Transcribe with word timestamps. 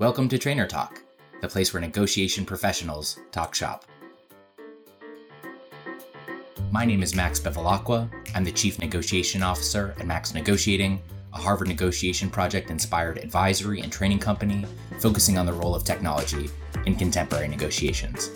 Welcome 0.00 0.28
to 0.30 0.38
Trainer 0.38 0.66
Talk, 0.66 1.00
the 1.40 1.46
place 1.46 1.72
where 1.72 1.80
negotiation 1.80 2.44
professionals 2.44 3.16
talk 3.30 3.54
shop. 3.54 3.84
My 6.72 6.84
name 6.84 7.00
is 7.00 7.14
Max 7.14 7.38
Bevilacqua. 7.38 8.10
I'm 8.34 8.42
the 8.42 8.50
Chief 8.50 8.80
Negotiation 8.80 9.44
Officer 9.44 9.94
at 10.00 10.04
Max 10.04 10.34
Negotiating, 10.34 11.00
a 11.32 11.38
Harvard 11.38 11.68
negotiation 11.68 12.28
project 12.28 12.70
inspired 12.70 13.18
advisory 13.18 13.82
and 13.82 13.92
training 13.92 14.18
company 14.18 14.66
focusing 14.98 15.38
on 15.38 15.46
the 15.46 15.52
role 15.52 15.76
of 15.76 15.84
technology 15.84 16.50
in 16.86 16.96
contemporary 16.96 17.46
negotiations. 17.46 18.32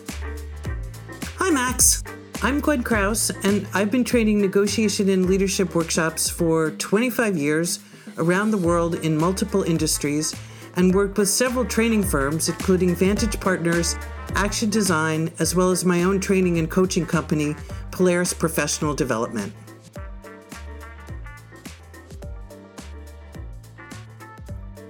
Hi, 1.38 1.50
Max. 1.50 2.04
I'm 2.40 2.60
Gwen 2.60 2.84
Krause, 2.84 3.32
and 3.42 3.66
I've 3.74 3.90
been 3.90 4.04
training 4.04 4.40
negotiation 4.40 5.08
and 5.08 5.26
leadership 5.26 5.74
workshops 5.74 6.30
for 6.30 6.70
25 6.70 7.36
years 7.36 7.80
around 8.16 8.52
the 8.52 8.58
world 8.58 8.94
in 8.94 9.16
multiple 9.16 9.64
industries 9.64 10.36
and 10.76 10.94
worked 10.94 11.18
with 11.18 11.28
several 11.28 11.64
training 11.64 12.02
firms, 12.02 12.48
including 12.48 12.94
Vantage 12.94 13.38
Partners, 13.40 13.96
Action 14.34 14.70
Design, 14.70 15.32
as 15.38 15.54
well 15.54 15.70
as 15.70 15.84
my 15.84 16.02
own 16.02 16.20
training 16.20 16.58
and 16.58 16.70
coaching 16.70 17.06
company, 17.06 17.54
Polaris 17.90 18.32
Professional 18.32 18.94
Development. 18.94 19.52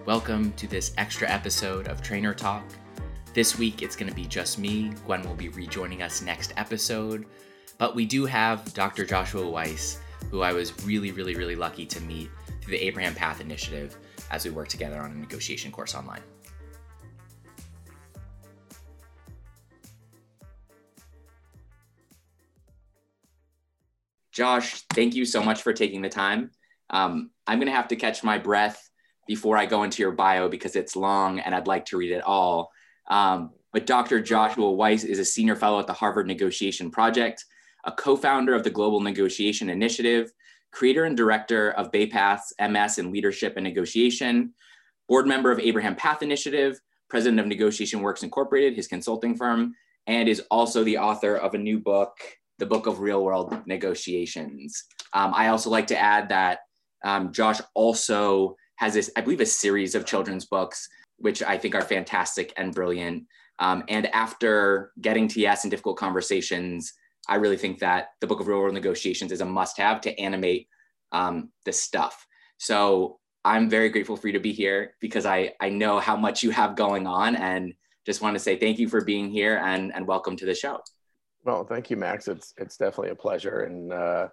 Welcome 0.04 0.52
to 0.52 0.66
this 0.66 0.92
extra 0.96 1.28
episode 1.28 1.88
of 1.88 2.02
Trainer 2.02 2.34
Talk. 2.34 2.64
This 3.34 3.58
week 3.58 3.82
it's 3.82 3.94
going 3.94 4.08
to 4.08 4.14
be 4.14 4.24
just 4.24 4.58
me. 4.58 4.92
Gwen 5.04 5.22
will 5.22 5.34
be 5.34 5.50
rejoining 5.50 6.02
us 6.02 6.22
next 6.22 6.52
episode. 6.56 7.26
But 7.76 7.94
we 7.94 8.06
do 8.06 8.26
have 8.26 8.74
Dr. 8.74 9.04
Joshua 9.04 9.48
Weiss, 9.48 10.00
who 10.30 10.42
I 10.42 10.52
was 10.52 10.84
really, 10.84 11.12
really, 11.12 11.36
really 11.36 11.54
lucky 11.54 11.86
to 11.86 12.00
meet 12.00 12.30
through 12.60 12.72
the 12.72 12.84
Abraham 12.84 13.14
Path 13.14 13.40
Initiative 13.40 13.96
as 14.30 14.44
we 14.44 14.50
work 14.50 14.68
together 14.68 15.00
on 15.00 15.10
a 15.10 15.14
negotiation 15.14 15.72
course 15.72 15.94
online. 15.94 16.22
Josh, 24.32 24.82
thank 24.90 25.16
you 25.16 25.24
so 25.24 25.42
much 25.42 25.62
for 25.62 25.72
taking 25.72 26.00
the 26.00 26.08
time. 26.08 26.52
Um, 26.90 27.30
I'm 27.46 27.58
going 27.58 27.66
to 27.66 27.74
have 27.74 27.88
to 27.88 27.96
catch 27.96 28.22
my 28.22 28.38
breath 28.38 28.88
before 29.26 29.56
I 29.56 29.66
go 29.66 29.82
into 29.82 30.00
your 30.00 30.12
bio 30.12 30.48
because 30.48 30.76
it's 30.76 30.94
long 30.94 31.40
and 31.40 31.54
I'd 31.54 31.66
like 31.66 31.86
to 31.86 31.96
read 31.96 32.12
it 32.12 32.22
all. 32.22 32.70
Um, 33.08 33.50
but 33.72 33.84
Dr. 33.84 34.20
Joshua 34.20 34.70
Weiss 34.70 35.04
is 35.04 35.18
a 35.18 35.24
senior 35.24 35.56
fellow 35.56 35.80
at 35.80 35.86
the 35.86 35.92
Harvard 35.92 36.26
Negotiation 36.26 36.90
Project, 36.90 37.44
a 37.84 37.92
co 37.92 38.16
founder 38.16 38.54
of 38.54 38.64
the 38.64 38.70
Global 38.70 39.00
Negotiation 39.00 39.68
Initiative, 39.68 40.30
creator 40.70 41.04
and 41.04 41.16
director 41.16 41.72
of 41.72 41.92
Bay 41.92 42.06
Path's 42.06 42.52
MS 42.60 42.98
in 42.98 43.12
Leadership 43.12 43.54
and 43.56 43.64
Negotiation, 43.64 44.54
board 45.08 45.26
member 45.26 45.50
of 45.50 45.58
Abraham 45.58 45.96
Path 45.96 46.22
Initiative, 46.22 46.80
president 47.08 47.40
of 47.40 47.46
Negotiation 47.46 48.00
Works 48.00 48.22
Incorporated, 48.22 48.74
his 48.74 48.86
consulting 48.86 49.36
firm, 49.36 49.74
and 50.06 50.28
is 50.28 50.42
also 50.50 50.84
the 50.84 50.98
author 50.98 51.36
of 51.36 51.54
a 51.54 51.58
new 51.58 51.78
book, 51.78 52.18
The 52.58 52.66
Book 52.66 52.86
of 52.86 53.00
Real 53.00 53.24
World 53.24 53.54
Negotiations. 53.66 54.84
Um, 55.12 55.32
I 55.34 55.48
also 55.48 55.70
like 55.70 55.86
to 55.88 55.98
add 55.98 56.28
that 56.28 56.60
um, 57.04 57.32
Josh 57.32 57.60
also 57.74 58.56
has 58.76 58.94
this, 58.94 59.10
I 59.16 59.20
believe, 59.22 59.40
a 59.40 59.46
series 59.46 59.94
of 59.94 60.06
children's 60.06 60.44
books, 60.44 60.88
which 61.16 61.42
I 61.42 61.58
think 61.58 61.74
are 61.74 61.82
fantastic 61.82 62.52
and 62.56 62.74
brilliant. 62.74 63.24
Um, 63.58 63.84
and 63.88 64.06
after 64.14 64.92
getting 65.00 65.28
to 65.28 65.40
yes 65.40 65.64
and 65.64 65.70
difficult 65.70 65.96
conversations, 65.96 66.92
I 67.28 67.36
really 67.36 67.56
think 67.56 67.78
that 67.80 68.10
the 68.20 68.26
Book 68.26 68.40
of 68.40 68.48
Real 68.48 68.58
World 68.58 68.74
Negotiations 68.74 69.32
is 69.32 69.40
a 69.40 69.44
must 69.44 69.76
have 69.78 70.00
to 70.02 70.18
animate 70.18 70.68
um, 71.12 71.50
this 71.64 71.80
stuff. 71.80 72.26
So 72.58 73.18
I'm 73.44 73.70
very 73.70 73.88
grateful 73.88 74.16
for 74.16 74.26
you 74.26 74.32
to 74.32 74.40
be 74.40 74.52
here 74.52 74.94
because 75.00 75.26
I, 75.26 75.52
I 75.60 75.68
know 75.68 76.00
how 76.00 76.16
much 76.16 76.42
you 76.42 76.50
have 76.50 76.76
going 76.76 77.06
on 77.06 77.36
and 77.36 77.74
just 78.06 78.22
want 78.22 78.34
to 78.34 78.40
say 78.40 78.56
thank 78.56 78.78
you 78.78 78.88
for 78.88 79.04
being 79.04 79.30
here 79.30 79.58
and, 79.58 79.94
and 79.94 80.06
welcome 80.06 80.36
to 80.36 80.46
the 80.46 80.54
show. 80.54 80.80
Well, 81.44 81.64
thank 81.64 81.90
you, 81.90 81.96
Max. 81.96 82.28
It's, 82.28 82.54
it's 82.56 82.76
definitely 82.76 83.10
a 83.10 83.14
pleasure 83.14 83.60
and, 83.60 83.92
uh, 83.92 84.28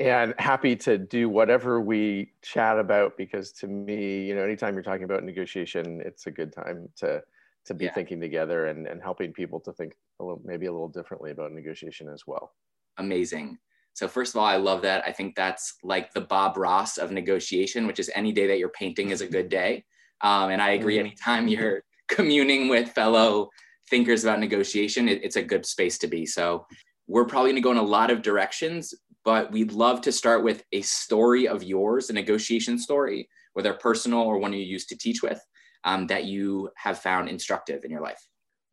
and 0.00 0.34
happy 0.38 0.74
to 0.76 0.98
do 0.98 1.28
whatever 1.28 1.80
we 1.80 2.32
chat 2.42 2.78
about 2.78 3.16
because 3.16 3.52
to 3.52 3.68
me, 3.68 4.24
you 4.24 4.34
know, 4.34 4.42
anytime 4.42 4.74
you're 4.74 4.82
talking 4.82 5.04
about 5.04 5.22
negotiation, 5.22 6.02
it's 6.04 6.26
a 6.26 6.30
good 6.30 6.52
time 6.52 6.88
to, 6.96 7.22
to 7.66 7.74
be 7.74 7.84
yeah. 7.84 7.92
thinking 7.92 8.20
together 8.20 8.66
and, 8.66 8.86
and 8.86 9.02
helping 9.02 9.32
people 9.32 9.60
to 9.60 9.72
think 9.72 9.94
a 10.20 10.24
little, 10.24 10.40
maybe 10.44 10.66
a 10.66 10.72
little 10.72 10.88
differently 10.88 11.30
about 11.30 11.52
negotiation 11.52 12.08
as 12.08 12.22
well. 12.26 12.52
Amazing. 12.98 13.58
So 13.94 14.08
first 14.08 14.34
of 14.34 14.40
all, 14.40 14.46
I 14.46 14.56
love 14.56 14.82
that. 14.82 15.04
I 15.06 15.12
think 15.12 15.36
that's 15.36 15.74
like 15.82 16.12
the 16.12 16.20
Bob 16.20 16.56
Ross 16.56 16.98
of 16.98 17.12
negotiation, 17.12 17.86
which 17.86 18.00
is 18.00 18.10
any 18.14 18.32
day 18.32 18.46
that 18.48 18.58
you're 18.58 18.70
painting 18.70 19.10
is 19.10 19.20
a 19.20 19.26
good 19.26 19.48
day. 19.48 19.84
Um, 20.20 20.50
and 20.50 20.60
I 20.60 20.70
agree. 20.70 20.98
Anytime 20.98 21.48
you're 21.48 21.82
communing 22.08 22.68
with 22.68 22.90
fellow 22.90 23.50
thinkers 23.88 24.24
about 24.24 24.40
negotiation, 24.40 25.08
it, 25.08 25.22
it's 25.22 25.36
a 25.36 25.42
good 25.42 25.64
space 25.64 25.98
to 25.98 26.08
be. 26.08 26.26
So 26.26 26.66
we're 27.06 27.24
probably 27.24 27.50
going 27.50 27.62
to 27.62 27.66
go 27.66 27.70
in 27.70 27.76
a 27.76 27.82
lot 27.82 28.10
of 28.10 28.22
directions, 28.22 28.94
but 29.24 29.52
we'd 29.52 29.72
love 29.72 30.00
to 30.02 30.12
start 30.12 30.42
with 30.42 30.64
a 30.72 30.82
story 30.82 31.46
of 31.46 31.62
yours, 31.62 32.10
a 32.10 32.12
negotiation 32.12 32.78
story, 32.78 33.28
whether 33.52 33.74
personal 33.74 34.20
or 34.20 34.38
one 34.38 34.52
you 34.52 34.60
used 34.60 34.88
to 34.88 34.98
teach 34.98 35.22
with, 35.22 35.40
um, 35.84 36.06
that 36.08 36.24
you 36.24 36.70
have 36.76 36.98
found 36.98 37.28
instructive 37.28 37.84
in 37.84 37.90
your 37.90 38.00
life. 38.00 38.20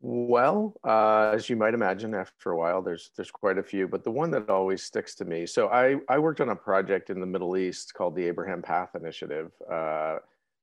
Well, 0.04 0.74
uh, 0.82 1.30
as 1.32 1.48
you 1.48 1.54
might 1.54 1.74
imagine, 1.74 2.12
after 2.12 2.50
a 2.50 2.56
while, 2.56 2.82
there's 2.82 3.12
there's 3.16 3.30
quite 3.30 3.56
a 3.56 3.62
few, 3.62 3.86
but 3.86 4.02
the 4.02 4.10
one 4.10 4.32
that 4.32 4.50
always 4.50 4.82
sticks 4.82 5.14
to 5.16 5.24
me. 5.24 5.46
So 5.46 5.68
I 5.68 5.98
I 6.08 6.18
worked 6.18 6.40
on 6.40 6.48
a 6.48 6.56
project 6.56 7.08
in 7.08 7.20
the 7.20 7.26
Middle 7.26 7.56
East 7.56 7.94
called 7.94 8.16
the 8.16 8.24
Abraham 8.24 8.62
Path 8.62 8.96
Initiative, 8.96 9.52
uh, 9.70 10.16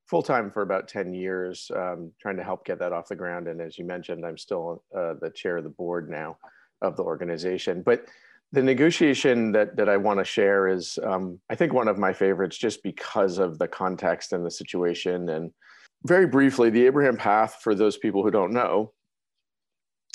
full 0.06 0.22
time 0.22 0.50
for 0.50 0.60
about 0.60 0.88
ten 0.88 1.14
years, 1.14 1.70
um, 1.74 2.12
trying 2.20 2.36
to 2.36 2.44
help 2.44 2.66
get 2.66 2.78
that 2.80 2.92
off 2.92 3.08
the 3.08 3.16
ground. 3.16 3.48
And 3.48 3.62
as 3.62 3.78
you 3.78 3.86
mentioned, 3.86 4.26
I'm 4.26 4.36
still 4.36 4.84
uh, 4.94 5.14
the 5.18 5.30
chair 5.30 5.56
of 5.56 5.64
the 5.64 5.70
board 5.70 6.10
now 6.10 6.36
of 6.82 6.96
the 6.96 7.02
organization. 7.02 7.80
But 7.80 8.04
the 8.52 8.62
negotiation 8.62 9.52
that 9.52 9.74
that 9.76 9.88
I 9.88 9.96
want 9.96 10.18
to 10.18 10.24
share 10.24 10.68
is, 10.68 10.98
um, 11.02 11.40
I 11.48 11.54
think, 11.54 11.72
one 11.72 11.88
of 11.88 11.96
my 11.96 12.12
favorites, 12.12 12.58
just 12.58 12.82
because 12.82 13.38
of 13.38 13.58
the 13.58 13.68
context 13.68 14.34
and 14.34 14.44
the 14.44 14.50
situation. 14.50 15.30
And 15.30 15.50
very 16.04 16.26
briefly, 16.26 16.68
the 16.68 16.84
Abraham 16.84 17.16
Path, 17.16 17.60
for 17.62 17.74
those 17.74 17.96
people 17.96 18.22
who 18.22 18.30
don't 18.30 18.52
know 18.52 18.92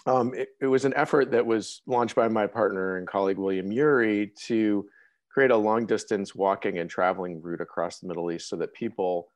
um, 0.06 0.34
it, 0.36 0.50
it, 0.62 0.68
was 0.68 0.86
an 0.86 0.94
effort 0.96 1.32
that 1.32 1.46
was 1.46 1.82
launched 1.88 2.16
by 2.16 2.28
my 2.28 2.48
partner 2.48 2.98
and 2.98 3.08
colleague 3.08 3.38
William 3.38 3.72
Ury 3.72 4.32
to 4.46 4.86
create 5.30 5.52
a 5.52 5.58
long 5.58 5.86
distance 5.86 6.36
walking 6.36 6.78
and 6.80 6.90
traveling 6.90 7.42
route 7.42 7.62
across 7.62 8.00
the 8.00 8.08
Middle 8.08 8.32
East 8.32 8.48
so 8.48 8.56
that 8.56 8.74
people 8.74 9.28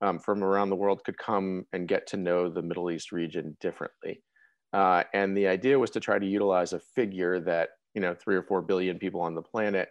um, 0.00 0.18
from 0.18 0.44
around 0.44 0.70
the 0.70 0.76
world 0.76 1.02
could 1.04 1.18
come 1.18 1.66
and 1.72 1.88
get 1.88 2.06
to 2.08 2.16
know 2.16 2.48
the 2.48 2.62
Middle 2.62 2.90
East 2.90 3.10
region 3.10 3.56
differently. 3.60 4.22
Uh, 4.72 5.02
and 5.14 5.36
the 5.36 5.48
idea 5.48 5.78
was 5.78 5.90
to 5.90 6.00
try 6.00 6.18
to 6.18 6.26
utilize 6.26 6.72
a 6.72 6.78
figure 6.78 7.40
that 7.40 7.70
you 7.94 8.00
know 8.00 8.14
three 8.14 8.36
or 8.36 8.42
four 8.42 8.62
billion 8.62 8.98
people 8.98 9.20
on 9.20 9.34
the 9.34 9.42
planet 9.42 9.88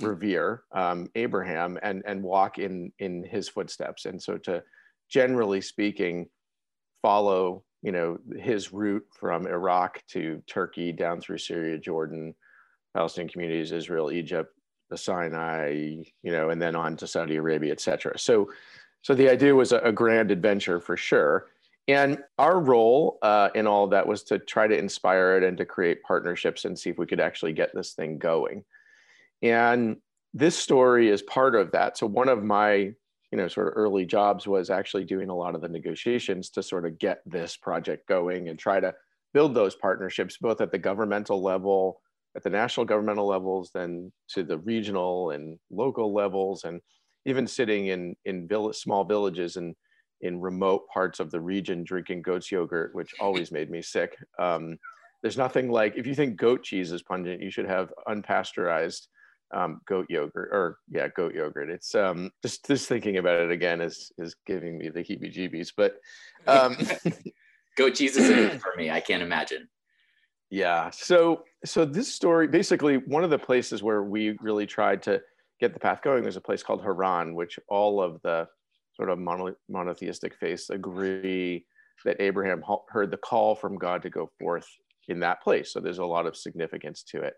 revere, 0.00 0.62
um, 0.72 1.08
Abraham, 1.16 1.78
and 1.82 2.02
and 2.06 2.22
walk 2.22 2.58
in 2.58 2.92
in 3.00 3.24
his 3.24 3.48
footsteps. 3.48 4.04
And 4.04 4.22
so 4.22 4.38
to 4.38 4.62
generally 5.10 5.60
speaking, 5.60 6.28
follow 7.02 7.64
you 7.82 7.92
know, 7.92 8.18
his 8.38 8.72
route 8.72 9.06
from 9.18 9.46
Iraq 9.46 10.02
to 10.08 10.42
Turkey 10.46 10.92
down 10.92 11.20
through 11.20 11.38
Syria, 11.38 11.78
Jordan, 11.78 12.34
Palestinian 12.94 13.30
communities, 13.30 13.72
Israel, 13.72 14.10
Egypt, 14.10 14.52
the 14.90 14.98
Sinai, 14.98 16.02
you 16.22 16.32
know, 16.32 16.50
and 16.50 16.60
then 16.60 16.74
on 16.74 16.96
to 16.96 17.06
Saudi 17.06 17.36
Arabia, 17.36 17.72
et 17.72 17.80
cetera. 17.80 18.18
So, 18.18 18.50
so 19.02 19.14
the 19.14 19.30
idea 19.30 19.54
was 19.54 19.72
a, 19.72 19.78
a 19.78 19.92
grand 19.92 20.30
adventure 20.30 20.80
for 20.80 20.96
sure. 20.96 21.46
And 21.88 22.18
our 22.38 22.60
role 22.60 23.18
uh, 23.22 23.48
in 23.54 23.66
all 23.66 23.86
that 23.88 24.06
was 24.06 24.22
to 24.24 24.38
try 24.38 24.66
to 24.66 24.76
inspire 24.76 25.36
it 25.36 25.44
and 25.44 25.56
to 25.58 25.64
create 25.64 26.02
partnerships 26.02 26.64
and 26.64 26.78
see 26.78 26.90
if 26.90 26.98
we 26.98 27.06
could 27.06 27.20
actually 27.20 27.52
get 27.52 27.74
this 27.74 27.94
thing 27.94 28.18
going. 28.18 28.64
And 29.42 29.96
this 30.34 30.56
story 30.56 31.08
is 31.08 31.22
part 31.22 31.54
of 31.54 31.72
that. 31.72 31.98
So 31.98 32.06
one 32.06 32.28
of 32.28 32.44
my 32.44 32.94
you 33.30 33.38
know 33.38 33.48
sort 33.48 33.68
of 33.68 33.74
early 33.76 34.04
jobs 34.04 34.46
was 34.46 34.70
actually 34.70 35.04
doing 35.04 35.28
a 35.28 35.34
lot 35.34 35.54
of 35.54 35.60
the 35.60 35.68
negotiations 35.68 36.50
to 36.50 36.62
sort 36.62 36.84
of 36.84 36.98
get 36.98 37.20
this 37.26 37.56
project 37.56 38.06
going 38.08 38.48
and 38.48 38.58
try 38.58 38.80
to 38.80 38.94
build 39.32 39.54
those 39.54 39.74
partnerships 39.76 40.36
both 40.40 40.60
at 40.60 40.72
the 40.72 40.78
governmental 40.78 41.42
level 41.42 42.00
at 42.36 42.42
the 42.42 42.50
national 42.50 42.86
governmental 42.86 43.26
levels 43.26 43.70
then 43.74 44.12
to 44.28 44.42
the 44.42 44.58
regional 44.58 45.30
and 45.30 45.58
local 45.70 46.12
levels 46.12 46.64
and 46.64 46.80
even 47.26 47.46
sitting 47.46 47.88
in 47.88 48.16
in 48.24 48.48
village, 48.48 48.76
small 48.76 49.04
villages 49.04 49.56
and 49.56 49.74
in 50.22 50.40
remote 50.40 50.82
parts 50.92 51.18
of 51.20 51.30
the 51.30 51.40
region 51.40 51.82
drinking 51.84 52.22
goat's 52.22 52.50
yogurt 52.50 52.94
which 52.94 53.14
always 53.20 53.50
made 53.50 53.70
me 53.70 53.80
sick. 53.80 54.16
Um, 54.38 54.76
there's 55.22 55.38
nothing 55.38 55.70
like 55.70 55.96
if 55.96 56.06
you 56.06 56.14
think 56.14 56.36
goat 56.36 56.62
cheese 56.62 56.92
is 56.92 57.02
pungent 57.02 57.42
you 57.42 57.50
should 57.50 57.66
have 57.66 57.92
unpasteurized 58.08 59.06
um, 59.52 59.80
goat 59.86 60.06
yogurt 60.08 60.48
or 60.52 60.78
yeah 60.90 61.08
goat 61.08 61.34
yogurt 61.34 61.70
it's 61.70 61.94
um, 61.94 62.30
just 62.42 62.66
just 62.66 62.88
thinking 62.88 63.18
about 63.18 63.40
it 63.40 63.50
again 63.50 63.80
is 63.80 64.12
is 64.18 64.36
giving 64.46 64.78
me 64.78 64.88
the 64.88 65.00
heebie 65.00 65.34
jeebies 65.34 65.72
but 65.76 65.96
um, 66.46 66.76
goat 67.76 67.94
cheese 67.94 68.16
is 68.16 68.60
for 68.60 68.72
me 68.76 68.90
i 68.90 69.00
can't 69.00 69.22
imagine 69.22 69.68
yeah 70.50 70.90
so 70.90 71.42
so 71.64 71.84
this 71.84 72.12
story 72.12 72.46
basically 72.46 72.96
one 72.98 73.24
of 73.24 73.30
the 73.30 73.38
places 73.38 73.82
where 73.82 74.02
we 74.02 74.36
really 74.40 74.66
tried 74.66 75.02
to 75.02 75.20
get 75.60 75.74
the 75.74 75.80
path 75.80 76.02
going 76.02 76.22
there's 76.22 76.36
a 76.36 76.40
place 76.40 76.62
called 76.62 76.82
haran 76.82 77.34
which 77.34 77.58
all 77.68 78.02
of 78.02 78.20
the 78.22 78.46
sort 78.94 79.10
of 79.10 79.18
mono, 79.18 79.54
monotheistic 79.68 80.34
faiths 80.34 80.70
agree 80.70 81.64
that 82.04 82.20
Abraham 82.20 82.62
heard 82.88 83.10
the 83.10 83.16
call 83.16 83.54
from 83.54 83.78
God 83.78 84.02
to 84.02 84.10
go 84.10 84.30
forth 84.38 84.66
in 85.08 85.20
that 85.20 85.42
place. 85.42 85.72
So 85.72 85.80
there's 85.80 85.98
a 85.98 86.04
lot 86.04 86.26
of 86.26 86.36
significance 86.36 87.02
to 87.04 87.22
it. 87.22 87.34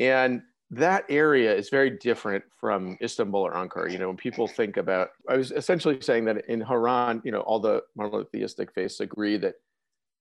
And 0.00 0.42
that 0.70 1.04
area 1.08 1.54
is 1.54 1.70
very 1.70 1.90
different 1.90 2.44
from 2.60 2.98
Istanbul 3.02 3.40
or 3.40 3.54
Ankara. 3.54 3.90
You 3.90 3.98
know, 3.98 4.08
when 4.08 4.16
people 4.16 4.46
think 4.46 4.76
about, 4.76 5.10
I 5.28 5.36
was 5.36 5.50
essentially 5.50 5.98
saying 6.00 6.26
that 6.26 6.44
in 6.46 6.60
Haran, 6.60 7.22
you 7.24 7.32
know, 7.32 7.40
all 7.40 7.58
the 7.58 7.82
monotheistic 7.96 8.72
faiths 8.74 9.00
agree 9.00 9.38
that 9.38 9.54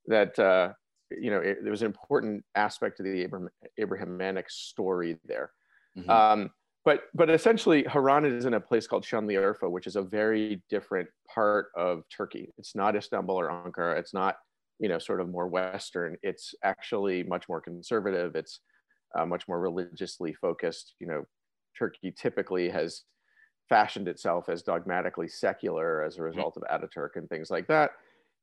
that 0.08 0.40
uh, 0.40 0.72
you 1.12 1.30
know 1.30 1.40
it, 1.40 1.58
there 1.62 1.72
was 1.72 1.82
an 1.82 1.88
important 1.88 2.46
aspect 2.56 3.00
of 3.00 3.06
the 3.06 3.22
Abraham, 3.24 3.50
Abrahamic 3.78 4.50
story 4.50 5.18
there. 5.26 5.52
Mm-hmm. 5.98 6.10
Um, 6.10 6.52
but 6.86 7.04
but 7.14 7.30
essentially, 7.30 7.84
Haran 7.84 8.24
is 8.24 8.46
in 8.46 8.54
a 8.54 8.60
place 8.60 8.88
called 8.88 9.04
Şanlıurfa, 9.04 9.70
which 9.70 9.88
is 9.88 9.98
a 9.98 10.02
very 10.02 10.62
different 10.70 11.10
part 11.34 11.68
of 11.76 12.04
Turkey. 12.10 12.54
It's 12.58 12.74
not 12.74 12.96
Istanbul 12.96 13.36
or 13.36 13.50
Ankara. 13.50 14.00
It's 14.00 14.14
not 14.14 14.38
you 14.80 14.88
know 14.88 14.98
sort 14.98 15.20
of 15.20 15.28
more 15.30 15.48
Western. 15.48 16.16
It's 16.24 16.56
actually 16.64 17.24
much 17.24 17.50
more 17.50 17.60
conservative. 17.60 18.38
It's 18.38 18.62
uh, 19.18 19.26
much 19.26 19.48
more 19.48 19.60
religiously 19.60 20.34
focused. 20.34 20.94
You 21.00 21.08
know, 21.08 21.24
Turkey 21.78 22.12
typically 22.12 22.70
has 22.70 23.04
fashioned 23.70 24.08
itself 24.08 24.50
as 24.50 24.64
dogmatically 24.64 25.28
secular 25.28 26.04
as 26.04 26.16
a 26.16 26.18
mm-hmm. 26.18 26.26
result 26.26 26.58
of 26.58 26.64
Ataturk 26.64 27.16
and 27.16 27.28
things 27.30 27.50
like 27.50 27.68
that. 27.68 27.92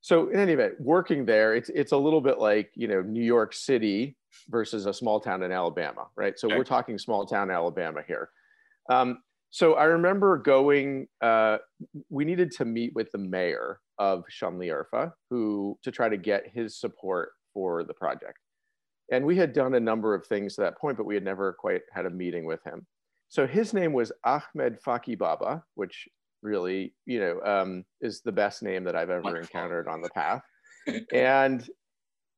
So 0.01 0.29
in 0.29 0.39
any 0.39 0.53
event, 0.53 0.75
working 0.79 1.25
there, 1.25 1.55
it's 1.55 1.71
it's 1.71 1.93
a 1.93 1.97
little 1.97 2.21
bit 2.21 2.39
like 2.39 2.71
you 2.75 2.89
know 2.89 3.01
New 3.01 3.23
York 3.23 3.55
City 3.55 4.17
versus 4.51 4.85
a 4.85 4.93
small 4.93 5.19
town 5.19 5.43
in 5.43 5.51
Alabama, 5.51 6.07
right? 6.17 6.39
So 6.39 6.49
okay. 6.49 6.59
we're 6.59 6.65
talking 6.65 6.99
small 6.99 7.25
town 7.25 7.51
Alabama 7.51 8.01
here. 8.07 8.29
Um, 8.91 9.19
so 9.51 9.75
I 9.75 9.85
remember 9.85 10.37
going. 10.37 11.07
Uh, 11.23 11.59
we 12.11 12.27
needed 12.27 12.51
to 12.53 12.67
meet 12.67 12.93
with 12.95 13.13
the 13.13 13.19
mayor 13.19 13.81
of 13.99 14.25
Şanlıurfa, 14.31 15.13
who 15.31 15.79
to 15.85 15.91
try 15.91 16.11
to 16.11 16.19
get 16.19 16.51
his 16.53 16.79
support 16.79 17.31
for 17.55 17.83
the 17.85 17.95
project 17.95 18.39
and 19.11 19.25
we 19.25 19.37
had 19.37 19.53
done 19.53 19.75
a 19.75 19.81
number 19.81 20.15
of 20.15 20.27
things 20.27 20.55
to 20.55 20.63
that 20.63 20.79
point, 20.79 20.97
but 20.97 21.07
we 21.07 21.15
had 21.15 21.25
never 21.25 21.53
quite 21.53 21.83
had 21.93 22.07
a 22.07 22.11
meeting 22.11 22.45
with 22.45 22.63
him. 22.65 22.87
So 23.29 23.47
his 23.47 23.75
name 23.75 23.93
was 23.93 24.13
Ahmed 24.25 24.79
Faki 24.87 25.19
Baba, 25.19 25.63
which 25.75 26.09
really, 26.43 26.95
you 27.07 27.21
know, 27.21 27.41
um, 27.45 27.85
is 28.01 28.21
the 28.21 28.33
best 28.33 28.63
name 28.63 28.85
that 28.85 28.95
I've 28.95 29.11
ever 29.11 29.39
encountered 29.39 29.89
on 29.89 30.03
the 30.03 30.11
path. 30.11 30.43
and 31.13 31.69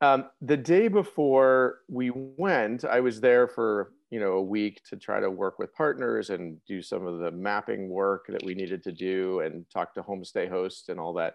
um, 0.01 0.27
the 0.41 0.57
day 0.57 0.89
before 0.89 1.81
we 1.89 2.13
went, 2.15 2.85
I 2.85 3.01
was 3.01 3.21
there 3.21 3.49
for 3.49 3.93
you 4.11 4.21
know 4.21 4.35
a 4.35 4.43
week 4.43 4.81
to 4.89 4.97
try 4.97 5.21
to 5.21 5.31
work 5.31 5.59
with 5.59 5.75
partners 5.75 6.31
and 6.31 6.59
do 6.67 6.81
some 6.81 7.07
of 7.07 7.19
the 7.19 7.31
mapping 7.31 7.89
work 7.89 8.27
that 8.29 8.45
we 8.45 8.55
needed 8.55 8.83
to 8.85 8.93
do 8.93 9.41
and 9.41 9.65
talk 9.71 9.95
to 9.95 10.03
homestay 10.03 10.49
hosts 10.49 10.89
and 10.89 11.01
all 11.01 11.13
that 11.15 11.35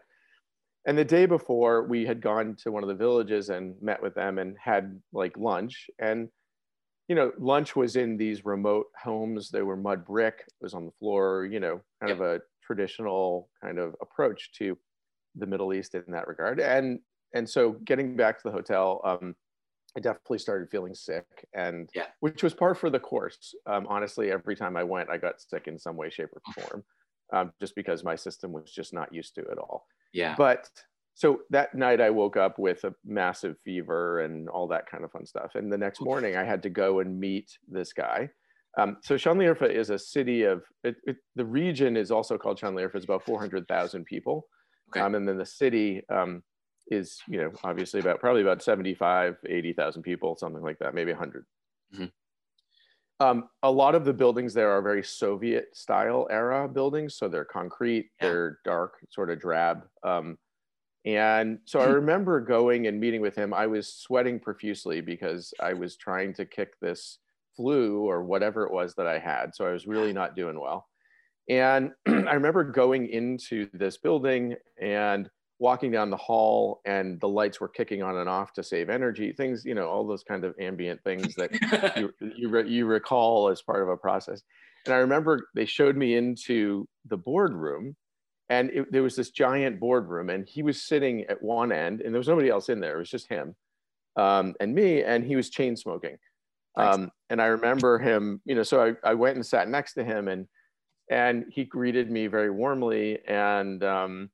and 0.85 0.97
the 0.97 1.05
day 1.05 1.25
before 1.25 1.83
we 1.83 2.05
had 2.05 2.21
gone 2.21 2.55
to 2.63 2.71
one 2.71 2.83
of 2.83 2.89
the 2.89 2.95
villages 2.95 3.49
and 3.49 3.75
met 3.81 4.01
with 4.01 4.15
them 4.15 4.39
and 4.39 4.57
had 4.59 4.99
like 5.13 5.37
lunch. 5.37 5.89
And 5.99 6.29
you 7.07 7.15
know 7.15 7.31
lunch 7.37 7.75
was 7.75 7.95
in 7.95 8.17
these 8.17 8.45
remote 8.45 8.87
homes. 9.01 9.49
They 9.49 9.61
were 9.61 9.77
mud 9.77 10.05
brick. 10.05 10.43
It 10.47 10.53
was 10.61 10.73
on 10.73 10.85
the 10.85 10.91
floor 10.99 11.45
you 11.45 11.59
know 11.59 11.81
kind 11.99 12.09
yeah. 12.09 12.15
of 12.15 12.21
a 12.21 12.41
traditional 12.65 13.49
kind 13.61 13.79
of 13.79 13.95
approach 14.01 14.51
to 14.53 14.77
the 15.35 15.45
middle 15.45 15.73
east 15.73 15.95
in 15.95 16.03
that 16.09 16.27
regard. 16.27 16.59
And 16.59 16.99
and 17.33 17.49
so 17.49 17.73
getting 17.85 18.15
back 18.15 18.37
to 18.37 18.43
the 18.49 18.51
hotel 18.51 19.01
um, 19.05 19.35
i 19.95 19.99
definitely 19.99 20.37
started 20.37 20.69
feeling 20.69 20.95
sick 20.95 21.25
and 21.53 21.89
yeah. 21.93 22.05
which 22.21 22.43
was 22.43 22.53
par 22.53 22.73
for 22.75 22.89
the 22.89 22.99
course. 22.99 23.53
Um, 23.67 23.85
honestly 23.87 24.31
every 24.31 24.55
time 24.55 24.77
i 24.77 24.83
went 24.83 25.09
i 25.09 25.17
got 25.17 25.41
sick 25.41 25.67
in 25.67 25.77
some 25.77 25.95
way 25.95 26.09
shape 26.09 26.29
or 26.33 26.41
form 26.61 26.83
um, 27.33 27.53
just 27.59 27.75
because 27.75 28.03
my 28.03 28.15
system 28.15 28.51
was 28.51 28.71
just 28.71 28.93
not 28.93 29.13
used 29.13 29.35
to 29.35 29.41
it 29.41 29.57
all 29.57 29.85
yeah. 30.13 30.35
But 30.37 30.69
so 31.13 31.41
that 31.49 31.75
night 31.75 32.01
I 32.01 32.09
woke 32.09 32.37
up 32.37 32.57
with 32.57 32.83
a 32.83 32.93
massive 33.05 33.55
fever 33.63 34.21
and 34.21 34.49
all 34.49 34.67
that 34.69 34.89
kind 34.89 35.03
of 35.03 35.11
fun 35.11 35.25
stuff. 35.25 35.55
And 35.55 35.71
the 35.71 35.77
next 35.77 36.01
morning 36.01 36.35
I 36.35 36.43
had 36.43 36.63
to 36.63 36.69
go 36.69 36.99
and 36.99 37.19
meet 37.19 37.57
this 37.67 37.93
guy. 37.93 38.29
Um, 38.77 38.97
so 39.03 39.15
Şanlıurfa 39.15 39.69
is 39.69 39.89
a 39.89 39.99
city 39.99 40.43
of, 40.43 40.63
it, 40.83 40.95
it, 41.03 41.17
the 41.35 41.45
region 41.45 41.97
is 41.97 42.09
also 42.09 42.37
called 42.37 42.59
Şanlıurfa. 42.59 42.95
It's 42.95 43.03
about 43.03 43.23
400,000 43.25 44.05
people. 44.05 44.47
Okay. 44.89 45.01
Um, 45.01 45.15
and 45.15 45.27
then 45.27 45.37
the 45.37 45.45
city 45.45 46.03
um, 46.09 46.41
is, 46.89 47.19
you 47.27 47.39
know, 47.39 47.51
obviously 47.63 47.99
about 47.99 48.19
probably 48.19 48.41
about 48.41 48.63
75, 48.63 49.35
80,000 49.47 50.03
people, 50.03 50.35
something 50.37 50.63
like 50.63 50.79
that, 50.79 50.93
maybe 50.93 51.11
100. 51.11 51.45
Mm-hmm. 51.93 52.05
Um, 53.21 53.49
a 53.61 53.69
lot 53.69 53.93
of 53.93 54.03
the 54.03 54.13
buildings 54.13 54.51
there 54.51 54.71
are 54.71 54.81
very 54.81 55.03
Soviet 55.03 55.77
style 55.77 56.27
era 56.31 56.67
buildings. 56.67 57.15
So 57.15 57.27
they're 57.27 57.45
concrete, 57.45 58.09
yeah. 58.19 58.27
they're 58.27 58.59
dark, 58.65 58.95
sort 59.11 59.29
of 59.29 59.39
drab. 59.39 59.83
Um, 60.03 60.39
and 61.05 61.59
so 61.65 61.79
I 61.79 61.85
hmm. 61.85 61.93
remember 61.93 62.39
going 62.39 62.87
and 62.87 62.99
meeting 62.99 63.21
with 63.21 63.35
him. 63.35 63.53
I 63.53 63.67
was 63.67 63.93
sweating 63.93 64.39
profusely 64.39 65.01
because 65.01 65.53
I 65.59 65.73
was 65.73 65.97
trying 65.97 66.33
to 66.33 66.45
kick 66.45 66.79
this 66.79 67.19
flu 67.55 68.09
or 68.09 68.23
whatever 68.23 68.65
it 68.65 68.73
was 68.73 68.95
that 68.95 69.05
I 69.05 69.19
had. 69.19 69.53
So 69.53 69.67
I 69.67 69.71
was 69.71 69.85
really 69.85 70.13
not 70.13 70.35
doing 70.35 70.59
well. 70.59 70.87
And 71.47 71.91
I 72.07 72.33
remember 72.33 72.63
going 72.63 73.07
into 73.07 73.69
this 73.73 73.97
building 73.97 74.55
and 74.81 75.29
walking 75.61 75.91
down 75.91 76.09
the 76.09 76.17
hall 76.17 76.81
and 76.85 77.21
the 77.21 77.27
lights 77.27 77.61
were 77.61 77.67
kicking 77.67 78.01
on 78.01 78.17
and 78.17 78.27
off 78.27 78.51
to 78.51 78.63
save 78.63 78.89
energy 78.89 79.31
things 79.31 79.63
you 79.63 79.75
know 79.75 79.87
all 79.87 80.05
those 80.07 80.23
kind 80.23 80.43
of 80.43 80.55
ambient 80.59 80.99
things 81.03 81.35
that 81.35 81.51
you, 81.97 82.11
you, 82.35 82.49
re- 82.49 82.67
you 82.67 82.87
recall 82.87 83.47
as 83.47 83.61
part 83.61 83.83
of 83.83 83.87
a 83.87 83.95
process. 83.95 84.41
And 84.85 84.95
i 84.95 84.97
remember 84.97 85.47
they 85.53 85.65
showed 85.65 85.95
me 85.95 86.15
into 86.15 86.87
the 87.05 87.15
boardroom 87.15 87.95
and 88.49 88.71
it, 88.71 88.91
there 88.91 89.03
was 89.03 89.15
this 89.15 89.29
giant 89.29 89.79
boardroom 89.79 90.31
and 90.31 90.49
he 90.49 90.63
was 90.63 90.81
sitting 90.81 91.25
at 91.25 91.39
one 91.43 91.71
end 91.71 92.01
and 92.01 92.11
there 92.11 92.19
was 92.19 92.27
nobody 92.27 92.49
else 92.49 92.69
in 92.69 92.79
there 92.79 92.95
it 92.95 92.99
was 92.99 93.11
just 93.11 93.29
him 93.29 93.55
um, 94.15 94.55
and 94.59 94.73
me 94.73 95.03
and 95.03 95.23
he 95.23 95.35
was 95.37 95.49
chain 95.51 95.77
smoking. 95.77 96.17
Um, 96.75 97.11
and 97.29 97.39
i 97.39 97.45
remember 97.45 97.99
him 97.99 98.41
you 98.45 98.55
know 98.55 98.63
so 98.63 98.83
I, 98.83 99.11
I 99.11 99.13
went 99.13 99.35
and 99.35 99.45
sat 99.45 99.69
next 99.69 99.93
to 99.93 100.03
him 100.03 100.27
and 100.27 100.47
and 101.11 101.45
he 101.51 101.65
greeted 101.65 102.09
me 102.09 102.25
very 102.25 102.49
warmly 102.49 103.19
and 103.27 103.83
um, 103.83 104.31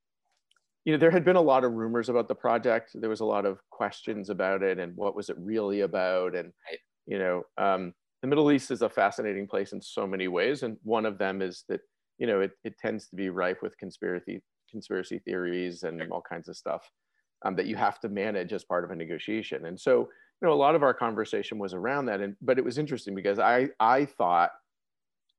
you 0.87 0.93
know, 0.93 0.97
there 0.97 1.11
had 1.11 1.25
been 1.25 1.35
a 1.35 1.41
lot 1.41 1.65
of 1.65 1.73
rumors 1.73 2.07
about 2.07 2.29
the 2.29 2.33
project. 2.33 2.91
There 2.95 3.09
was 3.09 3.19
a 3.19 3.25
lot 3.25 3.45
of 3.45 3.59
questions 3.71 4.29
about 4.29 4.63
it 4.63 4.79
and 4.79 4.95
what 4.95 5.17
was 5.17 5.29
it 5.29 5.35
really 5.37 5.81
about. 5.81 6.33
And, 6.33 6.53
you 7.05 7.19
know, 7.19 7.43
um, 7.57 7.93
the 8.21 8.29
Middle 8.29 8.53
East 8.53 8.71
is 8.71 8.81
a 8.81 8.87
fascinating 8.87 9.47
place 9.47 9.73
in 9.73 9.81
so 9.81 10.07
many 10.07 10.29
ways. 10.29 10.63
And 10.63 10.77
one 10.83 11.05
of 11.05 11.17
them 11.17 11.41
is 11.41 11.65
that, 11.67 11.81
you 12.19 12.25
know, 12.25 12.39
it, 12.39 12.51
it 12.63 12.77
tends 12.77 13.09
to 13.09 13.17
be 13.17 13.27
rife 13.29 13.57
with 13.61 13.77
conspiracy, 13.77 14.41
conspiracy 14.71 15.19
theories 15.19 15.83
and 15.83 16.01
all 16.09 16.21
kinds 16.21 16.47
of 16.47 16.55
stuff 16.55 16.89
um, 17.43 17.53
that 17.57 17.65
you 17.65 17.75
have 17.75 17.99
to 17.99 18.07
manage 18.07 18.53
as 18.53 18.63
part 18.63 18.85
of 18.85 18.91
a 18.91 18.95
negotiation. 18.95 19.65
And 19.65 19.77
so, 19.77 20.07
you 20.41 20.47
know, 20.47 20.53
a 20.53 20.55
lot 20.55 20.73
of 20.73 20.83
our 20.83 20.93
conversation 20.93 21.59
was 21.59 21.73
around 21.73 22.05
that. 22.05 22.21
And, 22.21 22.37
but 22.41 22.57
it 22.57 22.63
was 22.63 22.77
interesting 22.77 23.13
because 23.13 23.39
I, 23.39 23.67
I 23.81 24.05
thought, 24.05 24.51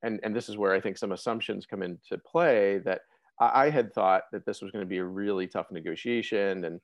and, 0.03 0.21
and 0.23 0.37
this 0.37 0.51
is 0.51 0.59
where 0.59 0.75
I 0.75 0.81
think 0.83 0.99
some 0.99 1.13
assumptions 1.13 1.65
come 1.65 1.83
into 1.83 2.19
play 2.19 2.83
that 2.85 3.01
I 3.41 3.71
had 3.71 3.93
thought 3.93 4.25
that 4.33 4.45
this 4.47 4.61
was 4.63 4.71
going 4.73 4.85
to 4.85 4.89
be 4.89 4.99
a 4.99 5.05
really 5.05 5.47
tough 5.47 5.71
negotiation, 5.71 6.65
and 6.65 6.81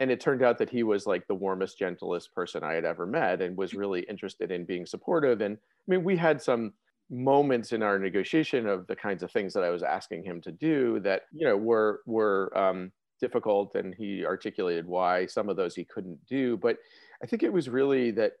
and 0.00 0.10
it 0.10 0.20
turned 0.20 0.42
out 0.42 0.58
that 0.58 0.70
he 0.70 0.82
was 0.82 1.06
like 1.06 1.26
the 1.26 1.34
warmest, 1.34 1.78
gentlest 1.78 2.32
person 2.32 2.62
I 2.62 2.74
had 2.74 2.84
ever 2.84 3.06
met, 3.06 3.42
and 3.42 3.56
was 3.56 3.74
really 3.74 4.02
interested 4.02 4.50
in 4.50 4.64
being 4.64 4.86
supportive. 4.86 5.40
And 5.40 5.56
I 5.56 5.90
mean, 5.90 6.04
we 6.04 6.16
had 6.16 6.40
some 6.40 6.74
moments 7.10 7.72
in 7.72 7.82
our 7.82 7.98
negotiation 7.98 8.66
of 8.68 8.86
the 8.86 8.96
kinds 8.96 9.22
of 9.22 9.30
things 9.32 9.54
that 9.54 9.64
I 9.64 9.70
was 9.70 9.82
asking 9.82 10.24
him 10.24 10.40
to 10.42 10.52
do 10.52 11.00
that 11.00 11.22
you 11.32 11.46
know 11.46 11.56
were 11.56 12.02
were 12.06 12.56
um, 12.56 12.92
difficult, 13.20 13.74
and 13.74 13.94
he 13.94 14.24
articulated 14.24 14.86
why 14.86 15.26
some 15.26 15.48
of 15.48 15.56
those 15.56 15.74
he 15.74 15.84
couldn't 15.84 16.24
do. 16.26 16.56
But 16.56 16.78
I 17.22 17.26
think 17.26 17.42
it 17.42 17.52
was 17.52 17.68
really 17.68 18.10
that 18.12 18.32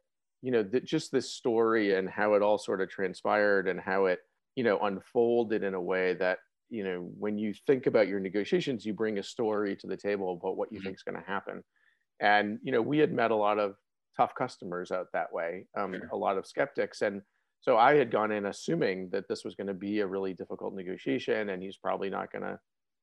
you 0.42 0.52
know 0.52 0.62
that 0.62 0.84
just 0.84 1.12
this 1.12 1.30
story 1.32 1.94
and 1.94 2.08
how 2.08 2.34
it 2.34 2.42
all 2.42 2.58
sort 2.58 2.80
of 2.80 2.88
transpired 2.88 3.68
and 3.68 3.80
how 3.80 4.06
it 4.06 4.20
you 4.54 4.64
know 4.64 4.78
unfolded 4.80 5.62
in 5.64 5.74
a 5.74 5.80
way 5.80 6.14
that 6.14 6.38
you 6.70 6.84
know 6.84 7.10
when 7.18 7.38
you 7.38 7.54
think 7.66 7.86
about 7.86 8.08
your 8.08 8.20
negotiations 8.20 8.84
you 8.84 8.92
bring 8.92 9.18
a 9.18 9.22
story 9.22 9.76
to 9.76 9.86
the 9.86 9.96
table 9.96 10.38
about 10.40 10.56
what 10.56 10.72
you 10.72 10.78
mm-hmm. 10.78 10.86
think 10.86 10.96
is 10.96 11.02
going 11.02 11.20
to 11.20 11.30
happen. 11.30 11.62
And 12.20 12.58
you 12.62 12.72
know 12.72 12.82
we 12.82 12.98
had 12.98 13.12
met 13.12 13.30
a 13.30 13.36
lot 13.36 13.58
of 13.58 13.74
tough 14.16 14.34
customers 14.34 14.90
out 14.90 15.06
that 15.12 15.32
way 15.32 15.66
um, 15.78 15.92
sure. 15.92 16.08
a 16.12 16.16
lot 16.16 16.38
of 16.38 16.46
skeptics. 16.46 17.02
And 17.02 17.22
so 17.60 17.76
i 17.76 17.94
had 17.94 18.10
gone 18.10 18.30
in 18.30 18.46
assuming 18.46 19.08
that 19.10 19.24
this 19.28 19.44
was 19.44 19.54
going 19.54 19.66
to 19.66 19.74
be 19.74 20.00
a 20.00 20.06
really 20.06 20.32
difficult 20.32 20.74
negotiation 20.74 21.50
and 21.50 21.62
he's 21.62 21.76
probably 21.76 22.08
not 22.08 22.30
going 22.30 22.42
to 22.42 22.58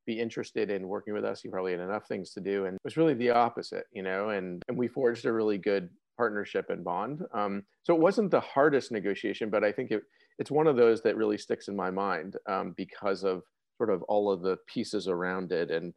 be 0.05 0.19
interested 0.19 0.69
in 0.69 0.87
working 0.87 1.15
with 1.15 1.25
us. 1.25 1.41
He 1.41 1.49
probably 1.49 1.71
had 1.71 1.81
enough 1.81 2.07
things 2.07 2.31
to 2.33 2.39
do. 2.39 2.65
And 2.65 2.75
it 2.75 2.81
was 2.83 2.95
really 2.97 3.15
the 3.15 3.31
opposite 3.31 3.85
you 3.93 4.03
know 4.03 4.29
and 4.29 4.61
and 4.67 4.77
we 4.77 4.87
forged 4.87 5.25
a 5.25 5.33
really 5.33 5.57
good 5.57 5.89
partnership 6.17 6.69
and 6.69 6.83
bond. 6.83 7.23
Um, 7.33 7.63
so 7.83 7.93
it 7.93 8.01
wasn't 8.01 8.31
the 8.31 8.39
hardest 8.39 8.91
negotiation 8.91 9.49
but 9.49 9.63
i 9.63 9.71
think 9.71 9.91
it, 9.91 10.01
it's 10.39 10.51
one 10.51 10.67
of 10.67 10.75
those 10.75 11.01
that 11.03 11.15
really 11.15 11.37
sticks 11.37 11.67
in 11.67 11.75
my 11.75 11.91
mind 11.91 12.35
um, 12.47 12.73
because 12.75 13.23
of 13.23 13.43
sort 13.77 13.89
of 13.89 14.01
all 14.03 14.31
of 14.31 14.41
the 14.41 14.57
pieces 14.67 15.07
around 15.07 15.51
it 15.51 15.71
and 15.71 15.93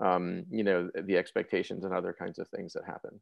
um, 0.00 0.44
you 0.50 0.64
know 0.64 0.90
the 1.04 1.16
expectations 1.16 1.84
and 1.84 1.94
other 1.94 2.14
kinds 2.18 2.38
of 2.38 2.48
things 2.48 2.72
that 2.72 2.84
happen 2.84 3.20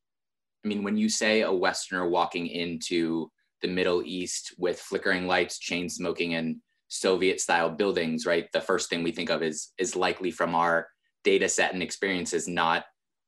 i 0.65 0.69
mean 0.69 0.83
when 0.83 0.97
you 0.97 1.09
say 1.09 1.43
a 1.43 1.53
westerner 1.53 2.09
walking 2.09 2.47
into 2.47 3.31
the 3.61 3.69
middle 3.69 4.03
east 4.05 4.55
with 4.59 4.81
flickering 4.81 5.27
lights 5.27 5.59
chain 5.59 5.89
smoking 5.89 6.35
and 6.35 6.57
soviet 6.89 7.41
style 7.41 7.71
buildings 7.71 8.27
right 8.27 8.49
the 8.53 8.61
first 8.61 8.89
thing 8.89 9.03
we 9.03 9.13
think 9.13 9.31
of 9.31 9.43
is 9.43 9.73
is 9.79 9.95
likely 9.97 10.31
from 10.31 10.55
our 10.55 10.89
data 11.25 11.49
set 11.49 11.73
and 11.73 11.83
experiences 11.83 12.49
not 12.49 12.85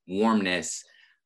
warmness. 0.07 0.85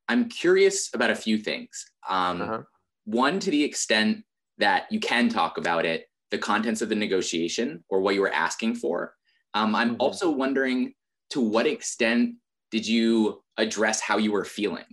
I'm 0.09 0.28
curious 0.28 0.90
about 0.95 1.11
a 1.11 1.17
few 1.17 1.38
things. 1.38 1.87
Um, 2.09 2.43
uh-huh. 2.43 2.62
One, 3.05 3.40
to 3.40 3.50
the 3.50 3.64
extent 3.64 4.25
that 4.59 4.90
you 4.90 5.00
can 5.00 5.28
talk 5.28 5.59
about 5.59 5.85
it, 5.85 6.07
the 6.31 6.38
contents 6.38 6.83
of 6.83 6.88
the 6.88 6.95
negotiation 6.95 7.85
or 7.88 8.00
what 8.00 8.14
you 8.14 8.21
were 8.21 8.33
asking 8.33 8.76
for. 8.76 9.14
Um, 9.55 9.75
I'm 9.75 9.90
mm-hmm. 9.90 10.00
also 10.00 10.31
wondering 10.31 10.95
to 11.31 11.40
what 11.40 11.67
extent 11.67 12.37
did 12.71 12.87
you 12.87 13.43
address 13.57 14.00
how 14.00 14.19
you 14.19 14.33
were 14.33 14.45
feeling? 14.45 14.85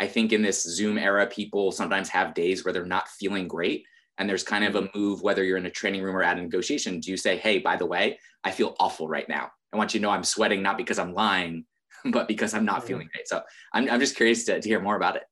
I 0.00 0.06
think 0.06 0.32
in 0.32 0.42
this 0.42 0.62
Zoom 0.62 0.98
era, 0.98 1.26
people 1.26 1.70
sometimes 1.72 2.08
have 2.08 2.34
days 2.34 2.64
where 2.64 2.72
they're 2.72 2.84
not 2.84 3.08
feeling 3.08 3.46
great. 3.46 3.84
And 4.18 4.28
there's 4.28 4.42
kind 4.42 4.64
of 4.64 4.76
a 4.76 4.82
mm-hmm. 4.82 4.98
move, 4.98 5.22
whether 5.22 5.42
you're 5.42 5.58
in 5.58 5.66
a 5.66 5.70
training 5.70 6.02
room 6.02 6.16
or 6.16 6.22
at 6.22 6.38
a 6.38 6.42
negotiation, 6.42 7.00
do 7.00 7.10
you 7.10 7.16
say, 7.16 7.36
hey, 7.36 7.58
by 7.58 7.76
the 7.76 7.86
way, 7.86 8.18
I 8.44 8.50
feel 8.50 8.76
awful 8.78 9.08
right 9.08 9.28
now. 9.28 9.50
I 9.72 9.76
want 9.76 9.92
you 9.92 10.00
to 10.00 10.02
know 10.02 10.10
I'm 10.10 10.24
sweating, 10.24 10.62
not 10.62 10.76
because 10.76 10.98
I'm 10.98 11.14
lying, 11.14 11.64
but 12.04 12.28
because 12.28 12.54
I'm 12.54 12.64
not 12.64 12.78
mm-hmm. 12.78 12.86
feeling 12.86 13.08
great. 13.12 13.28
So 13.28 13.42
I'm, 13.72 13.90
I'm 13.90 14.00
just 14.00 14.16
curious 14.16 14.44
to, 14.44 14.60
to 14.60 14.68
hear 14.68 14.80
more 14.80 14.96
about 14.96 15.16
it. 15.16 15.24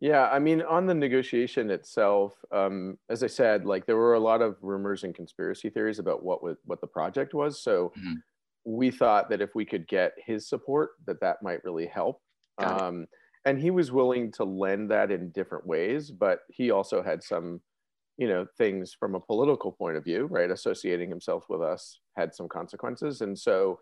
Yeah, 0.00 0.30
I 0.30 0.38
mean, 0.38 0.62
on 0.62 0.86
the 0.86 0.94
negotiation 0.94 1.70
itself, 1.70 2.34
um, 2.52 2.96
as 3.10 3.22
I 3.22 3.26
said, 3.26 3.66
like 3.66 3.84
there 3.84 3.98
were 3.98 4.14
a 4.14 4.20
lot 4.20 4.40
of 4.40 4.56
rumors 4.62 5.04
and 5.04 5.14
conspiracy 5.14 5.68
theories 5.68 5.98
about 5.98 6.24
what 6.24 6.42
was, 6.42 6.56
what 6.64 6.80
the 6.80 6.86
project 6.86 7.34
was. 7.34 7.62
So 7.62 7.92
mm-hmm. 7.98 8.14
we 8.64 8.90
thought 8.90 9.28
that 9.28 9.42
if 9.42 9.54
we 9.54 9.66
could 9.66 9.86
get 9.86 10.12
his 10.16 10.48
support, 10.48 10.92
that 11.06 11.20
that 11.20 11.42
might 11.42 11.62
really 11.64 11.86
help. 11.86 12.22
Um, 12.58 13.06
and 13.44 13.58
he 13.58 13.70
was 13.70 13.90
willing 13.92 14.32
to 14.32 14.44
lend 14.44 14.90
that 14.90 15.10
in 15.10 15.30
different 15.30 15.66
ways, 15.66 16.10
but 16.10 16.40
he 16.48 16.70
also 16.70 17.02
had 17.02 17.22
some, 17.22 17.60
you 18.18 18.28
know, 18.28 18.46
things 18.58 18.94
from 18.98 19.14
a 19.14 19.20
political 19.20 19.72
point 19.72 19.96
of 19.96 20.04
view, 20.04 20.26
right? 20.26 20.50
Associating 20.50 21.08
himself 21.08 21.44
with 21.48 21.62
us 21.62 22.00
had 22.16 22.34
some 22.34 22.48
consequences, 22.48 23.22
and 23.22 23.38
so 23.38 23.78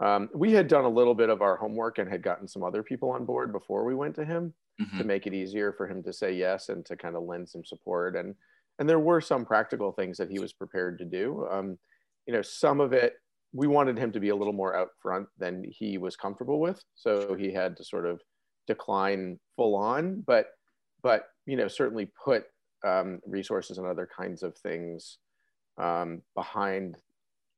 um, 0.00 0.28
we 0.32 0.52
had 0.52 0.68
done 0.68 0.84
a 0.84 0.88
little 0.88 1.14
bit 1.14 1.28
of 1.28 1.42
our 1.42 1.56
homework 1.56 1.98
and 1.98 2.08
had 2.08 2.22
gotten 2.22 2.46
some 2.46 2.62
other 2.62 2.82
people 2.82 3.10
on 3.10 3.24
board 3.24 3.52
before 3.52 3.84
we 3.84 3.94
went 3.94 4.14
to 4.16 4.24
him 4.24 4.54
mm-hmm. 4.80 4.98
to 4.98 5.04
make 5.04 5.26
it 5.26 5.34
easier 5.34 5.72
for 5.72 5.88
him 5.88 6.02
to 6.04 6.12
say 6.12 6.32
yes 6.32 6.68
and 6.68 6.86
to 6.86 6.96
kind 6.96 7.16
of 7.16 7.24
lend 7.24 7.48
some 7.48 7.64
support. 7.64 8.16
And 8.16 8.34
and 8.78 8.88
there 8.88 9.00
were 9.00 9.20
some 9.20 9.44
practical 9.44 9.90
things 9.90 10.16
that 10.18 10.30
he 10.30 10.38
was 10.38 10.52
prepared 10.52 10.98
to 10.98 11.04
do. 11.04 11.46
Um, 11.50 11.78
you 12.26 12.34
know 12.34 12.42
some 12.42 12.80
of 12.80 12.92
it 12.92 13.14
we 13.52 13.66
wanted 13.66 13.98
him 13.98 14.12
to 14.12 14.20
be 14.20 14.28
a 14.28 14.36
little 14.36 14.52
more 14.52 14.76
out 14.76 14.90
front 15.00 15.26
than 15.38 15.64
he 15.70 15.96
was 15.96 16.16
comfortable 16.16 16.60
with. 16.60 16.84
So 16.94 17.34
he 17.34 17.50
had 17.50 17.76
to 17.78 17.84
sort 17.84 18.04
of 18.04 18.20
decline 18.66 19.40
full 19.56 19.74
on 19.74 20.22
but 20.26 20.50
but 21.02 21.24
you 21.46 21.56
know 21.56 21.68
certainly 21.68 22.10
put 22.22 22.44
um, 22.86 23.18
resources 23.26 23.78
and 23.78 23.86
other 23.86 24.08
kinds 24.14 24.42
of 24.42 24.56
things 24.58 25.18
um, 25.78 26.22
behind 26.34 26.96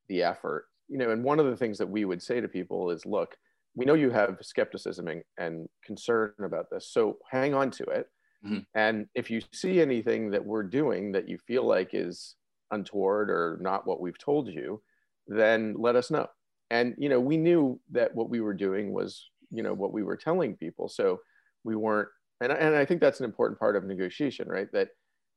the 0.07 0.23
effort 0.23 0.65
you 0.91 0.97
know, 0.97 1.11
and 1.11 1.23
one 1.23 1.39
of 1.39 1.45
the 1.45 1.55
things 1.55 1.77
that 1.77 1.89
we 1.89 2.03
would 2.05 2.21
say 2.21 2.41
to 2.41 2.47
people 2.47 2.91
is, 2.91 3.05
look, 3.05 3.35
we 3.75 3.85
know 3.85 3.93
you 3.93 4.09
have 4.09 4.37
skepticism 4.41 5.07
and, 5.07 5.23
and 5.37 5.69
concern 5.85 6.33
about 6.43 6.69
this, 6.69 6.91
so 6.91 7.17
hang 7.29 7.53
on 7.53 7.71
to 7.71 7.83
it. 7.85 8.07
Mm-hmm. 8.45 8.59
And 8.75 9.07
if 9.15 9.31
you 9.31 9.41
see 9.53 9.79
anything 9.79 10.31
that 10.31 10.45
we're 10.45 10.63
doing 10.63 11.13
that 11.13 11.29
you 11.29 11.37
feel 11.47 11.65
like 11.65 11.91
is 11.93 12.35
untoward 12.71 13.29
or 13.29 13.57
not 13.61 13.87
what 13.87 14.01
we've 14.01 14.17
told 14.17 14.49
you, 14.49 14.81
then 15.27 15.75
let 15.77 15.95
us 15.95 16.11
know. 16.11 16.27
And 16.69 16.95
you 16.97 17.07
know, 17.09 17.19
we 17.19 17.37
knew 17.37 17.79
that 17.91 18.13
what 18.13 18.29
we 18.29 18.41
were 18.41 18.53
doing 18.53 18.91
was, 18.91 19.29
you 19.51 19.63
know, 19.63 19.73
what 19.73 19.93
we 19.93 20.03
were 20.03 20.17
telling 20.17 20.57
people. 20.57 20.89
So 20.89 21.19
we 21.63 21.75
weren't, 21.75 22.09
and, 22.41 22.51
and 22.51 22.75
I 22.75 22.85
think 22.85 22.99
that's 22.99 23.19
an 23.19 23.25
important 23.25 23.59
part 23.59 23.75
of 23.75 23.85
negotiation, 23.85 24.49
right? 24.49 24.67
That 24.73 24.89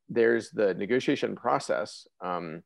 there's 0.09 0.51
the 0.51 0.75
negotiation 0.75 1.37
process. 1.37 2.07
Um, 2.21 2.63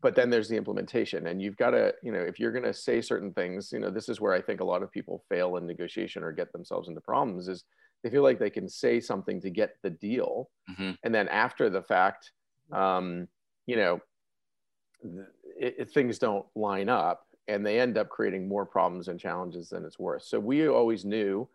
but 0.00 0.14
then 0.14 0.30
there's 0.30 0.48
the 0.48 0.56
implementation 0.56 1.26
and 1.26 1.42
you've 1.42 1.56
got 1.56 1.70
to 1.70 1.92
you 2.02 2.12
know 2.12 2.20
if 2.20 2.38
you're 2.38 2.52
going 2.52 2.64
to 2.64 2.72
say 2.72 3.00
certain 3.00 3.32
things 3.32 3.72
you 3.72 3.80
know 3.80 3.90
this 3.90 4.08
is 4.08 4.20
where 4.20 4.32
i 4.32 4.40
think 4.40 4.60
a 4.60 4.64
lot 4.64 4.82
of 4.82 4.90
people 4.90 5.24
fail 5.28 5.56
in 5.56 5.66
negotiation 5.66 6.22
or 6.22 6.32
get 6.32 6.52
themselves 6.52 6.88
into 6.88 7.00
problems 7.00 7.48
is 7.48 7.64
they 8.02 8.10
feel 8.10 8.22
like 8.22 8.38
they 8.38 8.50
can 8.50 8.68
say 8.68 9.00
something 9.00 9.40
to 9.40 9.50
get 9.50 9.76
the 9.82 9.90
deal 9.90 10.48
mm-hmm. 10.70 10.92
and 11.02 11.14
then 11.14 11.28
after 11.28 11.68
the 11.68 11.82
fact 11.82 12.30
um, 12.72 13.26
you 13.66 13.76
know 13.76 14.00
it, 15.58 15.74
it, 15.78 15.90
things 15.90 16.18
don't 16.18 16.46
line 16.54 16.88
up 16.88 17.26
and 17.48 17.66
they 17.66 17.78
end 17.78 17.98
up 17.98 18.08
creating 18.08 18.48
more 18.48 18.64
problems 18.64 19.08
and 19.08 19.18
challenges 19.18 19.68
than 19.70 19.84
it's 19.84 19.98
worth 19.98 20.22
so 20.22 20.38
we 20.38 20.68
always 20.68 21.04
knew 21.04 21.48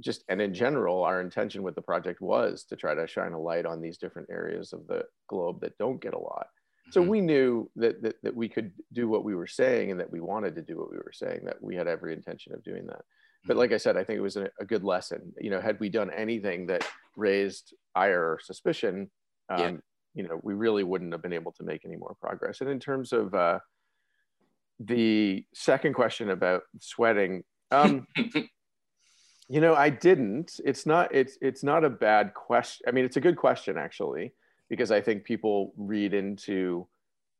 just 0.00 0.24
and 0.28 0.40
in 0.40 0.54
general 0.54 1.04
our 1.04 1.20
intention 1.20 1.62
with 1.62 1.74
the 1.74 1.82
project 1.82 2.20
was 2.20 2.64
to 2.64 2.76
try 2.76 2.94
to 2.94 3.06
shine 3.06 3.32
a 3.32 3.40
light 3.40 3.66
on 3.66 3.80
these 3.80 3.98
different 3.98 4.28
areas 4.30 4.72
of 4.72 4.86
the 4.86 5.02
globe 5.28 5.60
that 5.60 5.76
don't 5.76 6.00
get 6.00 6.14
a 6.14 6.18
lot 6.18 6.46
so 6.90 7.00
mm-hmm. 7.00 7.10
we 7.10 7.20
knew 7.20 7.70
that, 7.76 8.02
that, 8.02 8.16
that 8.22 8.34
we 8.34 8.48
could 8.48 8.72
do 8.92 9.08
what 9.08 9.24
we 9.24 9.34
were 9.34 9.46
saying 9.46 9.90
and 9.90 10.00
that 10.00 10.10
we 10.10 10.20
wanted 10.20 10.54
to 10.54 10.62
do 10.62 10.76
what 10.76 10.90
we 10.90 10.96
were 10.96 11.12
saying 11.12 11.40
that 11.44 11.62
we 11.62 11.74
had 11.74 11.88
every 11.88 12.12
intention 12.12 12.54
of 12.54 12.62
doing 12.62 12.86
that 12.86 13.02
but 13.44 13.52
mm-hmm. 13.52 13.60
like 13.60 13.72
i 13.72 13.76
said 13.76 13.96
i 13.96 14.04
think 14.04 14.18
it 14.18 14.22
was 14.22 14.36
a, 14.36 14.48
a 14.60 14.64
good 14.64 14.84
lesson 14.84 15.32
you 15.40 15.50
know 15.50 15.60
had 15.60 15.78
we 15.80 15.88
done 15.88 16.10
anything 16.10 16.66
that 16.66 16.86
raised 17.16 17.74
ire 17.94 18.32
or 18.32 18.38
suspicion 18.42 19.10
um, 19.50 19.60
yeah. 19.60 19.72
you 20.14 20.22
know 20.28 20.40
we 20.42 20.54
really 20.54 20.84
wouldn't 20.84 21.12
have 21.12 21.22
been 21.22 21.32
able 21.32 21.52
to 21.52 21.62
make 21.62 21.84
any 21.84 21.96
more 21.96 22.16
progress 22.20 22.60
and 22.60 22.70
in 22.70 22.80
terms 22.80 23.12
of 23.12 23.34
uh, 23.34 23.58
the 24.80 25.44
second 25.54 25.94
question 25.94 26.30
about 26.30 26.62
sweating 26.80 27.42
um, 27.70 28.06
you 29.48 29.60
know 29.60 29.74
i 29.74 29.90
didn't 29.90 30.60
it's 30.64 30.86
not 30.86 31.14
it's 31.14 31.38
it's 31.40 31.64
not 31.64 31.84
a 31.84 31.90
bad 31.90 32.34
question 32.34 32.84
i 32.86 32.90
mean 32.92 33.04
it's 33.04 33.16
a 33.16 33.20
good 33.20 33.36
question 33.36 33.78
actually 33.78 34.32
because 34.68 34.90
I 34.90 35.00
think 35.00 35.24
people 35.24 35.72
read 35.76 36.14
into 36.14 36.86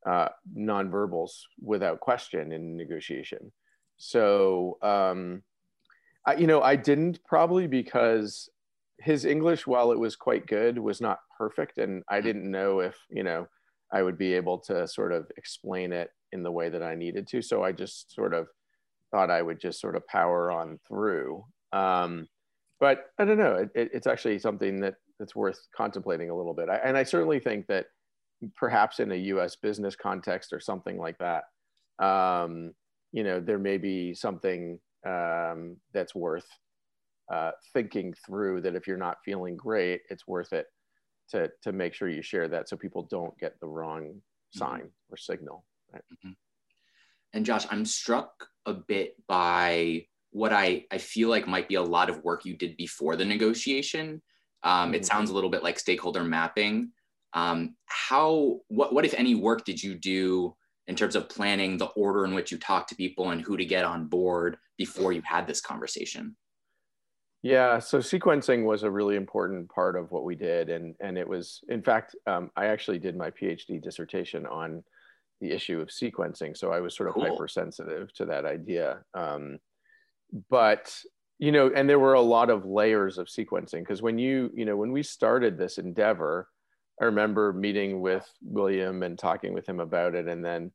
uh, 0.07 0.29
nonverbals 0.57 1.31
without 1.61 2.01
question 2.01 2.53
in 2.53 2.77
negotiation. 2.77 3.53
So, 3.97 4.79
um, 4.83 5.43
I, 6.27 6.35
you 6.37 6.47
know, 6.47 6.63
I 6.63 6.77
didn't 6.77 7.25
probably 7.25 7.67
because 7.67 8.49
his 8.99 9.25
English, 9.25 9.67
while 9.67 9.93
it 9.93 9.99
was 9.99 10.17
quite 10.17 10.47
good, 10.47 10.79
was 10.79 11.01
not 11.01 11.21
perfect, 11.37 11.79
and 11.79 12.03
I 12.09 12.21
didn't 12.21 12.51
know 12.51 12.81
if 12.81 12.97
you 13.11 13.23
know 13.23 13.49
I 13.93 14.03
would 14.03 14.19
be 14.19 14.35
able 14.35 14.59
to 14.61 14.87
sort 14.87 15.13
of 15.13 15.31
explain 15.37 15.93
it 15.93 16.11
in 16.33 16.43
the 16.43 16.53
way 16.53 16.69
that 16.69 16.83
I 16.83 16.95
needed 16.95 17.27
to. 17.29 17.43
So 17.43 17.63
I 17.63 17.73
just 17.73 18.15
sort 18.15 18.35
of 18.35 18.49
thought 19.11 19.31
I 19.31 19.41
would 19.41 19.61
just 19.61 19.81
sort 19.81 19.97
of 19.97 20.07
power 20.07 20.51
on 20.51 20.79
through. 20.87 21.45
Um, 21.73 22.29
but 22.81 23.07
I 23.19 23.25
don't 23.25 23.39
know. 23.39 23.55
It, 23.55 23.71
it, 23.75 23.91
it's 23.95 24.07
actually 24.07 24.39
something 24.39 24.81
that 24.81 24.97
that's 25.19 25.37
worth 25.37 25.59
contemplating 25.77 26.31
a 26.31 26.37
little 26.37 26.55
bit. 26.55 26.69
I, 26.69 26.77
and 26.77 26.97
I 26.97 27.03
certainly 27.03 27.41
think 27.41 27.67
that 27.67 27.87
perhaps 28.57 29.01
in 29.01 29.13
a 29.13 29.17
U.S. 29.17 29.57
business 29.57 29.97
context 29.97 30.53
or 30.53 30.61
something 30.61 30.99
like 30.99 31.19
that, 31.19 31.45
um, 32.05 32.73
you 33.13 33.25
know, 33.25 33.41
there 33.41 33.59
may 33.59 33.79
be 33.79 34.15
something 34.15 34.79
um, 35.07 35.77
that's 35.93 36.15
worth 36.15 36.47
uh, 37.33 37.53
thinking 37.73 38.15
through. 38.27 38.63
That 38.63 38.77
if 38.77 38.87
you're 38.87 38.97
not 38.97 39.19
feeling 39.25 39.57
great, 39.57 40.03
it's 40.11 40.27
worth 40.27 40.53
it 40.53 40.67
to 41.31 41.51
to 41.63 41.73
make 41.73 41.95
sure 41.95 42.09
you 42.09 42.23
share 42.23 42.49
that 42.49 42.69
so 42.69 42.77
people 42.77 43.09
don't 43.11 43.37
get 43.39 43.59
the 43.61 43.67
wrong 43.67 44.03
mm-hmm. 44.03 44.59
sign 44.59 44.81
mm-hmm. 44.81 45.13
or 45.13 45.17
signal. 45.17 45.65
Right? 45.93 46.03
Mm-hmm. 46.13 46.33
And 47.35 47.45
Josh, 47.45 47.67
I'm 47.71 47.85
struck 47.85 48.49
a 48.67 48.75
bit 48.75 49.15
by 49.27 50.07
what 50.31 50.53
I, 50.53 50.85
I 50.91 50.99
feel 50.99 51.29
like 51.29 51.49
might 51.49 51.69
be 51.69 51.75
a 51.77 51.83
lot 51.83 52.11
of 52.11 52.23
work 52.23 52.45
you 52.45 52.57
did 52.57 52.77
before 52.77 53.17
the 53.17 53.25
negotiation 53.25 54.23
um, 54.63 54.95
it 54.95 54.99
mm-hmm. 54.99 55.05
sounds 55.05 55.31
a 55.31 55.35
little 55.35 55.51
bit 55.51 55.63
like 55.63 55.79
stakeholder 55.79 56.25
mapping. 56.25 56.91
Um, 57.33 57.77
how, 57.87 58.61
what, 58.69 58.93
what, 58.93 59.05
if 59.05 59.15
any, 59.15 59.35
work 59.35 59.65
did 59.65 59.83
you 59.83 59.95
do 59.95 60.55
in 60.87 60.97
terms 60.97 61.15
of 61.15 61.29
planning 61.29 61.77
the 61.77 61.87
order 61.87 62.25
in 62.25 62.35
which 62.35 62.51
you 62.51 62.59
talk 62.59 62.87
to 62.89 62.95
people 62.95 63.31
and 63.31 63.43
who 63.43 63.57
to 63.57 63.65
get 63.65 63.85
on 63.85 64.07
board 64.07 64.57
before 64.77 65.13
you 65.13 65.23
had 65.25 65.47
this 65.47 65.61
conversation? 65.61 66.37
Yeah, 67.43 67.79
so 67.79 67.99
sequencing 67.99 68.65
was 68.65 68.83
a 68.83 68.91
really 68.91 69.15
important 69.15 69.69
part 69.69 69.97
of 69.97 70.11
what 70.11 70.25
we 70.25 70.35
did, 70.35 70.71
and 70.71 70.97
and 71.01 71.17
it 71.17 71.29
was, 71.29 71.61
in 71.69 71.83
fact, 71.83 72.17
um, 72.27 72.51
I 72.57 72.67
actually 72.67 72.99
did 72.99 73.17
my 73.17 73.31
PhD 73.31 73.81
dissertation 73.81 74.45
on 74.45 74.83
the 75.41 75.53
issue 75.53 75.81
of 75.81 75.89
sequencing, 75.89 76.57
so 76.57 76.73
I 76.73 76.81
was 76.81 76.97
sort 76.97 77.09
of 77.09 77.15
cool. 77.15 77.25
hypersensitive 77.25 78.13
to 78.15 78.25
that 78.27 78.45
idea. 78.45 79.05
Um, 79.15 79.59
but 80.51 80.93
you 81.39 81.53
know 81.53 81.71
and 81.75 81.89
there 81.89 81.99
were 81.99 82.15
a 82.15 82.21
lot 82.21 82.51
of 82.51 82.65
layers 82.65 83.19
of 83.19 83.29
sequencing 83.29 83.81
because 83.81 84.03
when 84.03 84.19
you 84.19 84.51
you 84.55 84.65
know 84.65 84.77
when 84.77 84.93
we 84.93 85.03
started 85.03 85.57
this 85.57 85.79
endeavor 85.79 86.49
i 87.01 87.05
remember 87.05 87.53
meeting 87.53 88.01
with 88.01 88.29
william 88.43 89.03
and 89.03 89.19
talking 89.19 89.53
with 89.55 89.67
him 89.69 89.81
about 89.81 90.15
it 90.15 90.27
and 90.27 90.45
then 90.45 90.71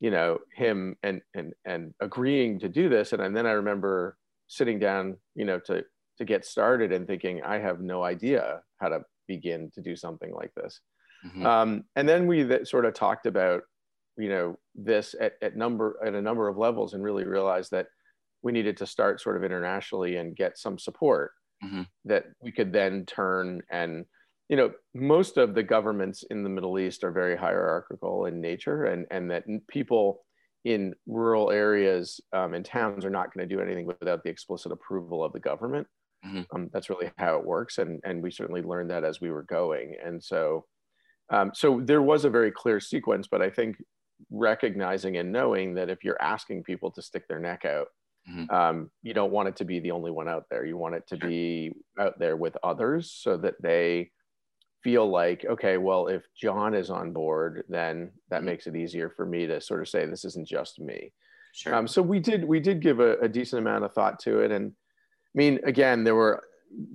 you 0.00 0.10
know 0.10 0.38
him 0.54 0.96
and 1.02 1.20
and 1.34 1.52
and 1.64 1.94
agreeing 2.00 2.58
to 2.58 2.68
do 2.68 2.88
this 2.88 3.12
and, 3.12 3.22
and 3.22 3.36
then 3.36 3.46
i 3.46 3.52
remember 3.52 4.16
sitting 4.48 4.78
down 4.78 5.16
you 5.34 5.44
know 5.44 5.58
to 5.58 5.84
to 6.18 6.24
get 6.24 6.44
started 6.44 6.92
and 6.92 7.06
thinking 7.06 7.42
i 7.42 7.58
have 7.58 7.80
no 7.80 8.02
idea 8.02 8.60
how 8.78 8.88
to 8.88 9.00
begin 9.26 9.70
to 9.74 9.80
do 9.80 9.96
something 9.96 10.32
like 10.34 10.52
this 10.54 10.80
mm-hmm. 11.26 11.46
um, 11.46 11.84
and 11.96 12.08
then 12.08 12.26
we 12.26 12.46
sort 12.64 12.84
of 12.84 12.94
talked 12.94 13.26
about 13.26 13.62
you 14.16 14.28
know 14.28 14.58
this 14.74 15.14
at, 15.20 15.34
at 15.42 15.56
number 15.56 15.96
at 16.04 16.14
a 16.14 16.22
number 16.22 16.48
of 16.48 16.56
levels 16.56 16.94
and 16.94 17.02
really 17.02 17.24
realized 17.24 17.70
that 17.70 17.86
we 18.44 18.52
needed 18.52 18.76
to 18.76 18.86
start 18.86 19.20
sort 19.20 19.36
of 19.36 19.44
internationally 19.44 20.16
and 20.16 20.36
get 20.36 20.58
some 20.58 20.78
support 20.78 21.32
mm-hmm. 21.64 21.82
that 22.04 22.26
we 22.40 22.52
could 22.52 22.72
then 22.72 23.04
turn 23.06 23.62
and 23.70 24.04
you 24.48 24.56
know 24.56 24.70
most 24.94 25.38
of 25.38 25.54
the 25.54 25.62
governments 25.62 26.24
in 26.30 26.44
the 26.44 26.50
middle 26.50 26.78
east 26.78 27.02
are 27.02 27.10
very 27.10 27.36
hierarchical 27.36 28.26
in 28.26 28.40
nature 28.40 28.84
and 28.84 29.06
and 29.10 29.30
that 29.30 29.44
people 29.68 30.24
in 30.64 30.94
rural 31.06 31.50
areas 31.50 32.20
um, 32.32 32.54
and 32.54 32.64
towns 32.64 33.04
are 33.04 33.10
not 33.10 33.32
going 33.32 33.46
to 33.46 33.54
do 33.54 33.60
anything 33.60 33.86
without 33.86 34.22
the 34.22 34.30
explicit 34.30 34.72
approval 34.72 35.22
of 35.22 35.32
the 35.32 35.40
government. 35.40 35.86
Mm-hmm. 36.26 36.42
Um, 36.54 36.70
that's 36.72 36.88
really 36.88 37.10
how 37.18 37.36
it 37.36 37.44
works, 37.44 37.76
and 37.76 38.00
and 38.02 38.22
we 38.22 38.30
certainly 38.30 38.62
learned 38.62 38.90
that 38.90 39.04
as 39.04 39.20
we 39.20 39.30
were 39.30 39.42
going. 39.42 39.94
And 40.02 40.24
so, 40.24 40.64
um, 41.30 41.50
so 41.52 41.82
there 41.84 42.00
was 42.00 42.24
a 42.24 42.30
very 42.30 42.50
clear 42.50 42.80
sequence, 42.80 43.28
but 43.30 43.42
I 43.42 43.50
think 43.50 43.76
recognizing 44.30 45.18
and 45.18 45.32
knowing 45.32 45.74
that 45.74 45.90
if 45.90 46.02
you're 46.02 46.20
asking 46.22 46.62
people 46.62 46.90
to 46.92 47.02
stick 47.02 47.28
their 47.28 47.40
neck 47.40 47.66
out, 47.66 47.88
mm-hmm. 48.28 48.54
um, 48.54 48.90
you 49.02 49.14
don't 49.14 49.32
want 49.32 49.48
it 49.48 49.56
to 49.56 49.64
be 49.64 49.80
the 49.80 49.90
only 49.90 50.10
one 50.10 50.28
out 50.28 50.46
there. 50.50 50.64
You 50.64 50.76
want 50.76 50.94
it 50.94 51.06
to 51.08 51.16
be 51.16 51.72
out 51.98 52.18
there 52.18 52.36
with 52.36 52.56
others 52.62 53.10
so 53.10 53.36
that 53.38 53.54
they 53.60 54.10
feel 54.82 55.08
like, 55.08 55.44
okay, 55.48 55.78
well, 55.78 56.08
if 56.08 56.22
John 56.36 56.74
is 56.74 56.90
on 56.90 57.12
board, 57.12 57.64
then 57.68 58.12
that 58.28 58.38
mm-hmm. 58.38 58.46
makes 58.46 58.66
it 58.66 58.76
easier 58.76 59.10
for 59.10 59.24
me 59.24 59.46
to 59.46 59.60
sort 59.60 59.80
of 59.80 59.88
say 59.88 60.06
this 60.06 60.24
isn't 60.24 60.46
just 60.46 60.78
me. 60.78 61.12
Sure. 61.54 61.74
Um, 61.74 61.86
so 61.86 62.02
we 62.02 62.18
did 62.18 62.44
we 62.44 62.58
did 62.58 62.82
give 62.82 62.98
a, 62.98 63.16
a 63.18 63.28
decent 63.28 63.60
amount 63.60 63.84
of 63.84 63.92
thought 63.92 64.18
to 64.20 64.40
it, 64.40 64.50
and 64.50 64.72
I 64.72 65.36
mean, 65.36 65.60
again, 65.64 66.02
there 66.02 66.16
were 66.16 66.42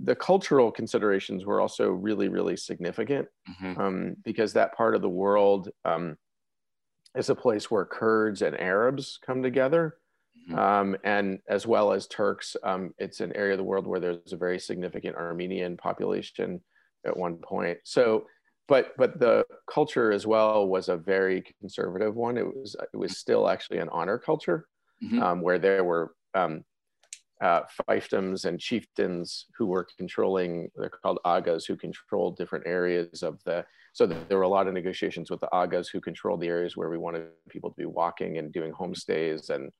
the 0.03 0.15
cultural 0.15 0.69
considerations 0.69 1.45
were 1.45 1.61
also 1.61 1.89
really 1.89 2.27
really 2.27 2.57
significant 2.57 3.27
mm-hmm. 3.49 3.79
um, 3.79 4.15
because 4.25 4.51
that 4.53 4.75
part 4.75 4.95
of 4.95 5.01
the 5.01 5.09
world 5.09 5.69
um, 5.85 6.17
is 7.15 7.29
a 7.29 7.35
place 7.35 7.71
where 7.71 7.85
Kurds 7.85 8.41
and 8.41 8.59
Arabs 8.59 9.17
come 9.25 9.41
together. 9.41 9.95
Mm-hmm. 10.49 10.59
Um, 10.59 10.97
and 11.03 11.39
as 11.47 11.67
well 11.67 11.91
as 11.91 12.07
Turks, 12.07 12.55
um, 12.63 12.93
it's 12.97 13.19
an 13.19 13.35
area 13.35 13.53
of 13.53 13.57
the 13.57 13.63
world 13.63 13.85
where 13.85 13.99
there's 13.99 14.33
a 14.33 14.37
very 14.37 14.59
significant 14.59 15.15
Armenian 15.15 15.77
population 15.77 16.61
at 17.05 17.15
one 17.15 17.37
point. 17.37 17.77
So, 17.83 18.25
but 18.67 18.93
but 18.97 19.19
the 19.19 19.45
culture 19.71 20.11
as 20.11 20.25
well 20.25 20.67
was 20.67 20.89
a 20.89 20.97
very 20.97 21.43
conservative 21.59 22.15
one. 22.15 22.37
It 22.37 22.45
was 22.45 22.75
it 22.93 22.97
was 22.97 23.17
still 23.17 23.49
actually 23.49 23.79
an 23.79 23.89
honor 23.89 24.17
culture, 24.17 24.67
mm-hmm. 25.03 25.21
um, 25.21 25.41
where 25.41 25.59
there 25.59 25.83
were 25.83 26.13
um, 26.33 26.63
uh, 27.41 27.61
fiefdoms 27.87 28.45
and 28.45 28.59
chieftains 28.59 29.45
who 29.57 29.65
were 29.65 29.87
controlling. 29.97 30.69
They're 30.75 30.89
called 30.89 31.19
agas, 31.25 31.65
who 31.65 31.75
controlled 31.75 32.37
different 32.37 32.67
areas 32.67 33.23
of 33.23 33.39
the. 33.43 33.65
So 33.93 34.05
there 34.05 34.37
were 34.37 34.43
a 34.43 34.49
lot 34.49 34.67
of 34.67 34.73
negotiations 34.73 35.31
with 35.31 35.39
the 35.39 35.49
agas 35.53 35.89
who 35.89 35.99
controlled 35.99 36.41
the 36.41 36.47
areas 36.47 36.77
where 36.77 36.89
we 36.89 36.97
wanted 36.97 37.27
people 37.49 37.71
to 37.71 37.75
be 37.75 37.85
walking 37.85 38.37
and 38.37 38.51
doing 38.51 38.71
homestays 38.71 39.49
and 39.49 39.71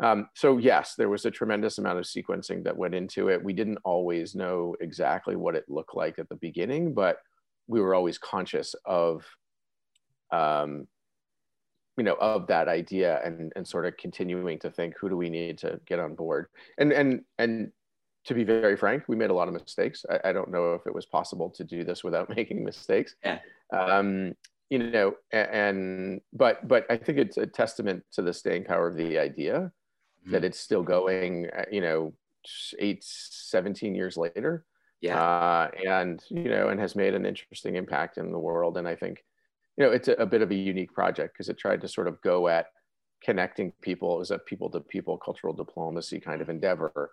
um, 0.00 0.28
so 0.34 0.58
yes, 0.58 0.94
there 0.96 1.08
was 1.08 1.24
a 1.24 1.30
tremendous 1.30 1.78
amount 1.78 1.98
of 1.98 2.04
sequencing 2.04 2.64
that 2.64 2.76
went 2.76 2.94
into 2.94 3.28
it. 3.28 3.42
We 3.42 3.52
didn't 3.52 3.78
always 3.84 4.34
know 4.34 4.76
exactly 4.80 5.36
what 5.36 5.56
it 5.56 5.64
looked 5.68 5.94
like 5.94 6.18
at 6.18 6.28
the 6.28 6.36
beginning, 6.36 6.94
but 6.94 7.18
we 7.66 7.80
were 7.80 7.94
always 7.94 8.18
conscious 8.18 8.74
of, 8.84 9.24
um, 10.30 10.86
you 11.96 12.04
know, 12.04 12.16
of 12.20 12.46
that 12.46 12.68
idea 12.68 13.20
and 13.24 13.52
and 13.56 13.66
sort 13.66 13.86
of 13.86 13.96
continuing 13.96 14.58
to 14.60 14.70
think, 14.70 14.94
who 15.00 15.08
do 15.08 15.16
we 15.16 15.30
need 15.30 15.58
to 15.58 15.80
get 15.86 15.98
on 15.98 16.14
board? 16.14 16.46
And 16.78 16.92
and 16.92 17.22
and 17.38 17.72
to 18.26 18.34
be 18.34 18.44
very 18.44 18.76
frank, 18.76 19.04
we 19.08 19.16
made 19.16 19.30
a 19.30 19.34
lot 19.34 19.48
of 19.48 19.54
mistakes. 19.54 20.04
I, 20.08 20.28
I 20.28 20.32
don't 20.32 20.50
know 20.50 20.74
if 20.74 20.86
it 20.86 20.94
was 20.94 21.06
possible 21.06 21.50
to 21.50 21.64
do 21.64 21.82
this 21.82 22.04
without 22.04 22.28
making 22.36 22.64
mistakes. 22.64 23.16
Yeah. 23.24 23.40
Um, 23.72 24.34
you 24.70 24.78
know, 24.78 25.14
and 25.32 26.20
but 26.32 26.68
but 26.68 26.86
I 26.88 26.98
think 26.98 27.18
it's 27.18 27.36
a 27.36 27.46
testament 27.46 28.04
to 28.12 28.22
the 28.22 28.32
staying 28.32 28.64
power 28.64 28.86
of 28.86 28.96
the 28.96 29.18
idea 29.18 29.72
mm-hmm. 30.28 30.34
that 30.34 30.44
it's 30.44 30.60
still 30.60 30.82
going, 30.82 31.48
uh, 31.56 31.64
you 31.70 31.80
know, 31.80 32.12
eight, 32.78 33.02
17 33.02 33.94
years 33.94 34.16
later. 34.16 34.64
Yeah. 35.00 35.20
Uh, 35.20 35.70
and, 35.86 36.22
you 36.28 36.48
know, 36.48 36.68
and 36.68 36.80
has 36.80 36.96
made 36.96 37.14
an 37.14 37.24
interesting 37.24 37.76
impact 37.76 38.18
in 38.18 38.32
the 38.32 38.38
world. 38.38 38.76
And 38.76 38.86
I 38.86 38.96
think, 38.96 39.24
you 39.76 39.84
know, 39.84 39.90
it's 39.90 40.08
a, 40.08 40.12
a 40.14 40.26
bit 40.26 40.42
of 40.42 40.50
a 40.50 40.54
unique 40.54 40.92
project 40.92 41.34
because 41.34 41.48
it 41.48 41.58
tried 41.58 41.80
to 41.82 41.88
sort 41.88 42.08
of 42.08 42.20
go 42.20 42.48
at 42.48 42.66
connecting 43.22 43.72
people. 43.80 44.18
Was 44.18 44.30
a 44.30 44.38
people 44.38 44.70
to 44.70 44.80
people 44.80 45.16
cultural 45.16 45.54
diplomacy 45.54 46.20
kind 46.20 46.42
of 46.42 46.48
endeavor 46.48 47.12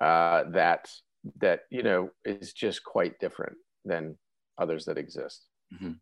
uh, 0.00 0.44
that, 0.50 0.90
that, 1.38 1.60
you 1.70 1.82
know, 1.82 2.10
is 2.24 2.52
just 2.52 2.84
quite 2.84 3.18
different 3.20 3.56
than 3.84 4.18
others 4.58 4.84
that 4.86 4.98
exist. 4.98 5.46
Mm-hmm. 5.72 5.92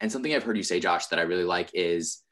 And 0.00 0.12
something 0.12 0.34
I've 0.34 0.42
heard 0.42 0.56
you 0.56 0.62
say, 0.62 0.80
Josh, 0.80 1.06
that 1.06 1.18
I 1.18 1.22
really 1.22 1.44
like 1.44 1.70
is 1.72 2.22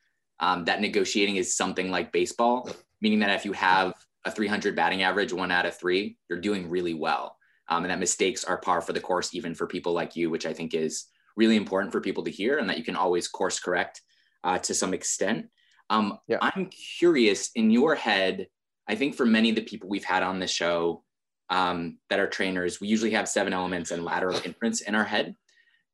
um, 0.44 0.64
that 0.66 0.80
negotiating 0.80 1.36
is 1.36 1.56
something 1.56 1.90
like 1.90 2.12
baseball 2.12 2.68
meaning 3.04 3.18
that 3.18 3.36
if 3.36 3.44
you 3.44 3.52
have 3.52 3.92
a 4.24 4.30
300 4.30 4.74
batting 4.74 5.02
average, 5.02 5.30
one 5.30 5.50
out 5.50 5.66
of 5.66 5.76
three, 5.76 6.16
you're 6.30 6.40
doing 6.40 6.70
really 6.70 6.94
well. 6.94 7.36
Um, 7.68 7.84
and 7.84 7.90
that 7.90 7.98
mistakes 7.98 8.44
are 8.44 8.56
par 8.56 8.80
for 8.80 8.94
the 8.94 9.00
course, 9.00 9.34
even 9.34 9.54
for 9.54 9.66
people 9.66 9.92
like 9.92 10.16
you, 10.16 10.30
which 10.30 10.46
I 10.46 10.54
think 10.54 10.72
is 10.72 11.04
really 11.36 11.56
important 11.56 11.92
for 11.92 12.00
people 12.00 12.24
to 12.24 12.30
hear, 12.30 12.56
and 12.56 12.68
that 12.70 12.78
you 12.78 12.84
can 12.84 12.96
always 12.96 13.28
course 13.28 13.60
correct 13.60 14.00
uh, 14.42 14.58
to 14.60 14.72
some 14.72 14.94
extent. 14.94 15.48
Um, 15.90 16.18
yeah. 16.26 16.38
I'm 16.40 16.70
curious 16.98 17.50
in 17.54 17.70
your 17.70 17.94
head, 17.94 18.48
I 18.88 18.94
think 18.94 19.16
for 19.16 19.26
many 19.26 19.50
of 19.50 19.56
the 19.56 19.62
people 19.62 19.90
we've 19.90 20.02
had 20.02 20.22
on 20.22 20.38
the 20.38 20.46
show 20.46 21.04
um, 21.50 21.98
that 22.08 22.20
are 22.20 22.26
trainers, 22.26 22.80
we 22.80 22.88
usually 22.88 23.10
have 23.10 23.28
seven 23.28 23.52
elements 23.52 23.90
and 23.90 24.02
ladder 24.02 24.30
of 24.30 24.46
inference 24.46 24.80
in 24.80 24.94
our 24.94 25.04
head. 25.04 25.36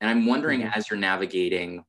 And 0.01 0.09
I'm 0.09 0.27
wondering 0.27 0.61
mm-hmm. 0.61 0.79
as 0.79 0.89
you're 0.89 0.99
navigating 0.99 1.85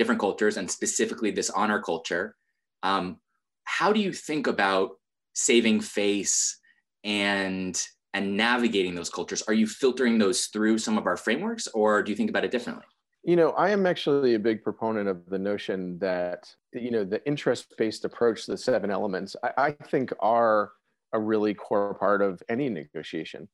different 0.00 0.20
cultures 0.20 0.56
and 0.56 0.70
specifically 0.70 1.30
this 1.30 1.50
honor 1.50 1.80
culture, 1.80 2.34
um, 2.82 3.18
how 3.64 3.92
do 3.92 4.00
you 4.00 4.12
think 4.12 4.46
about 4.46 4.92
saving 5.34 5.80
face 5.80 6.58
and 7.04 7.86
and 8.14 8.36
navigating 8.36 8.94
those 8.96 9.10
cultures? 9.10 9.42
Are 9.42 9.54
you 9.54 9.66
filtering 9.66 10.18
those 10.18 10.46
through 10.46 10.78
some 10.78 10.96
of 10.98 11.06
our 11.06 11.16
frameworks 11.16 11.68
or 11.68 12.02
do 12.02 12.10
you 12.10 12.16
think 12.16 12.30
about 12.30 12.44
it 12.44 12.50
differently? 12.50 12.86
You 13.22 13.36
know 13.36 13.50
i 13.50 13.68
am 13.68 13.84
actually 13.84 14.34
a 14.34 14.38
big 14.38 14.64
proponent 14.64 15.06
of 15.06 15.18
the 15.28 15.38
notion 15.38 15.98
that 15.98 16.50
you 16.72 16.90
know 16.90 17.04
the 17.04 17.20
interest-based 17.26 18.06
approach 18.06 18.46
the 18.46 18.56
seven 18.56 18.90
elements 18.90 19.36
i, 19.44 19.50
I 19.66 19.70
think 19.92 20.10
are 20.20 20.72
a 21.12 21.20
really 21.20 21.54
core 21.54 21.94
part 21.94 22.22
of 22.22 22.42
any 22.48 22.68
negotiation. 22.68 23.48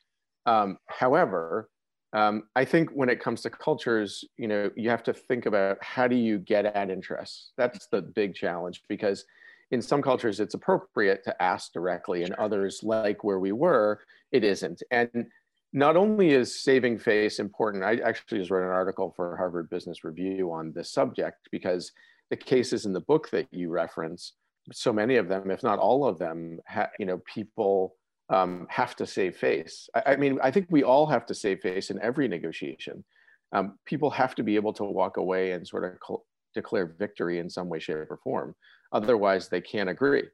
Um, 0.47 0.79
however 0.87 1.69
um, 2.13 2.45
i 2.55 2.65
think 2.65 2.91
when 2.91 3.09
it 3.09 3.21
comes 3.21 3.43
to 3.43 3.51
cultures 3.51 4.25
you 4.37 4.49
know 4.49 4.71
you 4.77 4.89
have 4.91 5.03
to 5.03 5.13
think 5.13 5.47
about 5.47 5.79
how 5.83 6.07
do 6.07 6.17
you 6.17 6.39
get 6.39 6.67
at 6.67 6.91
interests? 6.91 7.53
That's 7.57 7.87
the 7.89 8.03
big 8.03 8.35
challenge 8.35 8.83
because 8.89 9.25
in 9.71 9.83
some 9.83 10.03
cultures 10.03 10.41
it's 10.41 10.55
appropriate 10.55 11.25
to 11.25 11.43
ask 11.43 11.73
directly 11.73 12.23
and 12.23 12.35
others 12.35 12.81
like 12.83 13.25
where 13.25 13.41
we 13.41 13.53
were 13.53 14.01
it 14.33 14.45
isn't. 14.45 14.83
And 14.91 15.27
not 15.73 15.97
only 15.97 16.31
is 16.31 16.63
saving 16.63 16.99
face 16.99 17.39
important 17.39 17.85
i 17.85 17.97
actually 17.97 18.39
just 18.39 18.51
wrote 18.51 18.65
an 18.65 18.73
article 18.73 19.13
for 19.15 19.37
harvard 19.37 19.69
business 19.69 20.05
review 20.05 20.51
on 20.53 20.73
this 20.73 20.91
subject 20.91 21.49
because 21.51 21.93
the 22.31 22.37
cases 22.37 22.87
in 22.87 22.93
the 22.93 23.01
book 23.01 23.29
that 23.31 23.47
you 23.53 23.69
reference 23.69 24.33
so 24.73 24.93
many 24.93 25.17
of 25.17 25.29
them 25.29 25.51
if 25.51 25.63
not 25.63 25.79
all 25.79 26.07
of 26.07 26.19
them 26.19 26.59
ha- 26.67 26.89
you 26.99 27.05
know 27.05 27.21
people 27.33 27.95
um, 28.29 28.67
have 28.69 28.97
to 28.97 29.07
save 29.07 29.37
face 29.37 29.89
I, 29.95 30.03
I, 30.07 30.17
mean 30.17 30.39
i 30.43 30.51
think 30.51 30.67
we 30.69 30.83
all 30.83 31.07
have 31.07 31.27
to 31.27 31.35
save 31.35 31.61
face 31.61 31.91
in 31.91 32.01
every 32.03 32.29
negotiation 32.29 33.05
um, 33.53 33.79
people 33.85 34.11
have 34.11 34.35
to 34.35 34.43
be 34.43 34.57
able 34.57 34.73
to 34.75 34.85
walk 34.85 35.17
away 35.17 35.53
and 35.53 35.67
sort 35.67 35.85
of 35.85 36.19
declare 36.55 36.97
victory 36.99 37.39
in 37.39 37.49
some 37.49 37.69
way 37.69 37.79
shape 37.79 38.11
or 38.11 38.19
form 38.25 38.55
Otherwise, 38.93 39.49
they 39.49 39.61
can't 39.61 39.89
agree. 39.89 40.25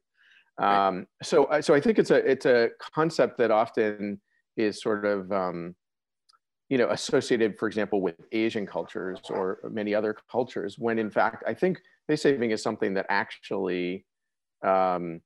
Um, 0.58 1.06
so, 1.22 1.48
so 1.60 1.74
I 1.74 1.80
think 1.80 1.98
it's 1.98 2.10
a 2.10 2.16
it's 2.16 2.46
a 2.46 2.68
concept 2.94 3.38
that 3.38 3.50
often 3.50 4.20
is 4.56 4.82
sort 4.82 5.04
of 5.04 5.32
um, 5.32 5.74
you 6.68 6.78
know 6.78 6.90
associated, 6.90 7.58
for 7.58 7.66
example, 7.66 8.02
with 8.02 8.16
Asian 8.32 8.66
cultures 8.66 9.18
or 9.30 9.58
many 9.70 9.94
other 9.94 10.14
cultures. 10.30 10.78
When 10.78 10.98
in 10.98 11.10
fact, 11.10 11.42
I 11.46 11.54
think 11.54 11.80
face 12.06 12.22
saving 12.22 12.50
is 12.50 12.62
something 12.62 12.94
that 12.94 13.06
actually 13.08 14.04
um, 14.64 15.20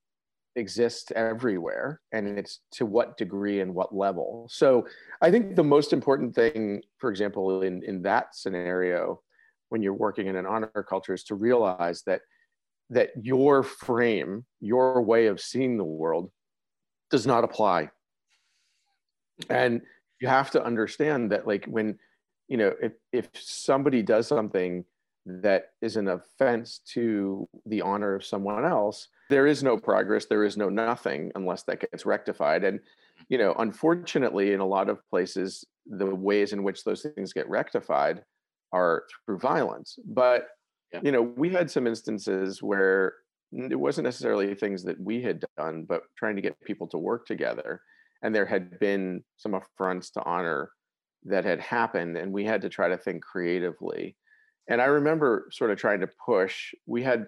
exists 0.56 1.12
everywhere, 1.14 2.00
and 2.12 2.38
it's 2.38 2.60
to 2.72 2.86
what 2.86 3.16
degree 3.16 3.60
and 3.60 3.74
what 3.74 3.94
level. 3.94 4.48
So, 4.50 4.86
I 5.22 5.30
think 5.30 5.54
the 5.54 5.64
most 5.64 5.92
important 5.92 6.34
thing, 6.34 6.82
for 6.98 7.10
example, 7.10 7.62
in 7.62 7.82
in 7.84 8.02
that 8.02 8.34
scenario, 8.34 9.20
when 9.68 9.82
you're 9.82 9.94
working 9.94 10.26
in 10.26 10.36
an 10.36 10.46
honor 10.46 10.84
culture, 10.88 11.14
is 11.14 11.24
to 11.24 11.34
realize 11.34 12.02
that 12.06 12.22
that 12.90 13.10
your 13.20 13.62
frame, 13.62 14.44
your 14.60 15.02
way 15.02 15.26
of 15.26 15.40
seeing 15.40 15.76
the 15.76 15.84
world 15.84 16.30
does 17.10 17.26
not 17.26 17.44
apply. 17.44 17.90
And 19.50 19.82
you 20.20 20.28
have 20.28 20.50
to 20.52 20.64
understand 20.64 21.32
that, 21.32 21.46
like, 21.46 21.66
when, 21.66 21.98
you 22.48 22.56
know, 22.56 22.72
if, 22.80 22.92
if 23.12 23.28
somebody 23.34 24.02
does 24.02 24.26
something 24.26 24.84
that 25.26 25.70
is 25.82 25.96
an 25.96 26.08
offense 26.08 26.80
to 26.94 27.48
the 27.66 27.82
honor 27.82 28.14
of 28.14 28.24
someone 28.24 28.64
else, 28.64 29.08
there 29.28 29.46
is 29.46 29.62
no 29.62 29.76
progress, 29.76 30.26
there 30.26 30.44
is 30.44 30.56
no 30.56 30.68
nothing 30.68 31.32
unless 31.34 31.64
that 31.64 31.80
gets 31.80 32.06
rectified. 32.06 32.64
And, 32.64 32.80
you 33.28 33.38
know, 33.38 33.54
unfortunately, 33.58 34.52
in 34.52 34.60
a 34.60 34.66
lot 34.66 34.88
of 34.88 35.00
places, 35.10 35.64
the 35.86 36.14
ways 36.14 36.52
in 36.52 36.62
which 36.62 36.84
those 36.84 37.06
things 37.14 37.32
get 37.32 37.48
rectified 37.48 38.22
are 38.72 39.04
through 39.26 39.38
violence. 39.38 39.98
But 40.04 40.48
yeah. 40.92 41.00
you 41.02 41.12
know 41.12 41.22
we 41.22 41.50
had 41.50 41.70
some 41.70 41.86
instances 41.86 42.62
where 42.62 43.14
it 43.52 43.78
wasn't 43.78 44.04
necessarily 44.04 44.54
things 44.54 44.82
that 44.84 45.00
we 45.00 45.22
had 45.22 45.44
done 45.56 45.84
but 45.88 46.02
trying 46.16 46.36
to 46.36 46.42
get 46.42 46.60
people 46.64 46.86
to 46.88 46.98
work 46.98 47.26
together 47.26 47.80
and 48.22 48.34
there 48.34 48.46
had 48.46 48.78
been 48.78 49.22
some 49.36 49.54
affronts 49.54 50.10
to 50.10 50.22
honor 50.24 50.70
that 51.24 51.44
had 51.44 51.60
happened 51.60 52.16
and 52.16 52.32
we 52.32 52.44
had 52.44 52.62
to 52.62 52.68
try 52.68 52.88
to 52.88 52.96
think 52.96 53.22
creatively 53.22 54.16
and 54.68 54.80
i 54.80 54.86
remember 54.86 55.48
sort 55.52 55.70
of 55.70 55.78
trying 55.78 56.00
to 56.00 56.08
push 56.24 56.74
we 56.86 57.02
had 57.02 57.26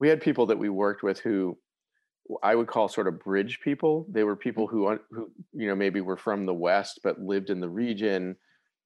we 0.00 0.08
had 0.08 0.20
people 0.20 0.46
that 0.46 0.58
we 0.58 0.68
worked 0.68 1.02
with 1.02 1.18
who 1.20 1.56
I 2.42 2.54
would 2.54 2.66
call 2.66 2.88
sort 2.88 3.08
of 3.08 3.20
bridge 3.20 3.58
people. 3.60 4.06
They 4.10 4.22
were 4.22 4.36
people 4.36 4.66
who 4.66 4.98
who 5.10 5.30
you 5.54 5.66
know 5.66 5.74
maybe 5.74 6.00
were 6.00 6.16
from 6.16 6.46
the 6.46 6.54
west 6.54 7.00
but 7.02 7.18
lived 7.20 7.50
in 7.50 7.60
the 7.60 7.68
region. 7.68 8.36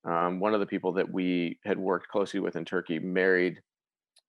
Um, 0.04 0.40
one 0.40 0.54
of 0.54 0.60
the 0.60 0.66
people 0.66 0.92
that 0.92 1.12
we 1.12 1.58
had 1.64 1.78
worked 1.78 2.08
closely 2.08 2.40
with 2.40 2.56
in 2.56 2.64
Turkey 2.64 2.98
married 2.98 3.60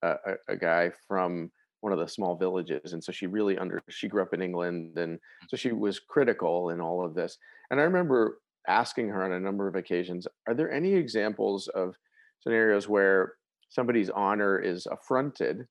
a, 0.04 0.16
a, 0.26 0.34
a 0.50 0.58
guy 0.58 0.92
from 1.08 1.52
one 1.82 1.92
of 1.92 2.00
the 2.00 2.08
small 2.08 2.36
villages 2.36 2.94
and 2.94 3.04
so 3.04 3.12
she 3.12 3.28
really 3.28 3.58
under 3.58 3.82
she 3.90 4.08
grew 4.08 4.22
up 4.22 4.34
in 4.34 4.42
england 4.42 4.98
and 4.98 5.20
so 5.50 5.58
she 5.58 5.74
was 5.74 6.00
critical 6.00 6.70
in 6.70 6.80
all 6.80 7.04
of 7.06 7.14
this 7.14 7.38
and 7.72 7.80
i 7.80 7.84
remember 7.84 8.40
asking 8.70 9.10
her 9.10 9.22
on 9.22 9.34
a 9.34 9.40
number 9.40 9.68
of 9.68 9.76
occasions 9.76 10.26
are 10.48 10.54
there 10.54 10.72
any 10.72 10.94
examples 10.94 11.68
of 11.68 11.98
scenarios 12.40 12.88
where 12.88 13.34
somebody's 13.74 14.10
honor 14.10 14.60
is 14.60 14.86
affronted 14.88 15.66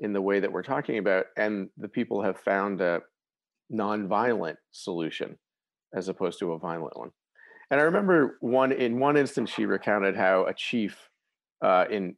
in 0.00 0.12
the 0.12 0.20
way 0.20 0.40
that 0.40 0.50
we're 0.50 0.62
talking 0.62 0.98
about 0.98 1.26
and 1.36 1.68
the 1.76 1.88
people 1.88 2.22
have 2.22 2.38
found 2.38 2.80
a 2.80 3.00
nonviolent 3.72 4.56
solution 4.70 5.38
as 5.94 6.08
opposed 6.08 6.38
to 6.38 6.52
a 6.52 6.58
violent 6.58 6.96
one 6.96 7.10
and 7.70 7.80
i 7.80 7.84
remember 7.84 8.36
one 8.40 8.72
in 8.72 8.98
one 8.98 9.16
instance 9.16 9.50
she 9.50 9.66
recounted 9.66 10.16
how 10.16 10.44
a 10.46 10.54
chief 10.54 11.08
uh, 11.62 11.84
in 11.90 12.16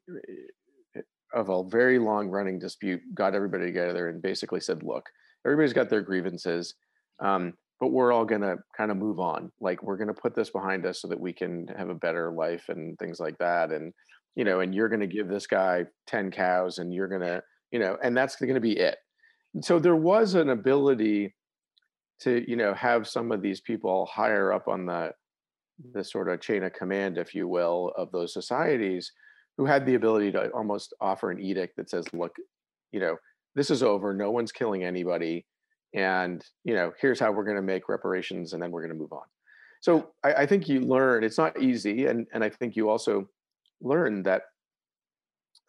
of 1.35 1.49
a 1.49 1.64
very 1.64 1.99
long 1.99 2.29
running 2.29 2.59
dispute 2.59 3.03
got 3.12 3.35
everybody 3.35 3.66
together 3.66 4.09
and 4.09 4.23
basically 4.23 4.61
said, 4.61 4.83
look, 4.83 5.11
everybody's 5.44 5.73
got 5.73 5.90
their 5.90 6.01
grievances, 6.01 6.75
um, 7.20 7.53
but 7.81 7.88
we're 7.88 8.12
all 8.12 8.25
going 8.25 8.40
to 8.40 8.57
kind 8.77 8.90
of 8.90 8.97
move 8.97 9.18
on. 9.18 9.51
Like 9.61 9.83
we're 9.83 9.97
going 9.97 10.09
to 10.09 10.14
put 10.14 10.35
this 10.35 10.51
behind 10.51 10.87
us 10.87 11.03
so 11.03 11.09
that 11.09 11.20
we 11.20 11.33
can 11.33 11.66
have 11.77 11.88
a 11.88 11.94
better 11.94 12.31
life 12.31 12.66
and 12.68 12.97
things 12.99 13.18
like 13.18 13.37
that. 13.38 13.73
And, 13.73 13.92
you 14.35 14.44
know, 14.44 14.61
and 14.61 14.75
you're 14.75 14.88
going 14.88 15.01
to 15.01 15.07
give 15.07 15.29
this 15.29 15.47
guy 15.47 15.85
10 16.07 16.31
cows 16.31 16.79
and 16.79 16.92
you're 16.92 17.09
going 17.09 17.20
to, 17.20 17.42
you 17.70 17.79
know, 17.79 17.97
and 18.03 18.16
that's 18.16 18.37
going 18.37 18.55
to 18.55 18.61
be 18.61 18.79
it. 18.79 18.97
And 19.55 19.64
so 19.64 19.79
there 19.79 19.97
was 19.97 20.35
an 20.35 20.51
ability 20.51 21.35
to, 22.20 22.44
you 22.49 22.57
know, 22.57 22.75
have 22.75 23.07
some 23.07 23.33
of 23.33 23.42
these 23.42 23.61
people 23.61 24.07
higher 24.07 24.53
up 24.53 24.68
on 24.68 24.87
the, 24.87 25.11
the 25.92 26.05
sort 26.05 26.29
of 26.29 26.40
chain 26.40 26.64
of 26.64 26.73
command, 26.73 27.18
if 27.18 27.35
you 27.35 27.49
will, 27.49 27.92
of 27.97 28.11
those 28.12 28.33
societies 28.33 29.12
who 29.57 29.66
had 29.66 29.87
the 29.87 29.94
ability 29.94 30.33
to 30.33 30.49
almost 30.51 30.94
offer 31.01 31.31
an 31.31 31.40
edict 31.40 31.77
that 31.77 31.90
says, 31.90 32.07
look, 32.12 32.35
you 32.92 33.01
know, 33.01 33.16
this 33.55 33.70
is 33.70 33.83
over. 33.83 34.12
No 34.12 34.31
one's 34.31 34.53
killing 34.53 34.83
anybody. 34.83 35.47
And, 35.94 36.44
you 36.64 36.75
know, 36.75 36.92
here's 37.01 37.20
how 37.20 37.31
we're 37.31 37.44
going 37.44 37.57
to 37.57 37.62
make 37.62 37.88
reparations 37.88 38.53
and 38.53 38.61
then 38.61 38.73
we're 38.73 38.83
going 38.83 38.97
to 38.97 38.99
move 38.99 39.12
on. 39.12 39.23
So 39.81 40.11
I, 40.25 40.33
I, 40.35 40.47
think 40.47 40.68
you 40.68 40.81
learn, 40.81 41.23
it's 41.23 41.38
not 41.38 41.61
easy. 41.62 42.07
And, 42.07 42.27
and 42.33 42.42
I 42.42 42.49
think 42.49 42.75
you 42.75 42.88
also 42.88 43.29
learn 43.81 44.23
that, 44.25 44.43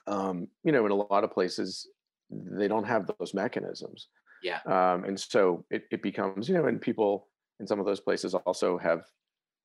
um, 0.08 0.48
you 0.64 0.72
know, 0.72 0.86
in 0.86 0.92
a 0.92 0.96
lot 0.96 1.24
of 1.24 1.32
places, 1.32 1.88
they 2.30 2.68
don't 2.68 2.86
have 2.86 3.10
those 3.20 3.34
mechanisms. 3.34 4.08
Yeah. 4.44 4.60
Um, 4.66 5.06
and 5.06 5.20
so 5.20 5.66
it, 5.72 5.84
it 5.92 6.02
becomes, 6.02 6.48
you 6.48 6.56
know, 6.56 6.66
and 6.66 6.80
people 6.80 7.28
in 7.60 7.68
some 7.68 7.80
of 7.80 7.86
those 7.86 8.00
places 8.00 8.36
also 8.36 8.78
have 8.78 9.02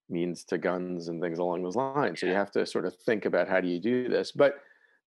means 0.09 0.45
to 0.45 0.59
guns 0.59 1.09
and 1.09 1.21
things 1.21 1.39
along 1.39 1.63
those 1.63 1.77
lines. 1.77 2.21
So 2.21 2.27
you 2.27 2.35
have 2.35 2.51
to 2.53 2.67
sort 2.67 2.85
of 2.85 2.95
think 3.07 3.25
about 3.25 3.49
how 3.49 3.61
do 3.61 3.69
you 3.69 3.81
do 3.81 4.09
this. 4.09 4.33
But 4.33 4.55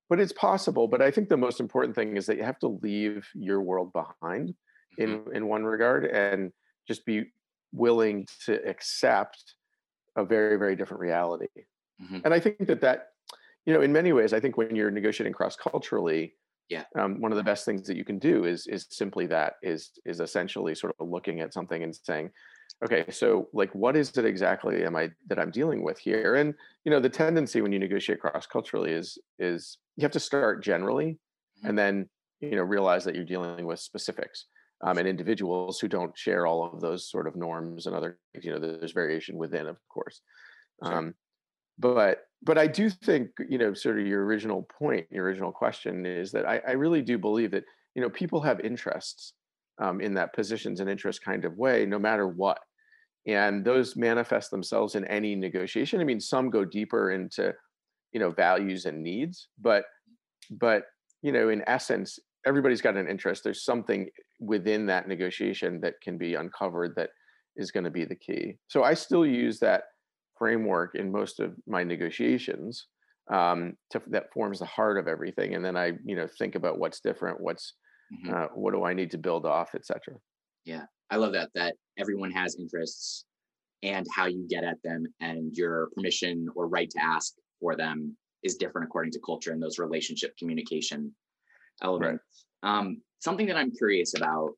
but 0.09 0.19
it's 0.19 0.33
possible. 0.33 0.87
But 0.87 1.01
I 1.01 1.11
think 1.11 1.29
the 1.29 1.37
most 1.37 1.59
important 1.59 1.95
thing 1.95 2.17
is 2.17 2.25
that 2.27 2.37
you 2.37 2.43
have 2.43 2.59
to 2.59 2.79
leave 2.83 3.27
your 3.33 3.61
world 3.61 3.91
behind 3.93 4.53
in 4.97 5.19
mm-hmm. 5.19 5.35
in 5.35 5.47
one 5.47 5.63
regard 5.63 6.05
and 6.05 6.51
just 6.87 7.05
be 7.05 7.25
willing 7.71 8.27
to 8.45 8.63
accept 8.67 9.55
a 10.15 10.23
very 10.23 10.57
very 10.57 10.75
different 10.75 11.01
reality. 11.01 11.47
Mm-hmm. 12.01 12.19
And 12.25 12.33
I 12.33 12.39
think 12.39 12.67
that 12.67 12.81
that 12.81 13.12
you 13.65 13.73
know 13.73 13.81
in 13.81 13.91
many 13.91 14.13
ways 14.13 14.33
I 14.33 14.39
think 14.39 14.57
when 14.57 14.75
you're 14.75 14.91
negotiating 14.91 15.33
cross 15.33 15.55
culturally 15.55 16.33
yeah 16.69 16.83
um, 16.97 17.19
one 17.19 17.31
of 17.31 17.37
the 17.37 17.43
best 17.43 17.65
things 17.65 17.87
that 17.87 17.97
you 17.97 18.05
can 18.05 18.19
do 18.19 18.45
is 18.45 18.67
is 18.67 18.87
simply 18.89 19.25
that 19.27 19.55
is 19.61 19.91
is 20.05 20.19
essentially 20.19 20.73
sort 20.75 20.95
of 20.99 21.09
looking 21.09 21.41
at 21.41 21.53
something 21.53 21.83
and 21.83 21.95
saying 21.95 22.29
okay 22.83 23.05
so 23.09 23.47
like 23.53 23.73
what 23.75 23.95
is 23.95 24.17
it 24.17 24.25
exactly 24.25 24.83
am 24.83 24.95
i 24.95 25.09
that 25.27 25.39
i'm 25.39 25.51
dealing 25.51 25.83
with 25.83 25.97
here 25.97 26.35
and 26.35 26.53
you 26.85 26.91
know 26.91 26.99
the 26.99 27.09
tendency 27.09 27.61
when 27.61 27.71
you 27.71 27.79
negotiate 27.79 28.19
cross 28.19 28.45
culturally 28.45 28.91
is 28.91 29.17
is 29.39 29.77
you 29.97 30.03
have 30.03 30.11
to 30.11 30.19
start 30.19 30.63
generally 30.63 31.11
mm-hmm. 31.11 31.67
and 31.69 31.77
then 31.77 32.09
you 32.39 32.55
know 32.55 32.63
realize 32.63 33.03
that 33.03 33.15
you're 33.15 33.25
dealing 33.25 33.65
with 33.65 33.79
specifics 33.79 34.45
um, 34.85 34.97
and 34.97 35.07
individuals 35.07 35.79
who 35.79 35.87
don't 35.87 36.17
share 36.17 36.45
all 36.45 36.65
of 36.65 36.81
those 36.81 37.09
sort 37.09 37.27
of 37.27 37.35
norms 37.35 37.85
and 37.85 37.95
other 37.95 38.17
you 38.41 38.51
know 38.51 38.59
there's 38.59 38.91
variation 38.91 39.37
within 39.37 39.67
of 39.67 39.77
course 39.89 40.21
sure. 40.83 40.93
um, 40.93 41.13
but 41.77 42.25
but 42.43 42.57
i 42.57 42.67
do 42.67 42.89
think 42.89 43.29
you 43.49 43.57
know 43.57 43.73
sort 43.73 43.99
of 43.99 44.05
your 44.05 44.25
original 44.25 44.67
point 44.79 45.05
your 45.09 45.25
original 45.25 45.51
question 45.51 46.05
is 46.05 46.31
that 46.31 46.47
i, 46.47 46.61
I 46.67 46.71
really 46.71 47.01
do 47.01 47.17
believe 47.17 47.51
that 47.51 47.63
you 47.95 48.01
know 48.01 48.09
people 48.09 48.41
have 48.41 48.59
interests 48.59 49.33
um, 49.79 50.01
in 50.01 50.13
that 50.15 50.33
positions 50.33 50.79
and 50.79 50.89
interest 50.89 51.23
kind 51.23 51.45
of 51.45 51.57
way 51.57 51.85
no 51.85 51.99
matter 51.99 52.27
what. 52.27 52.59
And 53.25 53.63
those 53.63 53.95
manifest 53.95 54.51
themselves 54.51 54.95
in 54.95 55.05
any 55.05 55.35
negotiation. 55.35 56.01
I 56.01 56.03
mean 56.03 56.19
some 56.19 56.49
go 56.49 56.65
deeper 56.65 57.11
into 57.11 57.53
you 58.11 58.19
know 58.19 58.29
values 58.29 58.85
and 58.85 59.01
needs 59.01 59.47
but 59.59 59.85
but 60.51 60.83
you 61.21 61.31
know 61.31 61.49
in 61.49 61.63
essence 61.67 62.19
everybody's 62.45 62.81
got 62.81 62.97
an 62.97 63.07
interest. 63.07 63.43
There's 63.43 63.63
something 63.63 64.09
within 64.39 64.85
that 64.87 65.07
negotiation 65.07 65.79
that 65.81 65.93
can 66.03 66.17
be 66.17 66.35
uncovered 66.35 66.93
that 66.97 67.11
is 67.55 67.71
going 67.71 67.85
to 67.85 67.89
be 67.89 68.03
the 68.03 68.15
key. 68.15 68.57
So 68.67 68.83
i 68.83 68.93
still 68.93 69.25
use 69.25 69.59
that 69.59 69.83
framework 70.37 70.95
in 70.95 71.11
most 71.11 71.39
of 71.39 71.55
my 71.67 71.83
negotiations 71.83 72.87
um, 73.31 73.73
to, 73.91 74.01
that 74.07 74.33
forms 74.33 74.59
the 74.59 74.65
heart 74.65 74.97
of 74.97 75.07
everything 75.07 75.55
and 75.55 75.63
then 75.63 75.77
i 75.77 75.93
you 76.03 76.15
know 76.15 76.27
think 76.39 76.55
about 76.55 76.79
what's 76.79 76.99
different 76.99 77.39
what's 77.39 77.73
mm-hmm. 78.13 78.33
uh, 78.33 78.47
what 78.53 78.73
do 78.73 78.83
i 78.83 78.93
need 78.93 79.11
to 79.11 79.17
build 79.17 79.45
off 79.45 79.75
etc 79.75 80.17
yeah 80.65 80.85
I 81.13 81.17
love 81.17 81.33
that 81.33 81.51
that 81.53 81.75
everyone 81.99 82.31
has 82.31 82.55
interests 82.59 83.25
and 83.83 84.07
how 84.15 84.25
you 84.25 84.47
get 84.49 84.63
at 84.63 84.81
them 84.83 85.05
and 85.19 85.55
your 85.55 85.89
permission 85.93 86.47
or 86.55 86.67
right 86.67 86.89
to 86.89 87.03
ask 87.03 87.33
for 87.59 87.75
them 87.75 88.17
is 88.41 88.55
different 88.55 88.87
according 88.87 89.11
to 89.11 89.19
culture 89.23 89.51
and 89.51 89.61
those 89.61 89.77
relationship 89.77 90.35
communication 90.37 91.13
elements. 91.83 92.23
Right. 92.63 92.77
Um, 92.77 93.01
something 93.19 93.45
that 93.45 93.57
I'm 93.57 93.71
curious 93.71 94.15
about, 94.17 94.53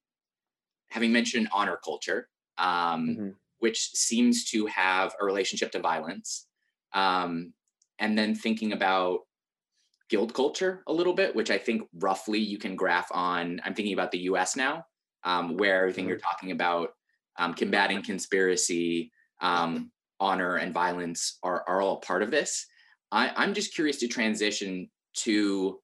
having 0.91 1.11
mentioned 1.11 1.49
honor 1.51 1.77
culture, 1.83 2.29
um, 2.57 2.67
mm-hmm. 3.07 3.29
Which 3.65 3.89
seems 3.95 4.45
to 4.51 4.67
have 4.67 5.15
a 5.19 5.25
relationship 5.25 5.71
to 5.71 5.79
violence, 5.79 6.45
um, 6.93 7.53
and 7.97 8.15
then 8.15 8.35
thinking 8.35 8.73
about 8.73 9.21
guilt 10.07 10.35
culture 10.35 10.83
a 10.85 10.93
little 10.93 11.13
bit, 11.13 11.35
which 11.35 11.49
I 11.49 11.57
think 11.57 11.81
roughly 11.95 12.37
you 12.37 12.59
can 12.59 12.75
graph 12.75 13.09
on. 13.11 13.59
I'm 13.65 13.73
thinking 13.73 13.95
about 13.95 14.11
the 14.11 14.19
U.S. 14.29 14.55
now, 14.55 14.85
um, 15.23 15.57
where 15.57 15.81
everything 15.81 16.07
you're 16.07 16.17
mm-hmm. 16.17 16.31
talking 16.31 16.51
about, 16.51 16.89
um, 17.39 17.55
combating 17.55 18.03
conspiracy, 18.03 19.11
um, 19.41 19.91
honor, 20.19 20.57
and 20.57 20.71
violence 20.71 21.39
are, 21.41 21.63
are 21.67 21.81
all 21.81 21.97
part 22.01 22.21
of 22.21 22.29
this. 22.29 22.67
I, 23.11 23.31
I'm 23.35 23.55
just 23.55 23.73
curious 23.73 23.97
to 24.01 24.07
transition 24.07 24.91
to 25.23 25.79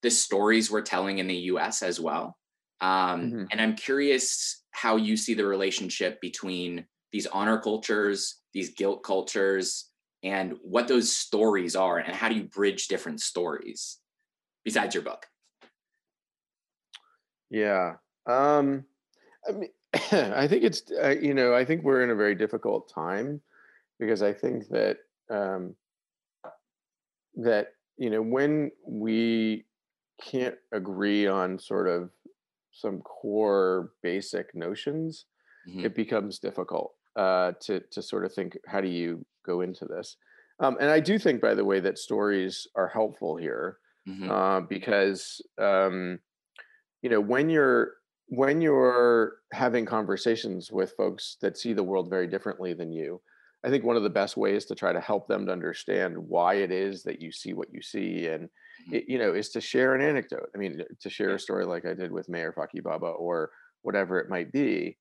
the 0.00 0.10
stories 0.10 0.70
we're 0.70 0.80
telling 0.80 1.18
in 1.18 1.26
the 1.26 1.36
US 1.52 1.82
as 1.82 2.00
well. 2.00 2.38
Um, 2.80 2.88
mm-hmm. 3.20 3.44
And 3.52 3.60
I'm 3.60 3.76
curious 3.76 4.59
how 4.72 4.96
you 4.96 5.16
see 5.16 5.34
the 5.34 5.44
relationship 5.44 6.20
between 6.20 6.86
these 7.12 7.26
honor 7.26 7.58
cultures, 7.58 8.40
these 8.52 8.74
guilt 8.74 9.02
cultures, 9.02 9.90
and 10.22 10.54
what 10.62 10.88
those 10.88 11.14
stories 11.14 11.74
are, 11.74 11.98
and 11.98 12.14
how 12.14 12.28
do 12.28 12.34
you 12.34 12.44
bridge 12.44 12.88
different 12.88 13.20
stories 13.20 13.98
besides 14.64 14.94
your 14.94 15.04
book? 15.04 15.26
Yeah, 17.50 17.94
um, 18.26 18.84
I 19.48 19.52
mean, 19.52 19.70
I 20.12 20.46
think 20.46 20.64
it's 20.64 20.82
uh, 21.02 21.16
you 21.20 21.34
know 21.34 21.54
I 21.54 21.64
think 21.64 21.82
we're 21.82 22.02
in 22.02 22.10
a 22.10 22.14
very 22.14 22.34
difficult 22.34 22.92
time 22.92 23.40
because 23.98 24.22
I 24.22 24.32
think 24.32 24.68
that 24.68 24.98
um, 25.30 25.74
that 27.36 27.68
you 27.96 28.10
know 28.10 28.22
when 28.22 28.70
we 28.86 29.64
can't 30.22 30.56
agree 30.72 31.26
on 31.26 31.58
sort 31.58 31.88
of 31.88 32.10
some 32.80 33.00
core 33.00 33.92
basic 34.02 34.54
notions, 34.54 35.26
mm-hmm. 35.68 35.84
it 35.84 35.94
becomes 35.94 36.38
difficult 36.38 36.92
uh, 37.16 37.52
to 37.60 37.80
to 37.90 38.02
sort 38.02 38.24
of 38.24 38.32
think 38.32 38.56
how 38.66 38.80
do 38.80 38.88
you 38.88 39.24
go 39.44 39.60
into 39.60 39.84
this. 39.84 40.16
Um, 40.60 40.76
and 40.80 40.90
I 40.90 41.00
do 41.00 41.18
think, 41.18 41.40
by 41.40 41.54
the 41.54 41.64
way, 41.64 41.80
that 41.80 41.98
stories 41.98 42.66
are 42.76 42.88
helpful 42.88 43.36
here 43.36 43.78
mm-hmm. 44.08 44.30
uh, 44.30 44.60
because 44.60 45.40
um, 45.58 46.18
you 47.02 47.10
know 47.10 47.20
when 47.20 47.48
you're 47.50 47.92
when 48.28 48.60
you're 48.60 49.36
having 49.52 49.84
conversations 49.84 50.70
with 50.70 50.92
folks 50.96 51.36
that 51.42 51.58
see 51.58 51.72
the 51.72 51.82
world 51.82 52.08
very 52.08 52.28
differently 52.28 52.74
than 52.74 52.92
you, 52.92 53.20
I 53.64 53.70
think 53.70 53.84
one 53.84 53.96
of 53.96 54.04
the 54.04 54.10
best 54.10 54.36
ways 54.36 54.64
to 54.66 54.74
try 54.74 54.92
to 54.92 55.00
help 55.00 55.26
them 55.26 55.46
to 55.46 55.52
understand 55.52 56.16
why 56.16 56.54
it 56.54 56.70
is 56.70 57.02
that 57.02 57.20
you 57.20 57.32
see 57.32 57.52
what 57.52 57.72
you 57.72 57.82
see, 57.82 58.26
and. 58.26 58.48
It, 58.90 59.04
you 59.08 59.18
know, 59.18 59.32
is 59.34 59.50
to 59.50 59.60
share 59.60 59.94
an 59.94 60.00
anecdote. 60.00 60.48
I 60.54 60.58
mean, 60.58 60.82
to 61.00 61.10
share 61.10 61.34
a 61.34 61.38
story 61.38 61.64
like 61.64 61.84
I 61.86 61.94
did 61.94 62.12
with 62.12 62.28
Mayor 62.28 62.54
Faki 62.56 62.82
Baba 62.82 63.06
or 63.06 63.50
whatever 63.82 64.18
it 64.18 64.28
might 64.28 64.52
be, 64.52 64.96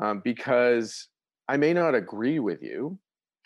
um, 0.00 0.20
because 0.24 1.08
I 1.48 1.56
may 1.56 1.72
not 1.72 1.94
agree 1.94 2.38
with 2.38 2.62
you 2.62 2.98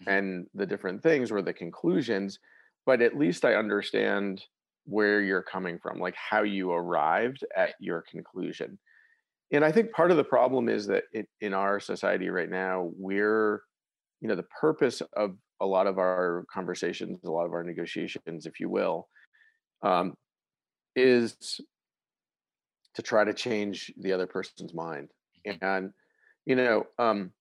mm-hmm. 0.03 0.11
and 0.11 0.47
the 0.55 0.67
different 0.67 1.03
things 1.03 1.31
or 1.31 1.43
the 1.43 1.53
conclusions, 1.53 2.39
but 2.85 3.01
at 3.01 3.17
least 3.17 3.45
I 3.45 3.55
understand 3.55 4.43
where 4.85 5.21
you're 5.21 5.43
coming 5.43 5.79
from, 5.79 6.01
like 6.01 6.17
how 6.17 6.43
you 6.43 6.73
arrived 6.73 7.45
at 7.57 7.75
your 7.79 8.03
conclusion. 8.11 8.79
And 9.53 9.65
I 9.65 9.71
think 9.71 9.93
part 9.93 10.11
of 10.11 10.17
the 10.17 10.25
problem 10.25 10.69
is 10.69 10.87
that 10.87 11.05
it, 11.13 11.29
in 11.41 11.55
our 11.55 11.79
society 11.79 12.31
right 12.31 12.51
now, 12.51 12.91
we're, 12.97 13.63
you 14.21 14.29
know, 14.29 14.35
the 14.35 14.45
purpose 14.61 15.03
of 15.15 15.37
a 15.61 15.67
lot 15.67 15.87
of 15.87 15.99
our 15.99 16.45
conversations, 16.53 17.19
a 17.25 17.31
lot 17.31 17.47
of 17.47 17.53
our 17.53 17.63
negotiations, 17.63 18.47
if 18.47 18.59
you 18.59 18.69
will, 18.69 19.09
um, 19.83 20.15
is 20.95 21.61
to 22.95 23.03
try 23.03 23.25
to 23.25 23.33
change 23.35 23.93
the 23.99 24.13
other 24.13 24.27
person's 24.27 24.75
mind. 24.75 25.09
Mm-hmm. 25.47 25.65
And, 25.65 25.93
you 26.45 26.57
know, 26.57 26.87
um, 26.99 27.33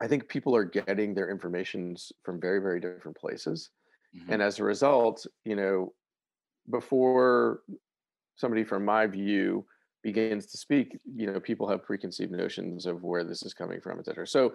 I 0.00 0.06
think 0.06 0.28
people 0.28 0.54
are 0.54 0.64
getting 0.64 1.14
their 1.14 1.30
information 1.30 1.96
from 2.22 2.40
very, 2.40 2.60
very 2.60 2.80
different 2.80 3.16
places. 3.16 3.70
Mm-hmm. 4.16 4.32
And 4.32 4.42
as 4.42 4.58
a 4.58 4.64
result, 4.64 5.26
you 5.44 5.56
know, 5.56 5.92
before 6.70 7.60
somebody 8.36 8.64
from 8.64 8.84
my 8.84 9.06
view 9.06 9.66
begins 10.02 10.46
to 10.46 10.56
speak, 10.56 10.96
you 11.04 11.26
know, 11.26 11.40
people 11.40 11.68
have 11.68 11.82
preconceived 11.82 12.30
notions 12.30 12.86
of 12.86 13.02
where 13.02 13.24
this 13.24 13.42
is 13.42 13.52
coming 13.52 13.80
from, 13.80 13.98
et 13.98 14.04
cetera. 14.04 14.26
So 14.26 14.52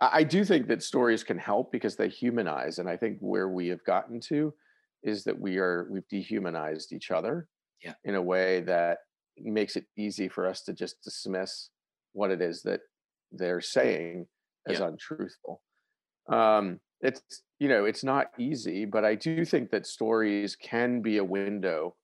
I 0.00 0.22
do 0.22 0.44
think 0.44 0.68
that 0.68 0.82
stories 0.82 1.24
can 1.24 1.38
help 1.38 1.72
because 1.72 1.96
they 1.96 2.08
humanize. 2.08 2.78
And 2.78 2.88
I 2.88 2.96
think 2.96 3.18
where 3.18 3.48
we 3.48 3.66
have 3.68 3.84
gotten 3.84 4.20
to 4.20 4.54
is 5.04 5.24
that 5.24 5.38
we 5.38 5.58
are 5.58 5.86
we've 5.90 6.08
dehumanized 6.08 6.92
each 6.92 7.10
other 7.10 7.46
yeah. 7.82 7.92
in 8.04 8.14
a 8.14 8.22
way 8.22 8.60
that 8.60 8.98
makes 9.38 9.76
it 9.76 9.84
easy 9.96 10.28
for 10.28 10.46
us 10.46 10.62
to 10.62 10.72
just 10.72 11.02
dismiss 11.02 11.70
what 12.12 12.30
it 12.30 12.40
is 12.40 12.62
that 12.62 12.80
they're 13.32 13.60
saying 13.60 14.26
as 14.68 14.78
yeah. 14.78 14.86
untruthful. 14.86 15.60
Um, 16.28 16.80
it's 17.00 17.20
you 17.58 17.68
know 17.68 17.84
it's 17.84 18.02
not 18.02 18.28
easy, 18.38 18.84
but 18.86 19.04
I 19.04 19.14
do 19.14 19.44
think 19.44 19.70
that 19.70 19.86
stories 19.86 20.56
can 20.56 21.02
be 21.02 21.18
a 21.18 21.24
window 21.24 21.96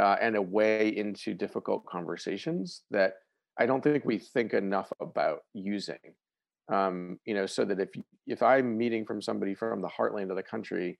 uh, 0.00 0.16
and 0.20 0.36
a 0.36 0.42
way 0.42 0.88
into 0.88 1.32
difficult 1.34 1.86
conversations 1.86 2.82
that 2.90 3.14
I 3.58 3.66
don't 3.66 3.82
think 3.82 4.04
we 4.04 4.18
think 4.18 4.52
enough 4.52 4.92
about 5.00 5.40
using. 5.54 6.14
Um, 6.68 7.20
you 7.24 7.34
know, 7.34 7.46
so 7.46 7.64
that 7.64 7.78
if 7.78 7.90
if 8.26 8.42
I'm 8.42 8.76
meeting 8.76 9.04
from 9.04 9.22
somebody 9.22 9.54
from 9.54 9.80
the 9.80 9.88
heartland 9.88 10.30
of 10.30 10.36
the 10.36 10.42
country, 10.42 10.98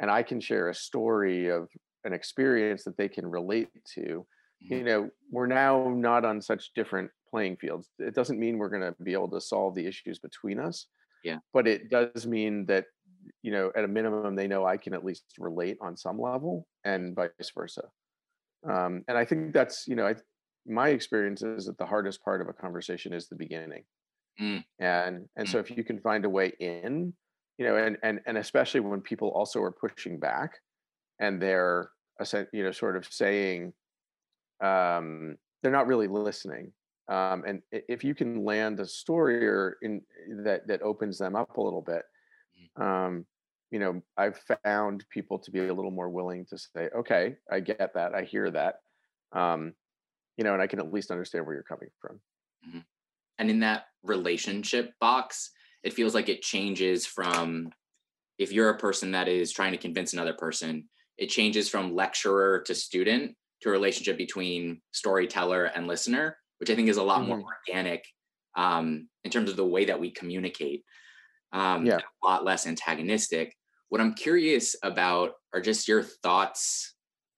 and 0.00 0.10
I 0.10 0.22
can 0.22 0.40
share 0.40 0.68
a 0.68 0.74
story 0.74 1.48
of 1.48 1.68
an 2.04 2.12
experience 2.12 2.84
that 2.84 2.96
they 2.96 3.08
can 3.08 3.26
relate 3.26 3.68
to, 3.94 4.26
you 4.60 4.76
mm-hmm. 4.76 4.84
know, 4.84 5.10
we're 5.30 5.46
now 5.46 5.88
not 5.88 6.24
on 6.24 6.40
such 6.40 6.72
different 6.74 7.10
playing 7.30 7.56
fields. 7.56 7.88
It 7.98 8.14
doesn't 8.14 8.38
mean 8.38 8.58
we're 8.58 8.68
going 8.68 8.82
to 8.82 8.94
be 9.02 9.12
able 9.12 9.30
to 9.30 9.40
solve 9.40 9.74
the 9.74 9.86
issues 9.86 10.18
between 10.18 10.58
us. 10.58 10.86
Yeah. 11.22 11.38
But 11.52 11.66
it 11.66 11.90
does 11.90 12.26
mean 12.26 12.66
that, 12.66 12.84
you 13.42 13.50
know, 13.50 13.72
at 13.74 13.84
a 13.84 13.88
minimum, 13.88 14.36
they 14.36 14.46
know 14.46 14.66
I 14.66 14.76
can 14.76 14.94
at 14.94 15.04
least 15.04 15.24
relate 15.38 15.78
on 15.80 15.96
some 15.96 16.20
level 16.20 16.66
and 16.84 17.14
vice 17.14 17.30
versa. 17.54 17.84
Um, 18.68 19.02
and 19.08 19.16
I 19.16 19.24
think 19.24 19.54
that's, 19.54 19.86
you 19.86 19.96
know, 19.96 20.06
I, 20.06 20.14
my 20.66 20.88
experience 20.88 21.42
is 21.42 21.66
that 21.66 21.78
the 21.78 21.86
hardest 21.86 22.22
part 22.22 22.40
of 22.40 22.48
a 22.48 22.52
conversation 22.52 23.12
is 23.12 23.28
the 23.28 23.36
beginning. 23.36 23.84
Mm. 24.40 24.64
And, 24.78 25.28
and 25.36 25.46
mm. 25.46 25.50
so 25.50 25.58
if 25.58 25.70
you 25.70 25.84
can 25.84 26.00
find 26.00 26.24
a 26.24 26.30
way 26.30 26.52
in, 26.60 27.14
you 27.58 27.66
know, 27.66 27.76
and, 27.76 27.96
and, 28.02 28.20
and 28.26 28.38
especially 28.38 28.80
when 28.80 29.00
people 29.00 29.28
also 29.28 29.62
are 29.62 29.72
pushing 29.72 30.18
back 30.18 30.58
and 31.20 31.40
they're, 31.40 31.90
you 32.52 32.64
know, 32.64 32.72
sort 32.72 32.96
of 32.96 33.06
saying, 33.06 33.72
um, 34.62 35.36
they're 35.62 35.72
not 35.72 35.86
really 35.86 36.08
listening 36.08 36.72
um, 37.08 37.44
and 37.46 37.62
if 37.70 38.02
you 38.02 38.14
can 38.14 38.44
land 38.44 38.80
a 38.80 38.86
story 38.86 39.46
or 39.46 39.76
in 39.82 40.00
that 40.44 40.66
that 40.66 40.82
opens 40.82 41.18
them 41.18 41.36
up 41.36 41.56
a 41.56 41.60
little 41.60 41.82
bit 41.82 42.02
mm. 42.78 42.82
um, 42.82 43.26
you 43.70 43.78
know 43.78 44.00
i've 44.16 44.40
found 44.64 45.04
people 45.10 45.38
to 45.38 45.50
be 45.50 45.66
a 45.66 45.74
little 45.74 45.90
more 45.90 46.08
willing 46.08 46.46
to 46.46 46.56
say 46.56 46.88
okay 46.96 47.36
i 47.50 47.60
get 47.60 47.92
that 47.94 48.14
i 48.14 48.22
hear 48.22 48.50
that 48.50 48.76
um, 49.32 49.74
you 50.36 50.44
know 50.44 50.52
and 50.52 50.62
i 50.62 50.66
can 50.66 50.78
at 50.78 50.92
least 50.92 51.10
understand 51.10 51.44
where 51.44 51.54
you're 51.54 51.64
coming 51.64 51.90
from 52.00 52.20
mm-hmm. 52.68 52.78
and 53.38 53.50
in 53.50 53.60
that 53.60 53.86
relationship 54.02 54.92
box 55.00 55.50
it 55.84 55.92
feels 55.92 56.14
like 56.14 56.28
it 56.28 56.42
changes 56.42 57.06
from 57.06 57.70
if 58.38 58.50
you're 58.50 58.70
a 58.70 58.78
person 58.78 59.12
that 59.12 59.28
is 59.28 59.52
trying 59.52 59.72
to 59.72 59.78
convince 59.78 60.12
another 60.12 60.34
person 60.34 60.88
it 61.16 61.28
changes 61.28 61.68
from 61.68 61.94
lecturer 61.94 62.62
to 62.66 62.74
student 62.74 63.36
to 63.60 63.68
a 63.68 63.72
relationship 63.72 64.18
between 64.18 64.80
storyteller 64.92 65.64
and 65.64 65.86
listener 65.86 66.36
which 66.58 66.70
I 66.70 66.74
think 66.74 66.88
is 66.88 66.96
a 66.96 67.02
lot 67.02 67.20
mm-hmm. 67.20 67.40
more 67.40 67.44
organic 67.68 68.04
um, 68.56 69.08
in 69.24 69.30
terms 69.30 69.50
of 69.50 69.56
the 69.56 69.66
way 69.66 69.84
that 69.86 70.00
we 70.00 70.10
communicate. 70.10 70.84
Um, 71.52 71.86
yeah. 71.86 71.98
A 71.98 72.26
lot 72.26 72.44
less 72.44 72.66
antagonistic. 72.66 73.54
What 73.88 74.00
I'm 74.00 74.14
curious 74.14 74.74
about 74.82 75.32
are 75.52 75.60
just 75.60 75.88
your 75.88 76.02
thoughts 76.02 76.94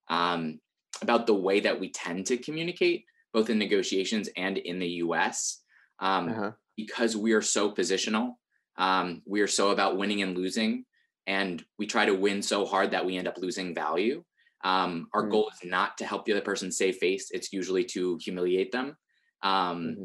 um, 0.09 0.61
about 1.03 1.27
the 1.27 1.35
way 1.35 1.61
that 1.61 1.79
we 1.79 1.91
tend 1.91 2.27
to 2.27 2.37
communicate, 2.37 3.05
both 3.33 3.51
in 3.51 3.59
negotiations 3.59 4.29
and 4.37 4.57
in 4.59 4.79
the 4.79 4.89
US, 4.89 5.63
um, 5.99 6.29
uh-huh. 6.29 6.53
Because 6.77 7.17
we 7.17 7.33
are 7.33 7.43
so 7.43 7.73
positional. 7.73 8.33
Um, 8.77 9.23
we 9.27 9.41
are 9.41 9.47
so 9.47 9.71
about 9.71 9.97
winning 9.97 10.23
and 10.23 10.37
losing, 10.37 10.85
and 11.27 11.65
we 11.79 11.87
try 11.87 12.07
to 12.07 12.15
win 12.15 12.43
so 12.43 12.67
hard 12.67 12.91
that 12.91 13.05
we 13.05 13.17
end 13.17 13.29
up 13.29 13.39
losing 13.39 13.75
value. 13.75 14.23
Um, 14.65 15.09
our 15.13 15.25
mm. 15.25 15.31
goal 15.31 15.51
is 15.51 15.69
not 15.69 15.99
to 15.99 16.07
help 16.07 16.25
the 16.25 16.33
other 16.33 16.43
person 16.43 16.71
save 16.71 16.97
face; 16.97 17.31
it's 17.31 17.53
usually 17.53 17.85
to 17.85 18.19
humiliate 18.23 18.73
them. 18.73 18.97
Um, 19.43 19.83
mm-hmm. 19.83 20.03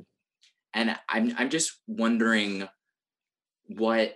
And 0.74 0.96
I'm 1.10 1.34
I'm 1.38 1.50
just 1.50 1.80
wondering 1.88 2.68
what 3.68 4.16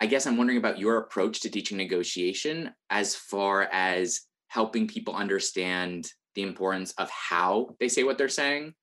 I 0.00 0.06
guess 0.06 0.26
I'm 0.26 0.36
wondering 0.36 0.58
about 0.58 0.78
your 0.78 0.98
approach 0.98 1.40
to 1.40 1.50
teaching 1.50 1.76
negotiation 1.76 2.72
as 2.88 3.14
far 3.14 3.68
as 3.70 4.22
helping 4.48 4.88
people 4.88 5.14
understand 5.14 6.10
the 6.34 6.42
importance 6.42 6.92
of 6.92 7.10
how 7.10 7.76
they 7.78 7.88
say 7.88 8.02
what 8.02 8.18
they're 8.18 8.28
saying 8.28 8.74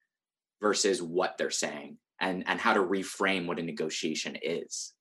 versus 0.62 1.02
what 1.02 1.38
they're 1.38 1.50
saying 1.50 1.98
and 2.20 2.44
and 2.48 2.60
how 2.60 2.74
to 2.74 2.82
reframe 2.82 3.48
what 3.48 3.60
a 3.60 3.64
negotiation 3.64 4.38
is. 4.42 4.94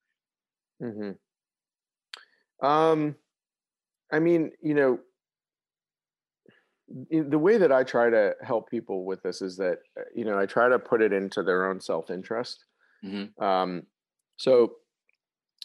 Mm-hmm. 0.82 2.66
Um, 2.66 3.16
I 4.12 4.18
mean, 4.18 4.52
you 4.62 4.74
know, 4.74 4.98
the 7.10 7.38
way 7.38 7.58
that 7.58 7.72
I 7.72 7.82
try 7.82 8.10
to 8.10 8.34
help 8.42 8.70
people 8.70 9.04
with 9.04 9.22
this 9.22 9.42
is 9.42 9.56
that 9.56 9.78
uh, 9.98 10.02
you 10.14 10.24
know 10.24 10.38
I 10.38 10.46
try 10.46 10.68
to 10.68 10.78
put 10.78 11.02
it 11.02 11.12
into 11.12 11.42
their 11.42 11.68
own 11.68 11.80
self 11.80 12.10
interest. 12.10 12.64
Mm-hmm. 13.04 13.42
Um, 13.42 13.82
so, 14.36 14.74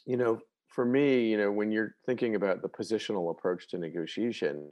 you 0.05 0.17
know, 0.17 0.39
for 0.67 0.85
me, 0.85 1.27
you 1.27 1.37
know, 1.37 1.51
when 1.51 1.71
you're 1.71 1.95
thinking 2.05 2.35
about 2.35 2.61
the 2.61 2.69
positional 2.69 3.31
approach 3.31 3.67
to 3.69 3.77
negotiation, 3.77 4.71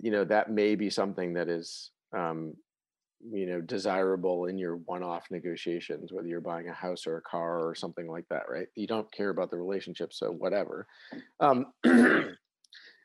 you 0.00 0.10
know 0.10 0.24
that 0.24 0.50
may 0.50 0.74
be 0.74 0.90
something 0.90 1.34
that 1.34 1.48
is 1.48 1.90
um, 2.16 2.54
you 3.30 3.46
know 3.46 3.60
desirable 3.60 4.46
in 4.46 4.58
your 4.58 4.76
one-off 4.84 5.24
negotiations 5.30 6.12
whether 6.12 6.28
you're 6.28 6.40
buying 6.40 6.68
a 6.68 6.72
house 6.72 7.06
or 7.06 7.16
a 7.16 7.22
car 7.22 7.66
or 7.66 7.74
something 7.74 8.06
like 8.06 8.26
that 8.28 8.42
right 8.50 8.66
you 8.74 8.86
don't 8.86 9.10
care 9.12 9.30
about 9.30 9.50
the 9.50 9.56
relationship 9.56 10.12
so 10.12 10.30
whatever 10.30 10.86
um, 11.40 11.66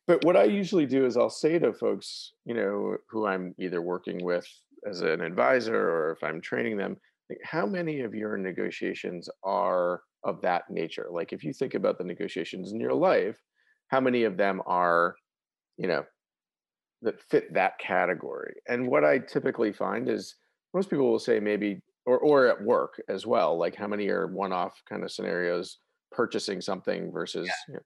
but 0.10 0.26
what 0.26 0.36
I 0.36 0.46
usually 0.46 0.88
do 0.88 1.06
is 1.06 1.18
I'll 1.18 1.30
say 1.30 1.60
to 1.60 1.72
folks, 1.72 2.34
you 2.44 2.56
know, 2.56 2.98
who 3.12 3.28
I'm 3.28 3.54
either 3.60 3.80
working 3.80 4.26
with 4.26 4.48
as 4.90 5.02
an 5.02 5.22
advisor 5.22 5.76
or 5.76 6.14
if 6.14 6.24
I'm 6.24 6.42
training 6.42 6.78
them, 6.78 6.98
like, 7.30 7.38
how 7.44 7.68
many 7.68 8.02
of 8.02 8.16
your 8.16 8.36
negotiations 8.36 9.30
are 9.44 10.02
of 10.24 10.42
that 10.42 10.64
nature? 10.68 11.06
Like, 11.12 11.32
if 11.32 11.44
you 11.44 11.54
think 11.54 11.76
about 11.76 12.00
the 12.00 12.04
negotiations 12.06 12.72
in 12.72 12.80
your 12.80 12.96
life, 12.96 13.38
how 13.90 14.00
many 14.00 14.24
of 14.24 14.36
them 14.36 14.64
are, 14.66 15.14
you 15.78 15.88
know, 15.88 16.04
that 17.02 17.22
fit 17.22 17.54
that 17.54 17.80
category? 17.80 18.56
And 18.68 18.88
what 18.88 19.04
I 19.04 19.20
typically 19.20 19.74
find 19.74 20.10
is 20.10 20.36
most 20.74 20.90
people 20.90 21.10
will 21.10 21.20
say 21.20 21.40
maybe, 21.40 21.82
or 22.06 22.20
or 22.20 22.48
at 22.48 22.62
work 22.62 23.02
as 23.10 23.26
well, 23.26 23.58
like 23.58 23.76
how 23.76 23.88
many 23.88 24.10
are 24.10 24.28
one-off 24.28 24.82
kind 24.88 25.04
of 25.04 25.12
scenarios, 25.12 25.80
purchasing 26.12 26.62
something 26.62 27.12
versus. 27.12 27.48
Yeah. 27.48 27.54
You 27.68 27.74
know, 27.76 27.80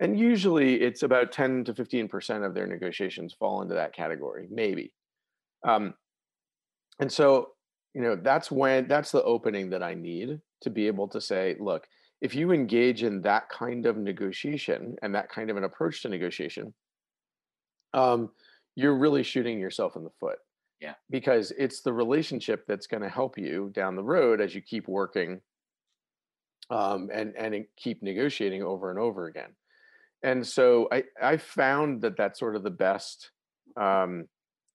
and 0.00 0.18
usually 0.18 0.80
it's 0.80 1.02
about 1.02 1.32
10 1.32 1.64
to 1.64 1.74
15% 1.74 2.46
of 2.46 2.54
their 2.54 2.66
negotiations 2.66 3.34
fall 3.38 3.62
into 3.62 3.74
that 3.74 3.94
category 3.94 4.48
maybe 4.50 4.92
um, 5.66 5.94
and 7.00 7.10
so 7.10 7.48
you 7.94 8.02
know 8.02 8.16
that's 8.16 8.50
when 8.50 8.86
that's 8.86 9.10
the 9.10 9.22
opening 9.22 9.70
that 9.70 9.82
i 9.82 9.94
need 9.94 10.40
to 10.60 10.70
be 10.70 10.86
able 10.86 11.08
to 11.08 11.20
say 11.20 11.56
look 11.58 11.86
if 12.20 12.34
you 12.34 12.52
engage 12.52 13.02
in 13.02 13.22
that 13.22 13.48
kind 13.48 13.86
of 13.86 13.96
negotiation 13.96 14.96
and 15.02 15.14
that 15.14 15.28
kind 15.28 15.50
of 15.50 15.56
an 15.56 15.64
approach 15.64 16.02
to 16.02 16.08
negotiation 16.08 16.72
um, 17.94 18.30
you're 18.78 18.96
really 18.96 19.22
shooting 19.22 19.58
yourself 19.58 19.96
in 19.96 20.04
the 20.04 20.10
foot 20.20 20.38
yeah 20.80 20.94
because 21.10 21.52
it's 21.58 21.80
the 21.82 21.92
relationship 21.92 22.64
that's 22.66 22.86
going 22.86 23.02
to 23.02 23.08
help 23.08 23.36
you 23.36 23.70
down 23.74 23.96
the 23.96 24.02
road 24.02 24.40
as 24.40 24.54
you 24.54 24.60
keep 24.60 24.88
working 24.88 25.40
um, 26.70 27.08
and 27.12 27.34
and 27.36 27.64
keep 27.76 28.02
negotiating 28.02 28.62
over 28.62 28.90
and 28.90 28.98
over 28.98 29.26
again 29.26 29.50
and 30.22 30.46
so 30.46 30.88
I 30.90 31.04
I 31.22 31.36
found 31.36 32.02
that 32.02 32.16
that's 32.16 32.38
sort 32.38 32.56
of 32.56 32.62
the 32.62 32.70
best 32.70 33.30
um, 33.76 34.26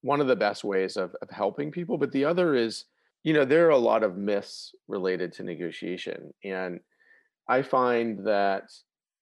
one 0.01 0.21
of 0.21 0.27
the 0.27 0.35
best 0.35 0.63
ways 0.63 0.97
of 0.97 1.15
of 1.21 1.29
helping 1.29 1.71
people. 1.71 1.97
But 1.97 2.11
the 2.11 2.25
other 2.25 2.55
is, 2.55 2.85
you 3.23 3.33
know, 3.33 3.45
there 3.45 3.67
are 3.67 3.71
a 3.71 3.77
lot 3.77 4.03
of 4.03 4.17
myths 4.17 4.73
related 4.87 5.33
to 5.33 5.43
negotiation, 5.43 6.33
and 6.43 6.79
I 7.49 7.61
find 7.61 8.25
that 8.25 8.71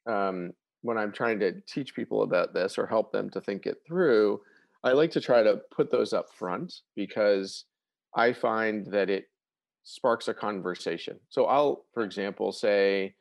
um, 0.08 0.52
when 0.82 0.98
I'm 0.98 1.12
trying 1.12 1.40
to 1.40 1.54
teach 1.68 1.96
people 1.96 2.24
about 2.24 2.54
this 2.54 2.78
or 2.78 2.86
help 2.86 3.12
them 3.12 3.30
to 3.32 3.42
think 3.42 3.66
it 3.66 3.78
through, 3.88 4.42
I 4.84 4.94
like 4.94 5.12
to 5.12 5.22
try 5.22 5.44
to 5.44 5.60
put 5.76 5.92
those 5.92 6.14
up 6.14 6.28
front 6.34 6.74
because 6.96 7.66
I 8.16 8.34
find 8.34 8.86
that 8.88 9.10
it 9.10 9.26
sparks 9.84 10.28
a 10.28 10.34
conversation. 10.34 11.20
So 11.30 11.46
I'll, 11.46 11.86
for 11.94 12.04
example, 12.04 12.52
say, 12.52 13.16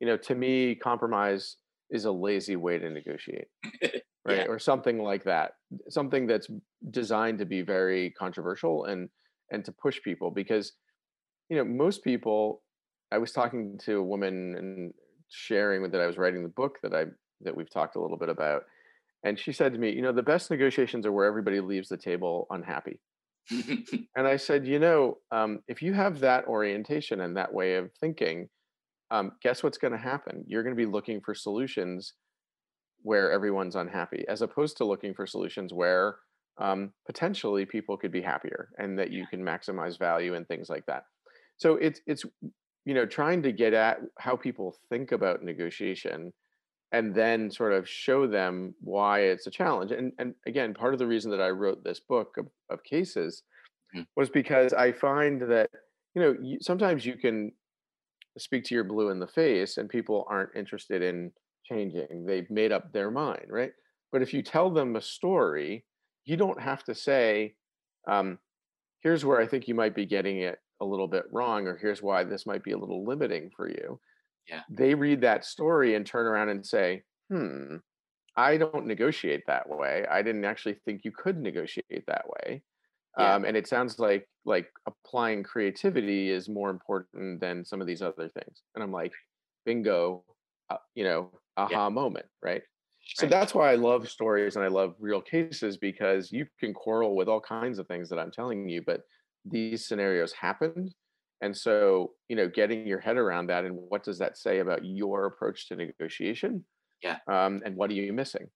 you 0.00 0.06
know, 0.06 0.16
to 0.16 0.34
me, 0.34 0.74
compromise 0.74 1.56
is 1.90 2.04
a 2.04 2.12
lazy 2.12 2.56
way 2.56 2.78
to 2.78 2.90
negotiate, 2.90 3.48
right? 3.82 4.02
Yeah. 4.26 4.46
Or 4.48 4.58
something 4.58 4.98
like 4.98 5.24
that. 5.24 5.52
Something 5.88 6.26
that's 6.26 6.48
designed 6.90 7.38
to 7.38 7.46
be 7.46 7.62
very 7.62 8.10
controversial 8.10 8.84
and 8.84 9.08
and 9.50 9.64
to 9.64 9.72
push 9.72 10.00
people 10.02 10.30
because, 10.30 10.72
you 11.48 11.56
know, 11.56 11.64
most 11.64 12.02
people. 12.02 12.62
I 13.12 13.18
was 13.18 13.30
talking 13.30 13.78
to 13.84 13.98
a 13.98 14.02
woman 14.02 14.56
and 14.58 14.92
sharing 15.28 15.88
that 15.88 16.00
I 16.00 16.06
was 16.06 16.18
writing 16.18 16.42
the 16.42 16.48
book 16.48 16.78
that 16.82 16.94
I 16.94 17.04
that 17.42 17.56
we've 17.56 17.70
talked 17.70 17.94
a 17.94 18.00
little 18.00 18.16
bit 18.16 18.28
about, 18.28 18.62
and 19.24 19.38
she 19.38 19.52
said 19.52 19.72
to 19.72 19.78
me, 19.78 19.90
you 19.90 20.02
know, 20.02 20.12
the 20.12 20.22
best 20.22 20.50
negotiations 20.50 21.06
are 21.06 21.12
where 21.12 21.26
everybody 21.26 21.60
leaves 21.60 21.88
the 21.88 21.96
table 21.96 22.46
unhappy. 22.50 23.00
and 23.50 24.26
I 24.26 24.36
said, 24.36 24.66
you 24.66 24.78
know, 24.78 25.18
um, 25.30 25.60
if 25.66 25.82
you 25.82 25.94
have 25.94 26.20
that 26.20 26.46
orientation 26.46 27.20
and 27.20 27.36
that 27.36 27.52
way 27.52 27.76
of 27.76 27.90
thinking, 28.00 28.48
um, 29.10 29.32
guess 29.42 29.62
what's 29.62 29.78
going 29.78 29.92
to 29.92 29.98
happen? 29.98 30.44
You're 30.46 30.62
going 30.62 30.76
to 30.76 30.82
be 30.82 30.90
looking 30.90 31.20
for 31.20 31.34
solutions 31.34 32.14
where 33.02 33.32
everyone's 33.32 33.76
unhappy, 33.76 34.24
as 34.28 34.42
opposed 34.42 34.76
to 34.78 34.84
looking 34.84 35.14
for 35.14 35.26
solutions 35.26 35.72
where 35.72 36.16
um, 36.58 36.92
potentially 37.06 37.66
people 37.66 37.96
could 37.96 38.12
be 38.12 38.22
happier 38.22 38.68
and 38.78 38.98
that 38.98 39.10
you 39.10 39.26
can 39.26 39.42
maximize 39.42 39.98
value 39.98 40.34
and 40.34 40.46
things 40.48 40.68
like 40.68 40.86
that. 40.86 41.04
So 41.56 41.74
it's 41.76 42.00
it's 42.06 42.24
you 42.84 42.94
know 42.94 43.06
trying 43.06 43.42
to 43.42 43.52
get 43.52 43.74
at 43.74 43.98
how 44.18 44.36
people 44.36 44.76
think 44.88 45.12
about 45.12 45.42
negotiation 45.42 46.32
and 46.94 47.12
then 47.12 47.50
sort 47.50 47.72
of 47.72 47.88
show 47.88 48.24
them 48.24 48.72
why 48.80 49.18
it's 49.22 49.48
a 49.48 49.50
challenge. 49.50 49.90
And 49.90 50.12
and 50.18 50.32
again, 50.46 50.72
part 50.72 50.94
of 50.94 51.00
the 51.00 51.06
reason 51.08 51.28
that 51.32 51.40
I 51.40 51.50
wrote 51.50 51.82
this 51.82 51.98
book 51.98 52.36
of, 52.38 52.46
of 52.70 52.84
cases 52.84 53.42
mm-hmm. 53.94 54.04
was 54.16 54.30
because 54.30 54.72
I 54.72 54.92
find 54.92 55.42
that 55.50 55.70
you 56.14 56.22
know 56.22 56.36
you, 56.40 56.58
sometimes 56.60 57.04
you 57.04 57.16
can 57.16 57.50
speak 58.38 58.62
to 58.64 58.74
your 58.76 58.84
blue 58.84 59.10
in 59.10 59.18
the 59.18 59.26
face 59.26 59.76
and 59.76 59.88
people 59.88 60.24
aren't 60.30 60.54
interested 60.54 61.02
in 61.02 61.32
changing. 61.64 62.24
They've 62.26 62.50
made 62.50 62.70
up 62.70 62.92
their 62.92 63.10
mind, 63.10 63.46
right? 63.48 63.72
But 64.12 64.22
if 64.22 64.32
you 64.32 64.42
tell 64.42 64.70
them 64.70 64.94
a 64.94 65.00
story, 65.00 65.84
you 66.24 66.36
don't 66.36 66.60
have 66.60 66.84
to 66.84 66.94
say, 66.94 67.56
um, 68.06 68.38
"Here's 69.00 69.24
where 69.24 69.40
I 69.40 69.48
think 69.48 69.66
you 69.66 69.74
might 69.74 69.96
be 69.96 70.06
getting 70.06 70.42
it 70.42 70.60
a 70.80 70.84
little 70.84 71.08
bit 71.08 71.24
wrong," 71.32 71.66
or 71.66 71.76
"Here's 71.76 72.04
why 72.04 72.22
this 72.22 72.46
might 72.46 72.62
be 72.62 72.70
a 72.70 72.78
little 72.78 73.04
limiting 73.04 73.50
for 73.56 73.68
you." 73.68 73.98
Yeah. 74.48 74.60
they 74.70 74.94
read 74.94 75.20
that 75.22 75.44
story 75.44 75.94
and 75.94 76.06
turn 76.06 76.26
around 76.26 76.48
and 76.48 76.64
say, 76.64 77.02
hmm, 77.30 77.76
I 78.36 78.56
don't 78.56 78.86
negotiate 78.86 79.42
that 79.46 79.68
way. 79.68 80.04
I 80.10 80.22
didn't 80.22 80.44
actually 80.44 80.76
think 80.84 81.02
you 81.04 81.12
could 81.12 81.38
negotiate 81.38 82.04
that 82.06 82.24
way. 82.28 82.62
Yeah. 83.18 83.34
Um, 83.34 83.44
and 83.44 83.56
it 83.56 83.68
sounds 83.68 83.98
like 83.98 84.28
like 84.44 84.66
applying 84.86 85.42
creativity 85.42 86.30
is 86.30 86.48
more 86.48 86.70
important 86.70 87.40
than 87.40 87.64
some 87.64 87.80
of 87.80 87.86
these 87.86 88.02
other 88.02 88.28
things. 88.28 88.62
And 88.74 88.82
I'm 88.82 88.92
like, 88.92 89.12
bingo, 89.64 90.24
uh, 90.68 90.76
you 90.94 91.04
know, 91.04 91.30
aha 91.56 91.86
yeah. 91.86 91.88
moment, 91.88 92.26
right? 92.42 92.62
So 93.14 93.24
right. 93.24 93.30
that's 93.30 93.54
why 93.54 93.70
I 93.70 93.76
love 93.76 94.08
stories 94.08 94.56
and 94.56 94.64
I 94.64 94.68
love 94.68 94.94
real 94.98 95.20
cases 95.20 95.76
because 95.76 96.32
you 96.32 96.46
can 96.58 96.74
quarrel 96.74 97.14
with 97.14 97.28
all 97.28 97.40
kinds 97.40 97.78
of 97.78 97.86
things 97.86 98.08
that 98.08 98.18
I'm 98.18 98.30
telling 98.30 98.68
you, 98.68 98.82
but 98.84 99.02
these 99.44 99.86
scenarios 99.86 100.32
happened 100.32 100.94
and 101.40 101.56
so, 101.56 102.12
you 102.28 102.36
know, 102.36 102.48
getting 102.48 102.86
your 102.86 103.00
head 103.00 103.16
around 103.16 103.48
that 103.48 103.64
and 103.64 103.76
what 103.76 104.04
does 104.04 104.18
that 104.18 104.38
say 104.38 104.60
about 104.60 104.84
your 104.84 105.26
approach 105.26 105.68
to 105.68 105.76
negotiation? 105.76 106.64
Yeah. 107.02 107.18
Um, 107.28 107.62
and 107.64 107.76
what 107.76 107.90
are 107.90 107.94
you 107.94 108.12
missing? 108.12 108.48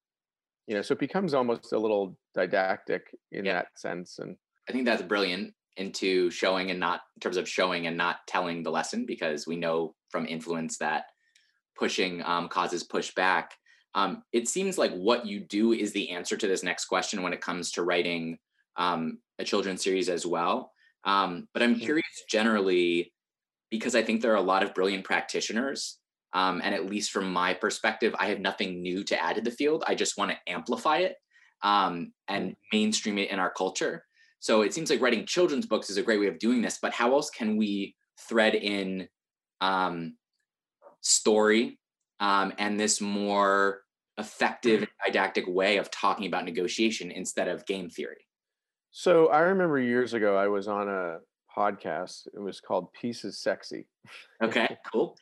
You 0.67 0.75
know, 0.75 0.83
so 0.83 0.93
it 0.93 0.99
becomes 0.99 1.35
almost 1.35 1.73
a 1.73 1.79
little 1.79 2.17
didactic 2.35 3.03
in 3.33 3.45
yeah. 3.45 3.55
that 3.55 3.67
sense. 3.77 4.19
And 4.19 4.37
I 4.69 4.73
think 4.73 4.85
that's 4.85 5.03
brilliant 5.03 5.55
into 5.77 6.31
showing 6.31 6.71
and 6.71 6.81
not 6.81 7.01
in 7.17 7.21
terms 7.21 7.37
of 7.37 7.49
showing 7.49 7.87
and 7.87 7.97
not 7.97 8.17
telling 8.27 8.62
the 8.62 8.71
lesson 8.71 9.07
because 9.07 9.47
we 9.47 9.57
know 9.57 9.95
from 10.11 10.27
influence 10.27 10.79
that 10.79 11.05
pushing 11.77 12.23
um, 12.25 12.49
causes 12.49 12.87
pushback. 12.87 13.47
Um, 13.95 14.23
it 14.33 14.49
seems 14.49 14.77
like 14.77 14.93
what 14.93 15.27
you 15.27 15.41
do 15.41 15.73
is 15.73 15.93
the 15.93 16.11
answer 16.11 16.37
to 16.37 16.47
this 16.47 16.62
next 16.62 16.87
question 16.87 17.23
when 17.23 17.33
it 17.33 17.41
comes 17.41 17.73
to 17.73 17.83
writing 17.83 18.38
um, 18.77 19.19
a 19.38 19.45
children's 19.45 19.83
series 19.83 20.09
as 20.09 20.27
well. 20.27 20.73
Um, 21.05 21.49
but 21.55 21.63
I'm 21.63 21.77
mm. 21.77 21.81
curious 21.81 22.25
generally 22.29 23.13
because 23.71 23.95
I 23.95 24.03
think 24.03 24.23
there 24.23 24.33
are 24.33 24.37
a 24.37 24.43
lot 24.43 24.63
of 24.63 24.75
brilliant 24.75 25.05
practitioners. 25.05 25.99
Um, 26.35 26.61
and 26.63 26.75
at 26.75 26.87
least 26.87 27.11
from 27.11 27.33
my 27.33 27.55
perspective, 27.55 28.15
I 28.19 28.27
have 28.27 28.41
nothing 28.41 28.83
new 28.83 29.03
to 29.05 29.23
add 29.23 29.37
to 29.37 29.43
the 29.43 29.51
field. 29.51 29.85
I 29.87 29.95
just 29.95 30.19
want 30.19 30.31
to 30.31 30.53
amplify 30.53 30.99
it 30.99 31.17
um, 31.63 32.13
and 32.29 32.51
mm. 32.51 32.57
mainstream 32.73 33.19
it 33.19 33.31
in 33.31 33.39
our 33.39 33.51
culture. 33.51 34.05
So 34.41 34.63
it 34.63 34.73
seems 34.73 34.91
like 34.91 35.01
writing 35.01 35.27
children's 35.27 35.67
books 35.67 35.91
is 35.91 35.97
a 35.97 36.03
great 36.03 36.21
way 36.21 36.29
of 36.29 36.39
doing 36.39 36.63
this. 36.63 36.79
But 36.81 36.93
how 36.93 37.13
else 37.13 37.31
can 37.31 37.57
we 37.57 37.97
thread 38.29 38.55
in 38.55 39.09
um, 39.61 40.17
story 41.01 41.79
um, 42.21 42.53
and 42.59 42.79
this 42.79 43.01
more 43.01 43.83
effective 44.17 44.87
didactic 45.07 45.45
way 45.47 45.79
of 45.79 45.91
talking 45.91 46.27
about 46.27 46.45
negotiation 46.45 47.11
instead 47.11 47.49
of 47.49 47.67
game 47.67 47.89
theory? 47.91 48.28
So 48.90 49.29
I 49.29 49.40
remember 49.40 49.79
years 49.79 50.14
ago 50.14 50.37
I 50.37 50.48
was 50.48 50.68
on 50.68 50.88
a 50.88 51.18
podcast. 51.57 52.27
It 52.35 52.40
was 52.40 52.61
called 52.61 52.92
Peace 52.92 53.24
Is 53.24 53.40
Sexy. 53.40 53.87
Okay, 54.42 54.77
cool. 54.92 55.16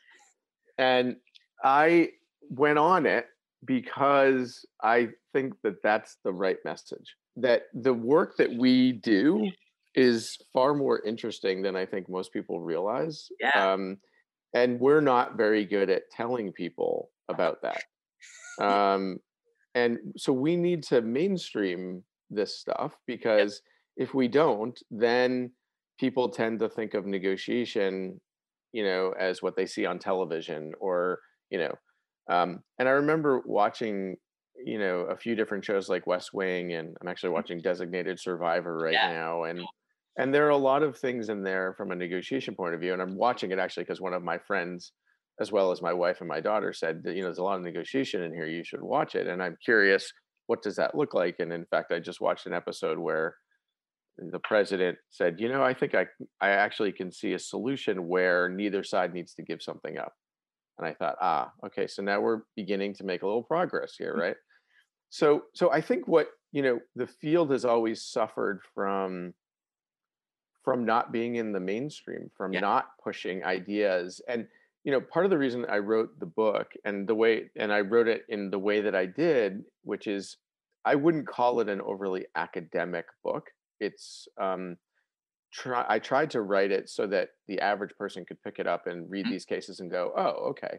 and 0.77 1.17
I 1.63 2.09
went 2.49 2.77
on 2.77 3.05
it 3.05 3.25
because 3.65 4.65
I 4.83 5.09
think 5.33 5.53
that 5.63 5.81
that's 5.83 6.17
the 6.23 6.31
right 6.31 6.57
message. 6.63 7.15
That 7.35 7.63
the 7.73 7.93
work 7.93 8.37
that 8.37 8.53
we 8.53 8.93
do 8.93 9.51
is 9.95 10.37
far 10.53 10.73
more 10.73 11.01
interesting 11.05 11.61
than 11.61 11.75
I 11.75 11.85
think 11.85 12.07
most 12.07 12.31
people 12.31 12.61
realize. 12.61 13.27
Yeah. 13.39 13.73
Um, 13.73 13.97
and 14.53 14.79
we're 14.79 15.01
not 15.01 15.35
very 15.35 15.65
good 15.65 15.89
at 15.89 16.03
telling 16.11 16.51
people 16.51 17.09
about 17.29 17.61
that. 17.63 17.83
Um, 18.59 19.19
and 19.75 19.99
so 20.17 20.33
we 20.33 20.55
need 20.55 20.81
to 20.85 21.03
mainstream 21.03 22.03
this 22.29 22.59
stuff 22.59 22.93
because 23.05 23.61
if 23.95 24.13
we 24.13 24.27
don't, 24.27 24.79
then 24.91 25.51
people 25.99 26.29
tend 26.29 26.59
to 26.59 26.69
think 26.69 26.93
of 26.93 27.05
negotiation, 27.05 28.19
you 28.71 28.83
know, 28.83 29.13
as 29.19 29.41
what 29.41 29.55
they 29.55 29.65
see 29.65 29.85
on 29.85 29.99
television 29.99 30.71
or, 30.79 31.19
you 31.49 31.59
know, 31.59 31.73
um, 32.29 32.59
and 32.77 32.87
I 32.87 32.91
remember 32.91 33.41
watching, 33.45 34.17
you 34.63 34.79
know, 34.79 35.01
a 35.01 35.17
few 35.17 35.35
different 35.35 35.63
shows 35.63 35.89
like 35.89 36.07
West 36.07 36.31
Wing, 36.33 36.73
and 36.73 36.95
I'm 37.01 37.07
actually 37.07 37.27
mm-hmm. 37.27 37.35
watching 37.35 37.61
Designated 37.61 38.19
Survivor 38.19 38.77
right 38.77 38.93
yeah. 38.93 39.11
now, 39.11 39.43
and 39.43 39.61
and 40.17 40.33
there 40.33 40.45
are 40.47 40.51
a 40.51 40.57
lot 40.57 40.83
of 40.83 40.97
things 40.97 41.29
in 41.29 41.43
there 41.43 41.75
from 41.77 41.91
a 41.91 41.95
negotiation 41.95 42.55
point 42.55 42.73
of 42.73 42.81
view. 42.81 42.91
And 42.91 43.01
I'm 43.01 43.15
watching 43.15 43.51
it 43.51 43.59
actually 43.59 43.83
because 43.83 44.01
one 44.01 44.13
of 44.13 44.23
my 44.23 44.39
friends, 44.39 44.91
as 45.39 45.51
well 45.51 45.71
as 45.71 45.81
my 45.81 45.93
wife 45.93 46.21
and 46.21 46.27
my 46.27 46.41
daughter, 46.41 46.73
said 46.73 47.03
that 47.03 47.15
you 47.15 47.21
know 47.21 47.27
there's 47.27 47.37
a 47.37 47.43
lot 47.43 47.57
of 47.57 47.63
negotiation 47.63 48.23
in 48.23 48.33
here. 48.33 48.47
You 48.47 48.63
should 48.63 48.81
watch 48.81 49.15
it. 49.15 49.27
And 49.27 49.41
I'm 49.41 49.57
curious 49.63 50.11
what 50.47 50.61
does 50.61 50.75
that 50.77 50.95
look 50.95 51.13
like? 51.13 51.35
And 51.39 51.53
in 51.53 51.65
fact, 51.65 51.91
I 51.91 51.99
just 51.99 52.21
watched 52.21 52.47
an 52.47 52.53
episode 52.53 52.97
where 52.97 53.35
the 54.17 54.39
president 54.39 54.97
said, 55.09 55.39
you 55.39 55.47
know, 55.47 55.61
I 55.61 55.73
think 55.73 55.93
I 55.93 56.07
I 56.41 56.49
actually 56.49 56.91
can 56.91 57.11
see 57.11 57.33
a 57.33 57.39
solution 57.39 58.07
where 58.07 58.49
neither 58.49 58.83
side 58.83 59.13
needs 59.13 59.33
to 59.35 59.43
give 59.43 59.61
something 59.61 59.97
up. 59.97 60.13
And 60.77 60.87
I 60.87 60.93
thought, 60.93 61.15
ah, 61.21 61.51
okay, 61.65 61.87
so 61.87 62.01
now 62.01 62.19
we're 62.19 62.41
beginning 62.55 62.93
to 62.95 63.03
make 63.03 63.21
a 63.21 63.27
little 63.27 63.43
progress 63.43 63.95
here, 63.97 64.15
mm. 64.15 64.21
right? 64.21 64.35
So 65.09 65.43
so 65.53 65.71
I 65.71 65.81
think 65.81 66.07
what, 66.07 66.27
you 66.51 66.61
know, 66.61 66.79
the 66.95 67.07
field 67.07 67.51
has 67.51 67.65
always 67.65 68.03
suffered 68.03 68.61
from 68.73 69.33
from 70.63 70.85
not 70.85 71.13
being 71.13 71.35
in 71.35 71.53
the 71.53 71.59
mainstream, 71.59 72.29
from 72.35 72.53
yeah. 72.53 72.59
not 72.59 72.87
pushing 73.01 73.43
ideas. 73.43 74.21
And 74.27 74.47
you 74.87 74.93
know, 74.93 75.01
part 75.01 75.25
of 75.25 75.31
the 75.31 75.37
reason 75.37 75.65
I 75.69 75.79
wrote 75.79 76.17
the 76.17 76.25
book 76.25 76.71
and 76.85 77.05
the 77.05 77.13
way, 77.13 77.49
and 77.57 77.73
I 77.73 77.81
wrote 77.81 78.07
it 78.07 78.21
in 78.29 78.49
the 78.49 78.57
way 78.57 78.79
that 78.79 78.95
I 78.95 79.05
did, 79.05 79.63
which 79.83 80.07
is 80.07 80.37
I 80.85 80.95
wouldn't 80.95 81.27
call 81.27 81.59
it 81.59 81.67
an 81.67 81.81
overly 81.81 82.25
academic 82.37 83.03
book. 83.21 83.47
It's, 83.81 84.29
um, 84.39 84.77
try, 85.51 85.85
I 85.89 85.99
tried 85.99 86.31
to 86.31 86.41
write 86.41 86.71
it 86.71 86.87
so 86.87 87.05
that 87.07 87.31
the 87.49 87.59
average 87.59 87.97
person 87.97 88.23
could 88.23 88.41
pick 88.41 88.59
it 88.59 88.65
up 88.65 88.87
and 88.87 89.11
read 89.11 89.25
mm-hmm. 89.25 89.33
these 89.33 89.43
cases 89.43 89.81
and 89.81 89.91
go, 89.91 90.13
oh, 90.15 90.51
okay. 90.51 90.77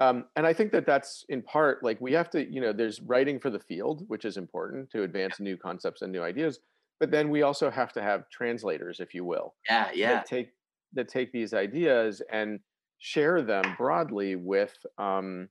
Um, 0.00 0.24
and 0.34 0.44
I 0.44 0.52
think 0.52 0.72
that 0.72 0.84
that's 0.84 1.24
in 1.28 1.40
part 1.40 1.84
like 1.84 2.00
we 2.00 2.14
have 2.14 2.28
to, 2.30 2.52
you 2.52 2.60
know, 2.60 2.72
there's 2.72 3.00
writing 3.00 3.38
for 3.38 3.50
the 3.50 3.60
field, 3.60 4.02
which 4.08 4.24
is 4.24 4.38
important 4.38 4.90
to 4.90 5.04
advance 5.04 5.38
new 5.38 5.56
concepts 5.56 6.02
and 6.02 6.10
new 6.10 6.24
ideas. 6.24 6.58
But 6.98 7.12
then 7.12 7.30
we 7.30 7.42
also 7.42 7.70
have 7.70 7.92
to 7.92 8.02
have 8.02 8.28
translators, 8.28 8.98
if 8.98 9.14
you 9.14 9.24
will. 9.24 9.54
Yeah, 9.68 9.90
yeah. 9.94 10.14
That 10.14 10.26
take 10.26 10.48
that 10.94 11.08
take 11.08 11.30
these 11.30 11.54
ideas 11.54 12.22
and 12.32 12.58
share 12.98 13.42
them 13.42 13.64
broadly 13.76 14.36
with 14.36 14.74
um, 14.98 15.48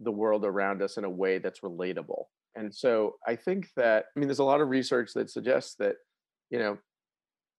the 0.00 0.12
world 0.12 0.44
around 0.44 0.82
us 0.82 0.96
in 0.96 1.04
a 1.04 1.10
way 1.10 1.38
that's 1.38 1.60
relatable. 1.60 2.24
And 2.56 2.74
so 2.74 3.16
I 3.26 3.36
think 3.36 3.68
that, 3.76 4.06
I 4.16 4.20
mean, 4.20 4.28
there's 4.28 4.38
a 4.38 4.44
lot 4.44 4.60
of 4.60 4.68
research 4.68 5.12
that 5.14 5.30
suggests 5.30 5.74
that, 5.76 5.96
you 6.50 6.58
know, 6.58 6.78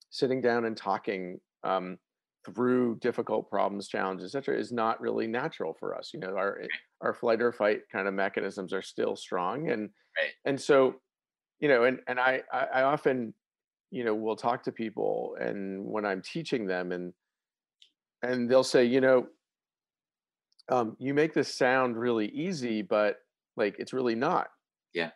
sitting 0.09 0.41
down 0.41 0.65
and 0.65 0.77
talking 0.77 1.39
um, 1.63 1.97
through 2.45 2.97
difficult 3.01 3.49
problems, 3.49 3.87
challenges, 3.87 4.35
etc., 4.35 4.57
is 4.57 4.71
not 4.71 5.01
really 5.01 5.27
natural 5.27 5.75
for 5.79 5.95
us. 5.95 6.11
You 6.13 6.19
know, 6.19 6.37
our 6.37 6.61
our 7.01 7.13
flight 7.13 7.41
or 7.41 7.51
fight 7.51 7.81
kind 7.91 8.07
of 8.07 8.13
mechanisms 8.13 8.71
are 8.71 8.81
still 8.81 9.15
strong, 9.15 9.69
and 9.69 9.89
right. 10.17 10.31
and 10.45 10.61
so, 10.61 10.95
you 11.59 11.67
know, 11.67 11.83
and 11.83 11.99
and 12.07 12.19
I 12.19 12.43
I 12.53 12.83
often, 12.83 13.33
you 13.91 14.05
know, 14.05 14.15
will 14.15 14.35
talk 14.35 14.63
to 14.63 14.71
people, 14.71 15.35
and 15.39 15.83
when 15.83 16.05
I'm 16.05 16.21
teaching 16.21 16.67
them, 16.67 16.91
and 16.91 17.13
and 18.25 18.49
they'll 18.49 18.63
say, 18.63 18.85
you 18.85 19.01
know, 19.01 19.27
um, 20.69 20.95
you 20.99 21.13
make 21.13 21.33
this 21.33 21.53
sound 21.53 21.97
really 21.97 22.27
easy, 22.27 22.81
but 22.81 23.17
like 23.55 23.75
it's 23.79 23.93
really 23.93 24.15
not. 24.15 24.47
Yeah. 24.93 25.11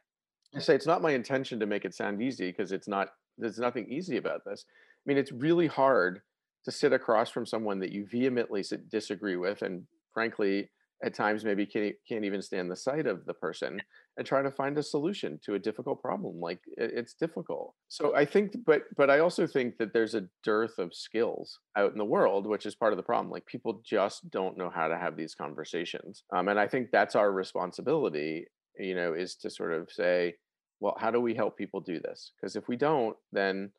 I 0.55 0.60
say 0.60 0.76
it's 0.76 0.88
not 0.88 1.01
my 1.01 1.12
intention 1.12 1.60
to 1.60 1.66
make 1.66 1.86
it 1.86 1.93
sound 1.93 2.22
easy 2.22 2.49
because 2.49 2.72
it's 2.72 2.88
not. 2.88 3.10
There's 3.38 3.60
nothing 3.60 3.88
easy 3.89 4.18
about 4.18 4.41
this. 4.45 4.66
I 4.68 5.03
mean, 5.05 5.18
it's 5.18 5.32
really 5.32 5.68
hard 5.68 6.22
to 6.66 6.72
sit 6.72 6.93
across 6.93 7.30
from 7.30 7.45
someone 7.45 7.80
that 7.80 7.91
you 7.91 8.05
vehemently 8.05 8.64
disagree 8.89 9.38
with 9.38 9.62
and 9.62 9.84
frankly 10.14 10.70
at 11.04 11.14
times 11.14 11.45
maybe 11.45 11.66
can't, 11.66 11.95
can't 12.08 12.26
even 12.26 12.41
stand 12.41 12.70
the 12.70 12.76
sight 12.76 13.08
of 13.08 13.26
the 13.26 13.34
person 13.34 13.82
and 14.18 14.28
try 14.28 14.41
to 14.41 14.52
find 14.52 14.78
a 14.78 14.84
solution 14.84 15.39
to 15.43 15.54
a 15.54 15.60
difficult 15.60 16.02
problem 16.02 16.39
like 16.39 16.60
it's 16.78 17.14
difficult. 17.14 17.74
So 17.88 18.16
i 18.16 18.26
think 18.26 18.56
but 18.66 18.84
but 18.97 19.10
i 19.10 19.20
also 19.20 19.47
think 19.47 19.78
that 19.78 19.93
there's 19.93 20.16
a 20.16 20.28
dearth 20.43 20.78
of 20.78 20.93
skills 20.93 21.60
out 21.78 21.91
in 21.91 21.97
the 21.97 22.06
world 22.06 22.47
which 22.47 22.66
is 22.66 22.76
part 22.76 22.93
of 22.93 22.97
the 22.97 23.04
problem 23.04 23.32
like 23.32 23.45
people 23.45 23.82
just 23.86 24.30
don't 24.30 24.58
know 24.58 24.70
how 24.70 24.88
to 24.88 24.97
have 24.97 25.16
these 25.16 25.36
conversations 25.36 26.24
um, 26.36 26.47
and 26.47 26.60
i 26.60 26.68
think 26.68 26.89
that's 26.91 27.16
our 27.16 27.32
responsibility 27.32 28.45
you 28.78 28.95
know 28.95 29.14
is 29.14 29.36
to 29.36 29.50
sort 29.50 29.74
of 29.74 29.89
say 29.91 30.34
well 30.80 30.95
how 30.97 31.12
do 31.12 31.20
we 31.20 31.34
help 31.34 31.58
people 31.58 31.80
do 31.80 32.00
this? 32.00 32.32
Because 32.36 32.56
if 32.56 32.68
we 32.68 32.76
don't 32.76 33.16
then 33.32 33.72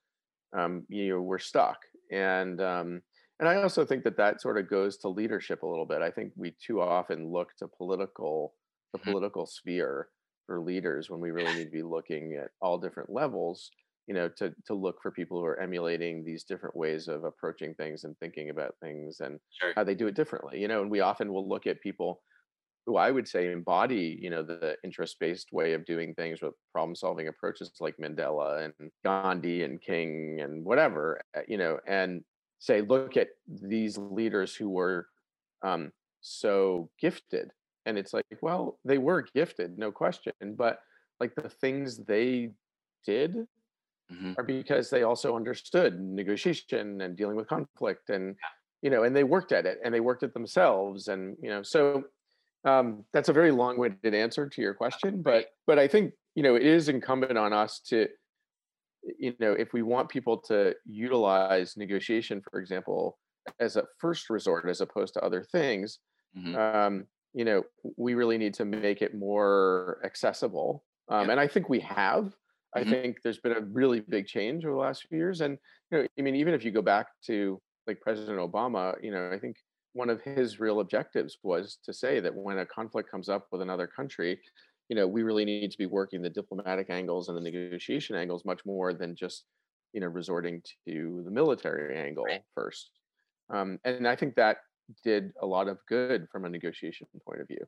um, 0.57 0.85
you 0.89 1.11
know 1.11 1.21
we're 1.21 1.39
stuck 1.39 1.79
and 2.11 2.61
um, 2.61 3.03
and 3.41 3.49
I 3.49 3.57
also 3.63 3.85
think 3.85 4.05
that 4.05 4.19
that 4.19 4.41
sort 4.41 4.59
of 4.59 4.69
goes 4.69 4.99
to 4.99 5.09
leadership 5.09 5.63
a 5.63 5.67
little 5.67 5.87
bit. 5.87 6.03
I 6.03 6.11
think 6.11 6.33
we 6.37 6.55
too 6.65 6.81
often 6.81 7.33
look 7.33 7.57
to 7.59 7.67
political 7.67 8.55
the 8.93 8.99
mm-hmm. 8.99 9.11
political 9.11 9.47
sphere 9.47 10.09
for 10.47 10.61
leaders 10.61 11.09
when 11.09 11.21
we 11.21 11.31
really 11.31 11.55
need 11.55 11.65
to 11.65 11.71
be 11.71 11.83
looking 11.83 12.35
at 12.35 12.51
all 12.61 12.79
different 12.79 13.11
levels. 13.11 13.71
You 14.07 14.15
know, 14.15 14.29
to 14.39 14.53
to 14.67 14.75
look 14.75 15.01
for 15.01 15.11
people 15.11 15.39
who 15.39 15.47
are 15.47 15.61
emulating 15.61 16.25
these 16.25 16.45
different 16.45 16.77
ways 16.77 17.09
of 17.09 17.25
approaching 17.25 17.75
things 17.75 18.05
and 18.05 18.17
thinking 18.19 18.51
about 18.51 18.75
things 18.83 19.21
and 19.21 19.39
sure. 19.61 19.73
how 19.77 19.85
they 19.85 19.95
do 19.95 20.09
it 20.09 20.17
differently. 20.17 20.61
You 20.61 20.69
know, 20.69 20.83
and 20.83 20.91
we 20.91 21.01
often 21.01 21.33
will 21.33 21.49
look 21.49 21.67
at 21.67 21.81
people 21.81 22.21
who 22.87 22.97
I 22.97 23.11
would 23.11 23.29
say 23.29 23.53
embody, 23.53 24.19
you 24.21 24.31
know, 24.31 24.43
the 24.43 24.75
interest-based 24.83 25.53
way 25.53 25.75
of 25.75 25.85
doing 25.85 26.15
things 26.15 26.43
with 26.43 26.55
problem-solving 26.73 27.29
approaches 27.29 27.71
like 27.79 27.95
Mandela 27.99 28.65
and 28.65 28.91
Gandhi 29.05 29.63
and 29.63 29.81
King 29.81 30.41
and 30.41 30.65
whatever, 30.65 31.21
eh, 31.37 31.43
you 31.47 31.59
know, 31.59 31.79
and 31.87 32.25
say, 32.61 32.83
look 32.83 33.17
at 33.17 33.29
these 33.49 33.99
leaders 33.99 34.55
who 34.55 34.69
were 34.69 35.09
um, 35.63 35.91
so 36.21 36.89
gifted. 37.01 37.51
And 37.87 37.99
it's 37.99 38.15
like, 38.15 38.25
well, 38.41 38.79
they 38.85 38.99
were 38.99 39.27
gifted, 39.35 39.77
no 39.79 39.91
question, 39.91 40.33
but 40.57 40.79
like 41.19 41.35
the 41.35 41.49
things 41.49 41.99
they 41.99 42.51
did 43.05 43.35
mm-hmm. 44.13 44.35
are 44.39 44.45
because 44.45 44.91
they 44.91 45.03
also 45.03 45.35
understood 45.35 45.99
negotiation 46.01 47.01
and 47.01 47.17
dealing 47.17 47.37
with 47.37 47.49
conflict 47.49 48.11
and 48.11 48.37
you 48.83 48.91
know 48.91 49.05
and 49.05 49.17
they 49.17 49.25
worked 49.25 49.53
at 49.53 49.67
it 49.67 49.79
and 49.85 49.93
they 49.93 50.01
worked 50.01 50.23
at 50.23 50.35
themselves 50.35 51.09
and 51.09 51.37
you 51.43 51.49
know 51.49 51.63
so 51.63 52.05
um, 52.65 53.05
that's 53.13 53.29
a 53.29 53.33
very 53.33 53.51
long-winded 53.51 54.15
answer 54.15 54.49
to 54.49 54.63
your 54.63 54.75
question, 54.75 55.23
but 55.23 55.47
but 55.67 55.79
I 55.79 55.89
think 55.89 56.13
you 56.35 56.43
know 56.43 56.57
it 56.57 56.63
is 56.63 56.89
incumbent 56.89 57.39
on 57.39 57.53
us 57.53 57.81
to, 57.87 58.09
you 59.03 59.35
know, 59.41 59.53
if 59.53 59.73
we 59.73 59.83
want 59.83 60.09
people 60.09 60.39
to 60.39 60.75
utilize 60.85 61.77
negotiation, 61.77 62.43
for 62.51 62.61
example, 62.61 63.19
as 63.59 63.77
a 63.77 63.85
first 63.99 64.31
resort 64.31 64.69
as 64.69 64.81
opposed 64.81 65.15
to 65.15 65.25
other 65.25 65.43
things, 65.43 65.99
mm-hmm. 66.37 66.57
um, 66.57 67.07
you 67.33 67.45
know, 67.45 67.63
we 67.97 68.15
really 68.15 68.39
need 68.39 68.55
to 68.55 68.65
make 68.65 69.03
it 69.03 69.15
more 69.15 70.01
accessible. 70.05 70.85
Um, 71.09 71.31
And 71.31 71.41
I 71.41 71.47
think 71.47 71.69
we 71.69 71.81
have. 71.81 72.35
I 72.75 72.81
mm-hmm. 72.81 72.91
think 72.91 73.17
there's 73.23 73.41
been 73.41 73.57
a 73.57 73.61
really 73.61 74.01
big 74.01 74.27
change 74.27 74.65
over 74.65 74.75
the 74.75 74.81
last 74.81 75.07
few 75.09 75.19
years, 75.19 75.41
and 75.41 75.59
you 75.91 75.99
know, 75.99 76.07
I 76.19 76.23
mean, 76.23 76.37
even 76.37 76.55
if 76.55 76.65
you 76.65 76.71
go 76.71 76.83
back 76.83 77.07
to 77.27 77.61
like 77.87 78.01
President 78.01 78.39
Obama, 78.39 78.95
you 79.03 79.11
know, 79.11 79.31
I 79.33 79.39
think 79.39 79.57
one 79.93 80.11
of 80.11 80.21
his 80.23 80.61
real 80.61 80.81
objectives 80.81 81.39
was 81.43 81.79
to 81.85 81.93
say 81.93 82.21
that 82.21 82.35
when 82.35 82.59
a 82.59 82.67
conflict 82.67 83.11
comes 83.11 83.29
up 83.29 83.47
with 83.51 83.61
another 83.61 83.89
country, 83.89 84.39
you 84.91 84.97
know, 84.97 85.07
we 85.07 85.23
really 85.23 85.45
need 85.45 85.71
to 85.71 85.79
be 85.79 85.87
working 85.87 86.21
the 86.21 86.29
diplomatic 86.29 86.91
angles 86.91 87.29
and 87.29 87.39
the 87.39 87.41
negotiation 87.41 88.17
angles 88.17 88.45
much 88.45 88.61
more 88.67 88.93
than 88.93 89.15
just, 89.15 89.45
you 89.93 90.01
know, 90.01 90.09
resorting 90.09 90.61
to 90.89 91.23
the 91.25 91.31
military 91.31 91.97
angle 91.97 92.25
right. 92.25 92.43
first. 92.57 92.91
Um, 93.51 93.79
and 93.85 94.07
I 94.07 94.17
think 94.17 94.35
that 94.35 94.57
did 95.05 95.31
a 95.41 95.47
lot 95.47 95.69
of 95.69 95.79
good 95.89 96.27
from 96.33 96.45
a 96.45 96.51
negotiation 96.51 97.07
point 97.25 97.41
of 97.41 97.47
view. 97.47 97.65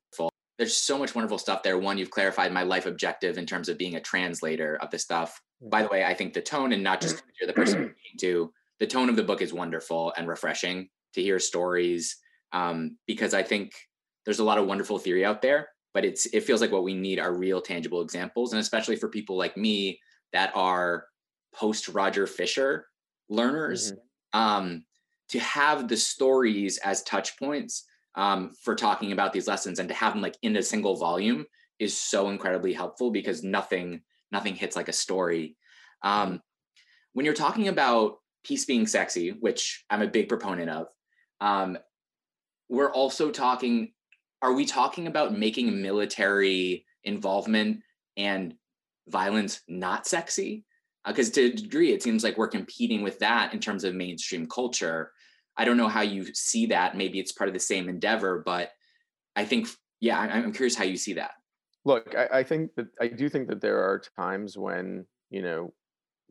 There's 0.58 0.76
so 0.76 0.98
much 0.98 1.14
wonderful 1.14 1.38
stuff 1.38 1.62
there. 1.62 1.78
One, 1.78 1.96
you've 1.96 2.10
clarified 2.10 2.52
my 2.52 2.64
life 2.64 2.86
objective 2.86 3.38
in 3.38 3.46
terms 3.46 3.68
of 3.68 3.78
being 3.78 3.94
a 3.94 4.00
translator 4.00 4.76
of 4.82 4.90
the 4.90 4.98
stuff. 4.98 5.40
By 5.60 5.78
mm-hmm. 5.78 5.86
the 5.86 5.92
way, 5.92 6.04
I 6.04 6.14
think 6.14 6.34
the 6.34 6.42
tone 6.42 6.72
and 6.72 6.82
not 6.82 7.00
just 7.00 7.22
you're 7.40 7.46
the 7.46 7.52
person 7.52 7.94
to 8.18 8.52
the 8.80 8.86
tone 8.86 9.08
of 9.08 9.14
the 9.14 9.22
book 9.22 9.42
is 9.42 9.52
wonderful 9.52 10.12
and 10.16 10.26
refreshing 10.26 10.88
to 11.14 11.22
hear 11.22 11.38
stories 11.38 12.16
um, 12.52 12.98
because 13.06 13.32
I 13.32 13.44
think 13.44 13.72
there's 14.24 14.40
a 14.40 14.44
lot 14.44 14.58
of 14.58 14.66
wonderful 14.66 14.98
theory 14.98 15.24
out 15.24 15.40
there, 15.40 15.68
but 15.94 16.04
it's 16.04 16.26
it 16.26 16.44
feels 16.44 16.60
like 16.60 16.72
what 16.72 16.84
we 16.84 16.94
need 16.94 17.18
are 17.18 17.36
real 17.36 17.60
tangible 17.60 18.00
examples, 18.00 18.52
and 18.52 18.60
especially 18.60 18.96
for 18.96 19.08
people 19.08 19.36
like 19.36 19.56
me 19.56 20.00
that 20.32 20.50
are 20.54 21.06
post 21.54 21.88
Roger 21.88 22.26
Fisher 22.26 22.86
learners, 23.28 23.92
mm-hmm. 23.92 24.40
um, 24.40 24.84
to 25.28 25.38
have 25.40 25.88
the 25.88 25.96
stories 25.96 26.78
as 26.78 27.02
touch 27.02 27.38
points 27.38 27.84
um, 28.14 28.52
for 28.62 28.74
talking 28.74 29.12
about 29.12 29.32
these 29.32 29.48
lessons 29.48 29.78
and 29.78 29.88
to 29.88 29.94
have 29.94 30.12
them 30.12 30.22
like 30.22 30.36
in 30.42 30.56
a 30.56 30.62
single 30.62 30.96
volume 30.96 31.46
is 31.78 31.96
so 31.96 32.28
incredibly 32.28 32.72
helpful 32.72 33.10
because 33.10 33.42
nothing 33.42 34.02
nothing 34.30 34.54
hits 34.54 34.76
like 34.76 34.88
a 34.88 34.92
story. 34.92 35.56
Um, 36.02 36.40
when 37.12 37.26
you're 37.26 37.34
talking 37.34 37.68
about 37.68 38.16
peace 38.44 38.64
being 38.64 38.86
sexy, 38.86 39.30
which 39.30 39.84
I'm 39.90 40.02
a 40.02 40.08
big 40.08 40.28
proponent 40.28 40.70
of, 40.70 40.86
um, 41.40 41.76
we're 42.68 42.90
also 42.90 43.30
talking, 43.30 43.92
are 44.42 44.52
we 44.52 44.66
talking 44.66 45.06
about 45.06 45.38
making 45.38 45.80
military 45.80 46.84
involvement 47.04 47.80
and 48.16 48.54
violence 49.08 49.62
not 49.68 50.06
sexy? 50.06 50.64
Because 51.06 51.30
uh, 51.30 51.34
to 51.34 51.44
a 51.46 51.52
degree, 51.52 51.92
it 51.92 52.02
seems 52.02 52.24
like 52.24 52.36
we're 52.36 52.48
competing 52.48 53.02
with 53.02 53.18
that 53.20 53.54
in 53.54 53.60
terms 53.60 53.84
of 53.84 53.94
mainstream 53.94 54.46
culture. 54.46 55.12
I 55.56 55.64
don't 55.64 55.76
know 55.76 55.88
how 55.88 56.02
you 56.02 56.34
see 56.34 56.66
that. 56.66 56.96
Maybe 56.96 57.20
it's 57.20 57.32
part 57.32 57.48
of 57.48 57.54
the 57.54 57.60
same 57.60 57.88
endeavor, 57.88 58.42
but 58.44 58.70
I 59.36 59.44
think, 59.44 59.68
yeah, 60.00 60.18
I'm 60.18 60.52
curious 60.52 60.74
how 60.74 60.84
you 60.84 60.96
see 60.96 61.14
that. 61.14 61.32
Look, 61.84 62.14
I, 62.16 62.38
I 62.38 62.42
think 62.42 62.74
that 62.76 62.86
I 63.00 63.08
do 63.08 63.28
think 63.28 63.48
that 63.48 63.60
there 63.60 63.78
are 63.78 64.00
times 64.16 64.56
when, 64.56 65.04
you 65.30 65.42
know, 65.42 65.72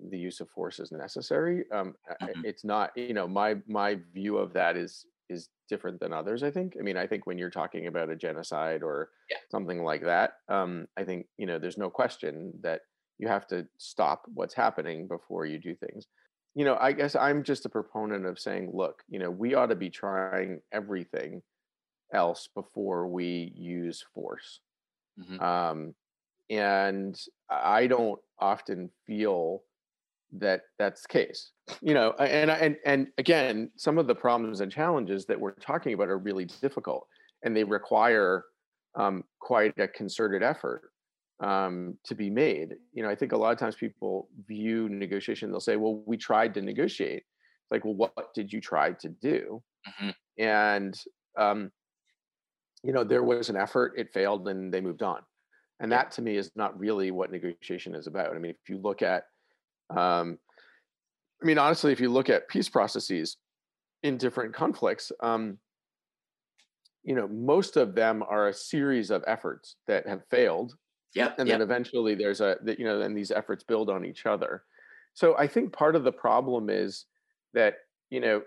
the 0.09 0.17
use 0.17 0.39
of 0.39 0.49
force 0.49 0.79
is 0.79 0.91
necessary. 0.91 1.65
Um, 1.71 1.93
mm-hmm. 2.21 2.41
It's 2.43 2.63
not, 2.63 2.91
you 2.95 3.13
know, 3.13 3.27
my 3.27 3.57
my 3.67 3.99
view 4.13 4.37
of 4.37 4.53
that 4.53 4.77
is 4.77 5.05
is 5.31 5.49
different 5.69 5.99
than 5.99 6.13
others. 6.13 6.43
I 6.43 6.51
think. 6.51 6.75
I 6.79 6.83
mean, 6.83 6.97
I 6.97 7.07
think 7.07 7.25
when 7.25 7.37
you're 7.37 7.49
talking 7.49 7.87
about 7.87 8.09
a 8.09 8.15
genocide 8.15 8.83
or 8.83 9.09
yeah. 9.29 9.37
something 9.49 9.83
like 9.83 10.03
that, 10.03 10.33
um, 10.49 10.87
I 10.97 11.03
think 11.03 11.27
you 11.37 11.45
know, 11.45 11.57
there's 11.57 11.77
no 11.77 11.89
question 11.89 12.53
that 12.61 12.81
you 13.17 13.27
have 13.27 13.47
to 13.47 13.67
stop 13.77 14.23
what's 14.33 14.53
happening 14.53 15.07
before 15.07 15.45
you 15.45 15.57
do 15.57 15.75
things. 15.75 16.07
You 16.55 16.65
know, 16.65 16.77
I 16.81 16.91
guess 16.91 17.15
I'm 17.15 17.43
just 17.43 17.65
a 17.65 17.69
proponent 17.69 18.25
of 18.25 18.39
saying, 18.39 18.71
look, 18.73 19.03
you 19.07 19.19
know, 19.19 19.31
we 19.31 19.53
ought 19.53 19.67
to 19.67 19.75
be 19.75 19.89
trying 19.89 20.59
everything 20.73 21.41
else 22.13 22.49
before 22.53 23.07
we 23.07 23.53
use 23.55 24.03
force. 24.13 24.59
Mm-hmm. 25.19 25.41
Um, 25.41 25.95
and 26.49 27.17
I 27.49 27.87
don't 27.87 28.19
often 28.39 28.89
feel 29.07 29.63
that 30.33 30.61
that's 30.79 31.01
the 31.03 31.07
case. 31.07 31.51
You 31.81 31.93
know 31.93 32.11
and 32.19 32.51
and 32.51 32.77
and 32.85 33.07
again 33.17 33.71
some 33.75 33.97
of 33.97 34.07
the 34.07 34.15
problems 34.15 34.61
and 34.61 34.71
challenges 34.71 35.25
that 35.25 35.39
we're 35.39 35.53
talking 35.53 35.93
about 35.93 36.09
are 36.09 36.17
really 36.17 36.45
difficult 36.61 37.07
and 37.43 37.55
they 37.55 37.63
require 37.63 38.45
um, 38.95 39.23
quite 39.39 39.77
a 39.79 39.87
concerted 39.87 40.43
effort 40.43 40.91
um, 41.39 41.97
to 42.05 42.15
be 42.15 42.29
made. 42.29 42.75
You 42.93 43.03
know 43.03 43.09
i 43.09 43.15
think 43.15 43.31
a 43.31 43.37
lot 43.37 43.51
of 43.51 43.57
times 43.57 43.75
people 43.75 44.29
view 44.47 44.89
negotiation 44.89 45.51
they'll 45.51 45.59
say 45.59 45.75
well 45.75 46.03
we 46.05 46.17
tried 46.17 46.53
to 46.55 46.61
negotiate. 46.61 47.23
It's 47.23 47.71
like 47.71 47.85
well 47.85 47.95
what 47.95 48.33
did 48.33 48.51
you 48.51 48.61
try 48.61 48.93
to 48.93 49.09
do? 49.09 49.61
Mm-hmm. 49.87 50.09
and 50.37 50.93
um, 51.39 51.71
you 52.83 52.93
know 52.93 53.03
there 53.03 53.23
was 53.23 53.49
an 53.49 53.55
effort 53.55 53.93
it 53.97 54.13
failed 54.13 54.47
and 54.47 54.73
they 54.73 54.81
moved 54.81 55.03
on. 55.03 55.21
And 55.79 55.91
that 55.91 56.11
to 56.11 56.21
me 56.21 56.37
is 56.37 56.51
not 56.55 56.77
really 56.79 57.09
what 57.09 57.31
negotiation 57.31 57.95
is 57.95 58.07
about. 58.07 58.35
I 58.35 58.39
mean 58.39 58.51
if 58.51 58.69
you 58.69 58.77
look 58.77 59.01
at 59.01 59.23
um, 59.97 60.37
I 61.41 61.45
mean, 61.45 61.57
honestly, 61.57 61.91
if 61.91 61.99
you 61.99 62.09
look 62.09 62.29
at 62.29 62.47
peace 62.47 62.69
processes 62.69 63.37
in 64.03 64.17
different 64.17 64.53
conflicts, 64.53 65.11
um, 65.21 65.57
you 67.03 67.15
know, 67.15 67.27
most 67.27 67.77
of 67.77 67.95
them 67.95 68.23
are 68.27 68.47
a 68.47 68.53
series 68.53 69.09
of 69.09 69.23
efforts 69.25 69.75
that 69.87 70.07
have 70.07 70.21
failed. 70.29 70.75
Yeah. 71.15 71.33
And 71.37 71.47
yep. 71.47 71.55
then 71.55 71.61
eventually 71.61 72.15
there's 72.15 72.41
a, 72.41 72.57
that 72.63 72.79
you 72.79 72.85
know, 72.85 73.01
and 73.01 73.17
these 73.17 73.31
efforts 73.31 73.63
build 73.63 73.89
on 73.89 74.05
each 74.05 74.25
other. 74.25 74.63
So 75.13 75.35
I 75.37 75.47
think 75.47 75.73
part 75.73 75.95
of 75.95 76.03
the 76.03 76.11
problem 76.11 76.69
is 76.69 77.05
that, 77.53 77.75
you 78.09 78.19
know, 78.19 78.43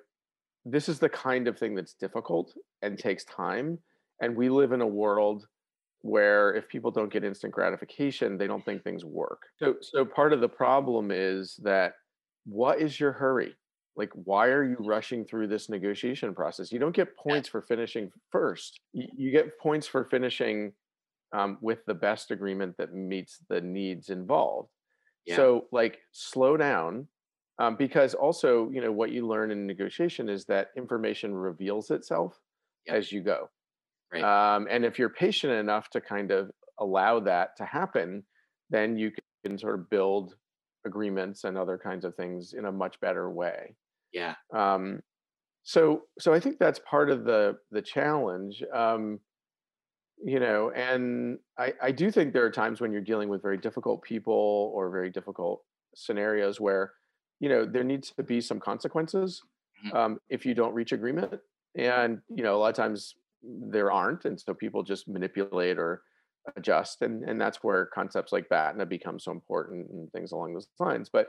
this 0.64 0.88
is 0.88 0.98
the 0.98 1.08
kind 1.08 1.46
of 1.46 1.58
thing 1.58 1.74
that's 1.74 1.94
difficult 1.94 2.54
and 2.80 2.98
takes 2.98 3.24
time. 3.24 3.78
And 4.20 4.36
we 4.36 4.48
live 4.48 4.72
in 4.72 4.80
a 4.80 4.86
world 4.86 5.46
where 6.04 6.52
if 6.54 6.68
people 6.68 6.90
don't 6.90 7.10
get 7.10 7.24
instant 7.24 7.50
gratification, 7.50 8.36
they 8.36 8.46
don't 8.46 8.62
think 8.62 8.84
things 8.84 9.06
work. 9.06 9.40
So, 9.58 9.76
so 9.80 10.04
part 10.04 10.34
of 10.34 10.42
the 10.42 10.48
problem 10.48 11.10
is 11.10 11.58
that 11.62 11.94
what 12.44 12.78
is 12.78 13.00
your 13.00 13.12
hurry? 13.12 13.54
Like, 13.96 14.10
why 14.12 14.48
are 14.48 14.64
you 14.64 14.76
rushing 14.80 15.24
through 15.24 15.48
this 15.48 15.70
negotiation 15.70 16.34
process? 16.34 16.70
You 16.70 16.78
don't 16.78 16.94
get 16.94 17.16
points 17.16 17.48
for 17.48 17.62
finishing 17.62 18.10
first. 18.30 18.78
You, 18.92 19.06
you 19.16 19.30
get 19.30 19.58
points 19.58 19.86
for 19.86 20.04
finishing 20.04 20.74
um, 21.34 21.56
with 21.62 21.78
the 21.86 21.94
best 21.94 22.30
agreement 22.30 22.74
that 22.76 22.92
meets 22.92 23.38
the 23.48 23.62
needs 23.62 24.10
involved. 24.10 24.68
Yeah. 25.24 25.36
So, 25.36 25.68
like, 25.72 26.00
slow 26.12 26.58
down, 26.58 27.08
um, 27.58 27.76
because 27.76 28.12
also 28.12 28.68
you 28.70 28.82
know 28.82 28.92
what 28.92 29.10
you 29.10 29.26
learn 29.26 29.50
in 29.50 29.66
negotiation 29.66 30.28
is 30.28 30.44
that 30.46 30.68
information 30.76 31.34
reveals 31.34 31.90
itself 31.90 32.38
yep. 32.86 32.96
as 32.96 33.10
you 33.10 33.22
go 33.22 33.48
right. 34.12 34.22
um, 34.22 34.66
and 34.70 34.84
if 34.84 34.98
you're 34.98 35.10
patient 35.10 35.52
enough 35.52 35.90
to 35.90 36.00
kind 36.00 36.30
of 36.30 36.50
allow 36.78 37.20
that 37.20 37.56
to 37.56 37.64
happen 37.64 38.22
then 38.70 38.96
you 38.96 39.12
can 39.44 39.58
sort 39.58 39.74
of 39.78 39.88
build 39.90 40.34
agreements 40.86 41.44
and 41.44 41.56
other 41.56 41.78
kinds 41.78 42.04
of 42.04 42.14
things 42.14 42.54
in 42.56 42.66
a 42.66 42.72
much 42.72 42.98
better 43.00 43.30
way 43.30 43.74
yeah 44.12 44.34
um, 44.54 45.00
so 45.62 46.02
so 46.18 46.32
i 46.32 46.40
think 46.40 46.58
that's 46.58 46.80
part 46.88 47.10
of 47.10 47.24
the 47.24 47.56
the 47.70 47.82
challenge 47.82 48.62
um, 48.74 49.20
you 50.22 50.38
know 50.40 50.70
and 50.74 51.38
I, 51.58 51.72
I 51.82 51.90
do 51.90 52.10
think 52.10 52.32
there 52.32 52.44
are 52.44 52.50
times 52.50 52.80
when 52.80 52.92
you're 52.92 53.00
dealing 53.00 53.28
with 53.28 53.42
very 53.42 53.58
difficult 53.58 54.02
people 54.02 54.72
or 54.74 54.90
very 54.90 55.10
difficult 55.10 55.62
scenarios 55.94 56.60
where 56.60 56.92
you 57.40 57.48
know 57.48 57.64
there 57.64 57.84
needs 57.84 58.10
to 58.10 58.22
be 58.22 58.40
some 58.40 58.60
consequences 58.60 59.42
mm-hmm. 59.86 59.96
um, 59.96 60.18
if 60.28 60.46
you 60.46 60.54
don't 60.54 60.74
reach 60.74 60.92
agreement 60.92 61.40
and 61.76 62.20
you 62.34 62.42
know 62.42 62.56
a 62.56 62.58
lot 62.58 62.68
of 62.68 62.74
times 62.74 63.14
there 63.46 63.92
aren't 63.92 64.24
and 64.24 64.40
so 64.40 64.54
people 64.54 64.82
just 64.82 65.08
manipulate 65.08 65.78
or 65.78 66.02
adjust 66.56 67.02
and 67.02 67.28
and 67.28 67.40
that's 67.40 67.58
where 67.62 67.86
concepts 67.86 68.32
like 68.32 68.48
BATNA 68.48 68.86
become 68.86 69.18
so 69.18 69.32
important 69.32 69.90
and 69.90 70.10
things 70.12 70.32
along 70.32 70.54
those 70.54 70.68
lines. 70.78 71.08
But 71.12 71.28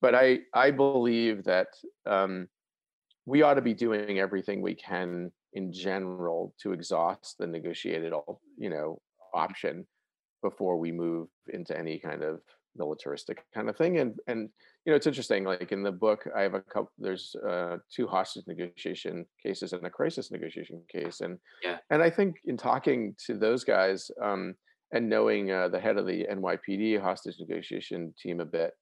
but 0.00 0.14
i 0.14 0.40
i 0.52 0.70
believe 0.70 1.44
that 1.44 1.68
um, 2.06 2.48
we 3.24 3.42
ought 3.42 3.54
to 3.54 3.62
be 3.62 3.72
doing 3.72 4.18
everything 4.18 4.60
we 4.60 4.74
can 4.74 5.30
in 5.54 5.72
general 5.72 6.54
to 6.60 6.72
exhaust 6.72 7.36
the 7.38 7.46
negotiated 7.46 8.12
you 8.58 8.68
know 8.68 9.00
option 9.32 9.86
before 10.42 10.76
we 10.76 10.90
move 10.92 11.28
into 11.48 11.78
any 11.78 11.98
kind 11.98 12.22
of 12.22 12.40
militaristic 12.76 13.44
kind 13.54 13.68
of 13.68 13.76
thing 13.76 13.98
and 13.98 14.18
and 14.26 14.48
you 14.84 14.92
know 14.92 14.96
it's 14.96 15.06
interesting 15.06 15.44
like 15.44 15.72
in 15.72 15.82
the 15.82 15.92
book 15.92 16.26
i 16.36 16.40
have 16.42 16.54
a 16.54 16.60
couple 16.60 16.90
there's 16.98 17.36
uh, 17.48 17.76
two 17.94 18.06
hostage 18.06 18.44
negotiation 18.46 19.26
cases 19.42 19.72
and 19.72 19.84
a 19.84 19.90
crisis 19.90 20.30
negotiation 20.30 20.82
case 20.90 21.20
and 21.20 21.38
yeah. 21.62 21.78
and 21.90 22.02
i 22.02 22.08
think 22.08 22.36
in 22.44 22.56
talking 22.56 23.14
to 23.24 23.34
those 23.34 23.64
guys 23.64 24.10
um, 24.22 24.54
and 24.92 25.08
knowing 25.08 25.50
uh, 25.50 25.68
the 25.68 25.80
head 25.80 25.98
of 25.98 26.06
the 26.06 26.26
nypd 26.32 27.00
hostage 27.00 27.36
negotiation 27.38 28.12
team 28.20 28.40
a 28.40 28.44
bit 28.44 28.72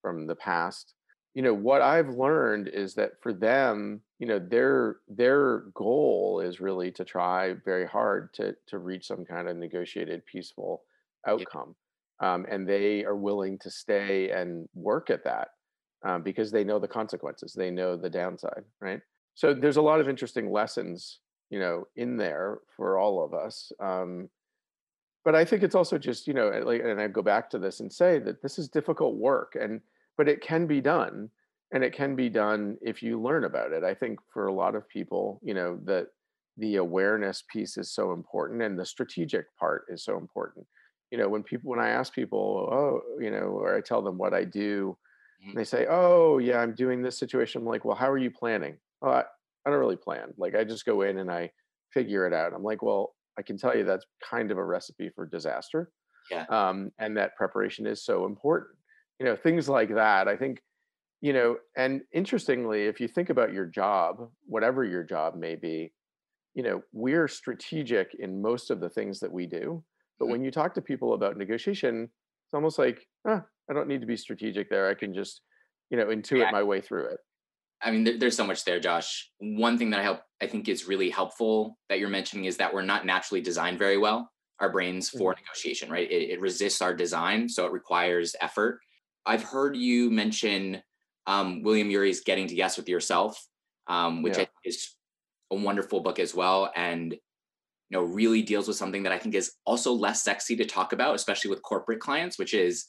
from 0.00 0.26
the 0.26 0.36
past 0.36 0.94
you 1.34 1.42
know 1.42 1.54
what 1.54 1.82
i've 1.82 2.10
learned 2.10 2.68
is 2.68 2.94
that 2.94 3.12
for 3.20 3.32
them 3.32 4.00
you 4.18 4.26
know 4.26 4.38
their 4.38 4.96
their 5.08 5.64
goal 5.74 6.40
is 6.40 6.60
really 6.60 6.90
to 6.90 7.04
try 7.04 7.54
very 7.64 7.86
hard 7.86 8.32
to 8.34 8.54
to 8.66 8.78
reach 8.78 9.06
some 9.06 9.24
kind 9.24 9.48
of 9.48 9.56
negotiated 9.56 10.24
peaceful 10.26 10.82
outcome 11.26 11.74
um, 12.20 12.46
and 12.50 12.68
they 12.68 13.04
are 13.04 13.16
willing 13.16 13.58
to 13.58 13.70
stay 13.70 14.30
and 14.30 14.68
work 14.74 15.10
at 15.10 15.24
that 15.24 15.48
um, 16.04 16.22
because 16.22 16.50
they 16.50 16.64
know 16.64 16.78
the 16.78 16.88
consequences 16.88 17.54
they 17.56 17.70
know 17.70 17.96
the 17.96 18.10
downside 18.10 18.64
right? 18.80 19.00
So 19.34 19.54
there's 19.54 19.78
a 19.78 19.82
lot 19.82 20.00
of 20.00 20.08
interesting 20.08 20.50
lessons 20.50 21.20
you 21.50 21.58
know 21.58 21.84
in 21.96 22.16
there 22.16 22.58
for 22.76 22.98
all 22.98 23.24
of 23.24 23.34
us 23.34 23.72
um, 23.80 24.28
but 25.24 25.34
i 25.34 25.44
think 25.44 25.62
it's 25.62 25.74
also 25.74 25.98
just 25.98 26.26
you 26.26 26.32
know 26.32 26.48
like 26.64 26.82
and 26.82 27.00
i 27.00 27.06
go 27.08 27.22
back 27.22 27.50
to 27.50 27.58
this 27.58 27.80
and 27.80 27.92
say 27.92 28.18
that 28.18 28.40
this 28.42 28.58
is 28.58 28.68
difficult 28.68 29.16
work 29.16 29.56
and 29.60 29.80
but 30.16 30.28
it 30.28 30.40
can 30.42 30.66
be 30.66 30.80
done 30.80 31.30
and 31.72 31.84
it 31.84 31.92
can 31.92 32.16
be 32.16 32.28
done 32.28 32.76
if 32.82 33.02
you 33.02 33.20
learn 33.20 33.44
about 33.44 33.72
it. 33.72 33.84
I 33.84 33.94
think 33.94 34.18
for 34.32 34.46
a 34.46 34.52
lot 34.52 34.74
of 34.74 34.88
people 34.88 35.40
you 35.42 35.54
know 35.54 35.78
that 35.84 36.08
the 36.56 36.76
awareness 36.76 37.42
piece 37.50 37.76
is 37.76 37.90
so 37.90 38.12
important 38.12 38.62
and 38.62 38.78
the 38.78 38.84
strategic 38.84 39.46
part 39.56 39.84
is 39.88 40.04
so 40.04 40.18
important 40.18 40.66
you 41.10 41.18
know 41.18 41.28
when 41.28 41.42
people 41.42 41.70
when 41.70 41.80
i 41.80 41.88
ask 41.88 42.12
people 42.12 42.68
oh 42.72 43.22
you 43.22 43.30
know 43.30 43.38
or 43.38 43.76
i 43.76 43.80
tell 43.80 44.02
them 44.02 44.18
what 44.18 44.34
i 44.34 44.44
do 44.44 44.96
mm-hmm. 45.42 45.56
they 45.56 45.64
say 45.64 45.86
oh 45.88 46.38
yeah 46.38 46.58
i'm 46.58 46.74
doing 46.74 47.02
this 47.02 47.18
situation 47.18 47.60
i'm 47.60 47.66
like 47.66 47.84
well 47.84 47.96
how 47.96 48.10
are 48.10 48.18
you 48.18 48.30
planning? 48.30 48.76
Oh, 49.02 49.10
I, 49.10 49.24
I 49.66 49.70
don't 49.70 49.78
really 49.78 49.96
plan. 49.96 50.32
Like 50.36 50.54
i 50.54 50.64
just 50.64 50.86
go 50.86 51.02
in 51.02 51.18
and 51.18 51.30
i 51.30 51.50
figure 51.92 52.26
it 52.26 52.32
out. 52.32 52.52
I'm 52.54 52.62
like 52.62 52.82
well 52.82 53.14
i 53.38 53.42
can 53.42 53.56
tell 53.56 53.76
you 53.76 53.84
that's 53.84 54.06
kind 54.28 54.50
of 54.50 54.58
a 54.58 54.64
recipe 54.64 55.10
for 55.14 55.26
disaster 55.26 55.90
yeah. 56.30 56.44
um, 56.48 56.92
and 56.98 57.16
that 57.16 57.36
preparation 57.36 57.86
is 57.86 58.04
so 58.04 58.26
important. 58.26 58.76
You 59.18 59.26
know 59.26 59.36
things 59.36 59.68
like 59.68 59.94
that 59.94 60.28
i 60.28 60.36
think 60.36 60.62
you 61.20 61.34
know 61.34 61.56
and 61.76 62.00
interestingly 62.14 62.84
if 62.86 63.00
you 63.00 63.06
think 63.06 63.28
about 63.28 63.52
your 63.52 63.66
job 63.66 64.30
whatever 64.46 64.82
your 64.82 65.02
job 65.02 65.36
may 65.36 65.56
be 65.56 65.92
you 66.54 66.62
know 66.62 66.82
we're 66.94 67.28
strategic 67.28 68.14
in 68.18 68.40
most 68.40 68.70
of 68.70 68.80
the 68.80 68.88
things 68.88 69.20
that 69.20 69.30
we 69.30 69.46
do 69.46 69.84
but 70.20 70.26
mm-hmm. 70.26 70.32
when 70.32 70.44
you 70.44 70.52
talk 70.52 70.74
to 70.74 70.82
people 70.82 71.14
about 71.14 71.36
negotiation, 71.36 72.04
it's 72.04 72.54
almost 72.54 72.78
like, 72.78 73.06
ah, 73.26 73.42
I 73.68 73.72
don't 73.72 73.88
need 73.88 74.02
to 74.02 74.06
be 74.06 74.16
strategic 74.16 74.68
there. 74.68 74.88
I 74.88 74.94
can 74.94 75.14
just, 75.14 75.40
you 75.88 75.96
know, 75.96 76.06
intuit 76.06 76.40
yeah. 76.40 76.50
my 76.52 76.62
way 76.62 76.80
through 76.80 77.06
it. 77.06 77.18
I 77.82 77.90
mean, 77.90 78.04
there, 78.04 78.18
there's 78.18 78.36
so 78.36 78.46
much 78.46 78.64
there, 78.64 78.78
Josh. 78.78 79.30
One 79.38 79.78
thing 79.78 79.90
that 79.90 80.00
I 80.00 80.02
help, 80.02 80.20
I 80.42 80.46
think 80.46 80.68
is 80.68 80.86
really 80.86 81.08
helpful 81.08 81.78
that 81.88 81.98
you're 81.98 82.10
mentioning 82.10 82.44
is 82.44 82.58
that 82.58 82.72
we're 82.72 82.82
not 82.82 83.06
naturally 83.06 83.40
designed 83.40 83.78
very 83.78 83.96
well, 83.96 84.30
our 84.60 84.70
brains 84.70 85.08
for 85.08 85.32
mm-hmm. 85.32 85.42
negotiation, 85.42 85.90
right? 85.90 86.10
It, 86.10 86.30
it, 86.30 86.40
resists 86.40 86.82
our 86.82 86.94
design, 86.94 87.48
so 87.48 87.64
it 87.64 87.72
requires 87.72 88.36
effort. 88.42 88.80
I've 89.24 89.42
heard 89.42 89.74
you 89.76 90.10
mention 90.10 90.82
um, 91.26 91.62
William 91.62 91.90
Ury's 91.90 92.20
Getting 92.20 92.46
to 92.48 92.54
Yes 92.54 92.76
with 92.76 92.88
Yourself, 92.88 93.42
um, 93.86 94.22
which 94.22 94.36
yeah. 94.36 94.44
is 94.64 94.94
a 95.50 95.56
wonderful 95.56 96.00
book 96.00 96.18
as 96.18 96.34
well. 96.34 96.70
And 96.76 97.16
you 97.90 97.98
know 97.98 98.04
really 98.04 98.42
deals 98.42 98.66
with 98.66 98.76
something 98.76 99.02
that 99.02 99.12
i 99.12 99.18
think 99.18 99.34
is 99.34 99.52
also 99.66 99.92
less 99.92 100.22
sexy 100.22 100.56
to 100.56 100.64
talk 100.64 100.92
about 100.92 101.14
especially 101.14 101.50
with 101.50 101.62
corporate 101.62 102.00
clients 102.00 102.38
which 102.38 102.54
is 102.54 102.86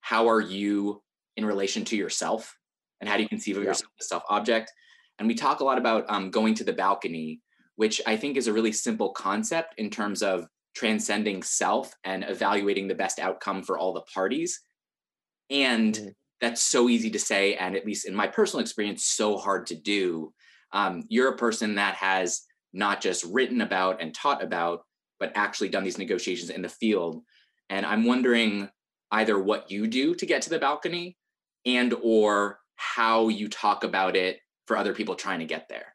how 0.00 0.28
are 0.28 0.40
you 0.40 1.02
in 1.36 1.44
relation 1.44 1.84
to 1.84 1.96
yourself 1.96 2.56
and 3.00 3.08
how 3.08 3.16
do 3.16 3.22
you 3.22 3.28
conceive 3.28 3.56
of 3.56 3.62
yeah. 3.62 3.70
yourself 3.70 3.92
as 4.00 4.08
self 4.08 4.22
object 4.28 4.72
and 5.18 5.28
we 5.28 5.34
talk 5.34 5.60
a 5.60 5.64
lot 5.64 5.78
about 5.78 6.04
um, 6.08 6.30
going 6.30 6.54
to 6.54 6.64
the 6.64 6.72
balcony 6.72 7.40
which 7.76 8.00
i 8.06 8.16
think 8.16 8.36
is 8.36 8.46
a 8.46 8.52
really 8.52 8.72
simple 8.72 9.10
concept 9.10 9.74
in 9.78 9.90
terms 9.90 10.22
of 10.22 10.46
transcending 10.74 11.42
self 11.42 11.92
and 12.04 12.24
evaluating 12.28 12.88
the 12.88 12.94
best 12.94 13.18
outcome 13.18 13.62
for 13.62 13.78
all 13.78 13.92
the 13.92 14.02
parties 14.14 14.60
and 15.50 15.94
mm. 15.94 16.14
that's 16.40 16.62
so 16.62 16.88
easy 16.88 17.10
to 17.10 17.18
say 17.18 17.54
and 17.56 17.76
at 17.76 17.86
least 17.86 18.06
in 18.06 18.14
my 18.14 18.26
personal 18.26 18.60
experience 18.60 19.04
so 19.04 19.36
hard 19.36 19.66
to 19.66 19.74
do 19.74 20.32
um, 20.72 21.04
you're 21.08 21.32
a 21.32 21.36
person 21.36 21.76
that 21.76 21.94
has 21.94 22.42
not 22.72 23.00
just 23.00 23.24
written 23.24 23.60
about 23.60 24.00
and 24.00 24.14
taught 24.14 24.42
about, 24.42 24.82
but 25.18 25.32
actually 25.34 25.68
done 25.68 25.84
these 25.84 25.98
negotiations 25.98 26.50
in 26.50 26.62
the 26.62 26.68
field. 26.68 27.22
And 27.70 27.84
I'm 27.84 28.04
wondering 28.04 28.68
either 29.10 29.38
what 29.38 29.70
you 29.70 29.86
do 29.86 30.14
to 30.14 30.26
get 30.26 30.42
to 30.42 30.50
the 30.50 30.58
balcony 30.58 31.16
and 31.66 31.94
or 32.02 32.60
how 32.76 33.28
you 33.28 33.48
talk 33.48 33.84
about 33.84 34.16
it 34.16 34.38
for 34.66 34.76
other 34.76 34.94
people 34.94 35.14
trying 35.14 35.40
to 35.40 35.46
get 35.46 35.68
there. 35.68 35.94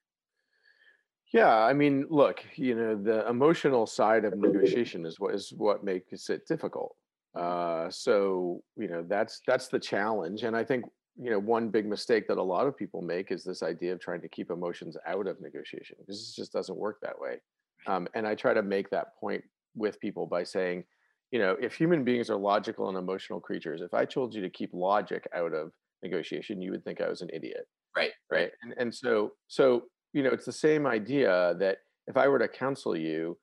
Yeah, 1.32 1.56
I 1.56 1.74
mean, 1.74 2.06
look, 2.10 2.44
you 2.56 2.76
know, 2.76 2.96
the 2.96 3.28
emotional 3.28 3.88
side 3.88 4.24
of 4.24 4.38
negotiation 4.38 5.06
is 5.06 5.20
what 5.20 5.34
is 5.34 5.52
what 5.56 5.84
makes 5.84 6.30
it 6.30 6.46
difficult. 6.48 6.96
Uh, 7.36 7.90
so 7.90 8.62
you 8.78 8.88
know, 8.88 9.04
that's 9.08 9.42
that's 9.48 9.68
the 9.68 9.80
challenge, 9.80 10.44
and 10.44 10.56
I 10.56 10.64
think 10.64 10.86
you 11.22 11.30
know 11.30 11.40
one 11.40 11.70
big 11.70 11.86
mistake 11.86 12.28
that 12.28 12.38
a 12.38 12.44
lot 12.44 12.68
of 12.68 12.76
people 12.76 13.02
make 13.02 13.32
is 13.32 13.44
this 13.44 13.62
idea 13.64 13.94
of 13.94 14.00
trying 14.00 14.22
to 14.22 14.28
keep 14.28 14.50
emotions 14.50 14.98
out 15.08 15.28
of 15.28 15.40
negotiation 15.42 15.98
because 16.00 16.20
this 16.20 16.36
just 16.36 16.54
doesn't 16.54 16.78
work 16.78 16.98
that 17.02 17.20
way. 17.20 17.38
Um, 17.86 18.08
and 18.16 18.26
i 18.26 18.34
try 18.34 18.54
to 18.54 18.64
make 18.64 18.90
that 18.92 19.16
point 19.20 19.44
with 19.76 20.00
people 20.00 20.26
by 20.26 20.44
saying 20.44 20.86
you 21.32 21.40
know 21.40 21.58
if 21.62 21.74
human 21.74 22.04
beings 22.04 22.30
are 22.30 22.38
logical 22.38 22.88
and 22.88 22.98
emotional 22.98 23.42
creatures 23.42 23.82
if 23.82 23.94
i 23.94 24.06
told 24.06 24.34
you 24.34 24.42
to 24.42 24.50
keep 24.50 24.70
logic 24.74 25.28
out 25.36 25.54
of 25.54 25.72
negotiation 26.02 26.62
you 26.62 26.72
would 26.72 26.84
think 26.86 27.02
i 27.02 27.10
was 27.10 27.22
an 27.22 27.30
idiot. 27.34 27.68
Right. 27.96 28.12
Right? 28.32 28.52
And, 28.64 28.74
and 28.78 28.96
so 28.96 29.32
so 29.48 29.84
you 30.14 30.24
know 30.24 30.30
it's 30.30 30.46
the 30.46 30.52
same 30.52 30.88
idea 30.88 31.56
that 31.60 31.80
if 32.08 32.16
i 32.16 32.28
were 32.28 32.40
to 32.40 32.48
counsel 32.48 32.96
you 32.96 33.38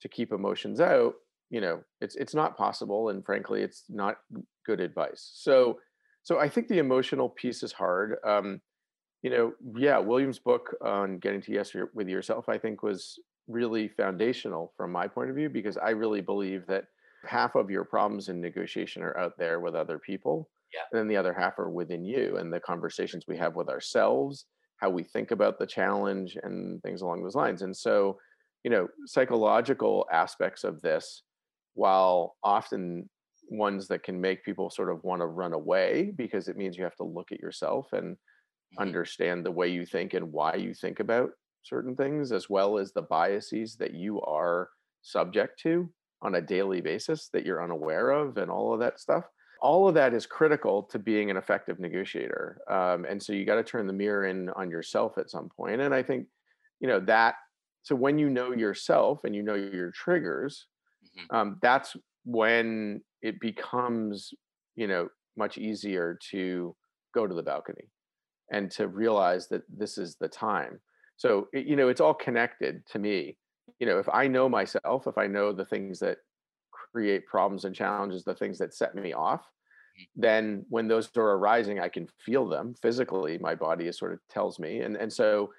to 0.00 0.08
keep 0.08 0.32
emotions 0.32 0.80
out 0.80 1.14
you 1.50 1.60
know 1.60 1.82
it's 2.00 2.16
it's 2.16 2.34
not 2.34 2.56
possible 2.56 3.10
and 3.10 3.24
frankly 3.24 3.60
it's 3.60 3.84
not 3.88 4.16
good 4.64 4.80
advice. 4.80 5.30
So 5.34 5.78
so 6.24 6.40
I 6.40 6.48
think 6.48 6.68
the 6.68 6.78
emotional 6.78 7.28
piece 7.28 7.62
is 7.62 7.72
hard. 7.72 8.16
Um, 8.26 8.60
you 9.22 9.30
know, 9.30 9.52
yeah, 9.76 9.98
William's 9.98 10.38
book 10.38 10.74
on 10.82 11.18
getting 11.18 11.40
to 11.42 11.52
yes 11.52 11.72
with 11.94 12.08
yourself, 12.08 12.48
I 12.48 12.58
think, 12.58 12.82
was 12.82 13.18
really 13.46 13.88
foundational 13.88 14.72
from 14.76 14.90
my 14.90 15.06
point 15.06 15.30
of 15.30 15.36
view 15.36 15.50
because 15.50 15.76
I 15.76 15.90
really 15.90 16.22
believe 16.22 16.66
that 16.66 16.84
half 17.26 17.54
of 17.54 17.70
your 17.70 17.84
problems 17.84 18.28
in 18.28 18.40
negotiation 18.40 19.02
are 19.02 19.16
out 19.18 19.32
there 19.38 19.60
with 19.60 19.74
other 19.74 19.98
people, 19.98 20.50
yeah. 20.72 20.80
and 20.92 20.98
then 20.98 21.08
the 21.08 21.16
other 21.16 21.32
half 21.32 21.58
are 21.58 21.70
within 21.70 22.04
you 22.04 22.36
and 22.38 22.52
the 22.52 22.60
conversations 22.60 23.24
we 23.28 23.36
have 23.36 23.54
with 23.54 23.68
ourselves, 23.68 24.46
how 24.78 24.90
we 24.90 25.02
think 25.02 25.30
about 25.30 25.58
the 25.58 25.66
challenge 25.66 26.36
and 26.42 26.82
things 26.82 27.02
along 27.02 27.22
those 27.22 27.34
lines. 27.34 27.62
And 27.62 27.76
so, 27.76 28.18
you 28.62 28.70
know, 28.70 28.88
psychological 29.06 30.06
aspects 30.12 30.64
of 30.64 30.80
this, 30.80 31.22
while 31.74 32.36
often 32.42 33.08
ones 33.50 33.88
that 33.88 34.02
can 34.02 34.20
make 34.20 34.44
people 34.44 34.70
sort 34.70 34.90
of 34.90 35.02
want 35.04 35.20
to 35.20 35.26
run 35.26 35.52
away 35.52 36.12
because 36.16 36.48
it 36.48 36.56
means 36.56 36.76
you 36.76 36.84
have 36.84 36.96
to 36.96 37.04
look 37.04 37.32
at 37.32 37.40
yourself 37.40 37.92
and 37.92 38.14
mm-hmm. 38.14 38.82
understand 38.82 39.44
the 39.44 39.50
way 39.50 39.68
you 39.68 39.86
think 39.86 40.14
and 40.14 40.32
why 40.32 40.54
you 40.54 40.74
think 40.74 41.00
about 41.00 41.30
certain 41.62 41.96
things, 41.96 42.32
as 42.32 42.50
well 42.50 42.78
as 42.78 42.92
the 42.92 43.02
biases 43.02 43.76
that 43.76 43.94
you 43.94 44.20
are 44.22 44.68
subject 45.02 45.58
to 45.60 45.90
on 46.22 46.36
a 46.36 46.40
daily 46.40 46.80
basis 46.80 47.28
that 47.32 47.44
you're 47.44 47.62
unaware 47.62 48.10
of 48.10 48.38
and 48.38 48.50
all 48.50 48.72
of 48.72 48.80
that 48.80 48.98
stuff 48.98 49.24
all 49.60 49.88
of 49.88 49.94
that 49.94 50.12
is 50.12 50.26
critical 50.26 50.82
to 50.82 50.98
being 50.98 51.30
an 51.30 51.36
effective 51.36 51.78
negotiator 51.78 52.60
um, 52.70 53.04
and 53.04 53.22
so 53.22 53.32
you 53.32 53.44
got 53.44 53.56
to 53.56 53.62
turn 53.62 53.86
the 53.86 53.92
mirror 53.92 54.26
in 54.26 54.48
on 54.50 54.70
yourself 54.70 55.18
at 55.18 55.30
some 55.30 55.48
point 55.54 55.80
and 55.80 55.94
i 55.94 56.02
think 56.02 56.26
you 56.80 56.88
know 56.88 56.98
that 56.98 57.34
so 57.82 57.94
when 57.94 58.18
you 58.18 58.30
know 58.30 58.52
yourself 58.52 59.24
and 59.24 59.34
you 59.34 59.42
know 59.42 59.54
your 59.54 59.90
triggers 59.90 60.66
mm-hmm. 61.04 61.36
um, 61.36 61.58
that's 61.60 61.96
when 62.24 63.02
it 63.22 63.40
becomes 63.40 64.32
you 64.76 64.86
know 64.86 65.08
much 65.36 65.58
easier 65.58 66.18
to 66.30 66.74
go 67.14 67.26
to 67.26 67.34
the 67.34 67.42
balcony 67.42 67.90
and 68.50 68.70
to 68.70 68.88
realize 68.88 69.48
that 69.48 69.62
this 69.68 69.98
is 69.98 70.16
the 70.16 70.28
time. 70.28 70.80
So 71.16 71.48
you 71.52 71.76
know 71.76 71.88
it's 71.88 72.00
all 72.00 72.14
connected 72.14 72.84
to 72.92 72.98
me. 72.98 73.36
You 73.78 73.86
know 73.86 73.98
if 73.98 74.08
i 74.12 74.26
know 74.28 74.48
myself 74.48 75.06
if 75.06 75.16
i 75.18 75.26
know 75.26 75.52
the 75.52 75.64
things 75.64 75.98
that 76.00 76.18
create 76.94 77.26
problems 77.26 77.64
and 77.64 77.74
challenges 77.74 78.22
the 78.24 78.34
things 78.34 78.58
that 78.58 78.74
set 78.74 78.94
me 78.94 79.12
off 79.12 79.40
mm-hmm. 79.40 80.20
then 80.20 80.64
when 80.68 80.86
those 80.86 81.10
are 81.16 81.32
arising 81.32 81.80
i 81.80 81.88
can 81.88 82.06
feel 82.24 82.46
them 82.46 82.74
physically 82.80 83.38
my 83.38 83.54
body 83.54 83.86
is 83.86 83.98
sort 83.98 84.12
of 84.12 84.20
tells 84.30 84.58
me 84.58 84.80
and 84.80 84.96
and 84.96 85.12
so 85.12 85.50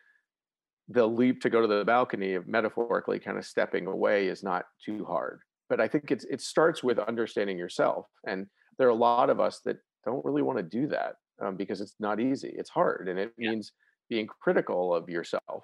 the 0.90 1.06
leap 1.06 1.42
to 1.42 1.50
go 1.50 1.62
to 1.62 1.68
the 1.68 1.84
balcony 1.84 2.36
of 2.36 2.48
metaphorically 2.48 3.20
kind 3.20 3.38
of 3.38 3.46
stepping 3.46 3.88
away 3.88 4.28
is 4.28 4.44
not 4.44 4.66
too 4.84 5.04
hard 5.04 5.42
but 5.70 5.80
i 5.80 5.88
think 5.88 6.12
it's 6.12 6.26
it 6.26 6.42
starts 6.42 6.84
with 6.84 7.00
understanding 7.00 7.58
yourself 7.58 8.06
and 8.28 8.48
there 8.78 8.88
are 8.88 8.92
a 8.92 8.96
lot 8.96 9.30
of 9.30 9.40
us 9.40 9.62
that 9.66 9.78
don't 10.06 10.24
really 10.26 10.42
want 10.42 10.58
to 10.58 10.64
do 10.64 10.88
that 10.88 11.16
um, 11.42 11.56
because 11.56 11.82
it's 11.82 11.96
not 12.00 12.20
easy 12.20 12.54
it's 12.56 12.70
hard 12.70 13.08
and 13.10 13.20
it 13.20 13.32
yeah. 13.38 13.52
means 13.52 13.74
being 14.10 14.28
critical 14.42 14.94
of 14.94 15.10
yourself 15.10 15.64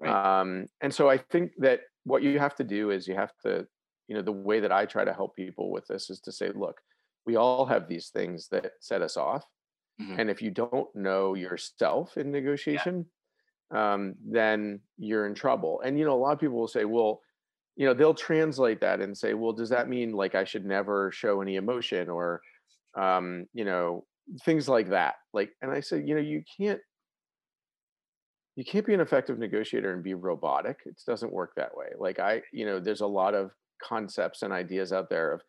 right. 0.00 0.40
um, 0.40 0.66
and 0.80 0.92
so 0.92 1.08
i 1.08 1.16
think 1.16 1.52
that 1.58 1.80
what 2.04 2.22
you 2.22 2.38
have 2.38 2.54
to 2.54 2.64
do 2.64 2.90
is 2.90 3.06
you 3.06 3.14
have 3.14 3.32
to 3.44 3.66
you 4.08 4.16
know 4.16 4.22
the 4.22 4.32
way 4.32 4.60
that 4.60 4.72
i 4.72 4.84
try 4.84 5.04
to 5.04 5.12
help 5.12 5.34
people 5.36 5.70
with 5.70 5.86
this 5.86 6.10
is 6.10 6.20
to 6.20 6.32
say 6.32 6.50
look 6.54 6.76
we 7.26 7.36
all 7.36 7.66
have 7.66 7.88
these 7.88 8.08
things 8.08 8.48
that 8.50 8.72
set 8.80 9.02
us 9.02 9.16
off 9.16 9.44
mm-hmm. 10.00 10.18
and 10.18 10.30
if 10.30 10.42
you 10.42 10.50
don't 10.50 10.88
know 10.94 11.34
yourself 11.34 12.16
in 12.16 12.30
negotiation 12.30 13.04
yeah. 13.72 13.94
um, 13.94 14.14
then 14.26 14.80
you're 14.96 15.26
in 15.26 15.34
trouble 15.34 15.80
and 15.84 15.98
you 15.98 16.04
know 16.04 16.14
a 16.14 16.20
lot 16.20 16.32
of 16.32 16.40
people 16.40 16.58
will 16.58 16.68
say 16.68 16.84
well 16.84 17.20
you 17.78 17.86
know 17.86 17.94
they'll 17.94 18.12
translate 18.12 18.80
that 18.80 19.00
and 19.00 19.16
say 19.16 19.32
well 19.32 19.52
does 19.52 19.70
that 19.70 19.88
mean 19.88 20.12
like 20.12 20.34
i 20.34 20.44
should 20.44 20.66
never 20.66 21.10
show 21.12 21.40
any 21.40 21.56
emotion? 21.56 22.10
or 22.10 22.42
um, 22.98 23.46
you 23.54 23.64
know 23.64 24.04
things 24.44 24.68
like 24.68 24.90
that. 24.90 25.14
Like 25.32 25.50
and 25.62 25.70
i 25.70 25.80
say 25.80 26.02
you 26.04 26.14
know 26.14 26.20
you 26.20 26.42
can't 26.60 26.80
you 28.56 28.64
can't 28.64 28.84
be 28.84 28.92
an 28.92 29.00
effective 29.00 29.38
negotiator 29.38 29.92
and 29.92 30.02
be 30.02 30.14
robotic. 30.14 30.80
It 30.84 31.00
doesn't 31.06 31.32
work 31.32 31.52
that 31.56 31.74
way. 31.74 31.86
Like 31.98 32.18
i 32.18 32.42
you 32.52 32.66
know 32.66 32.80
there's 32.80 33.00
a 33.00 33.06
lot 33.06 33.34
of 33.34 33.52
concepts 33.82 34.42
and 34.42 34.52
ideas 34.52 34.92
out 34.92 35.08
there 35.08 35.32
of 35.32 35.42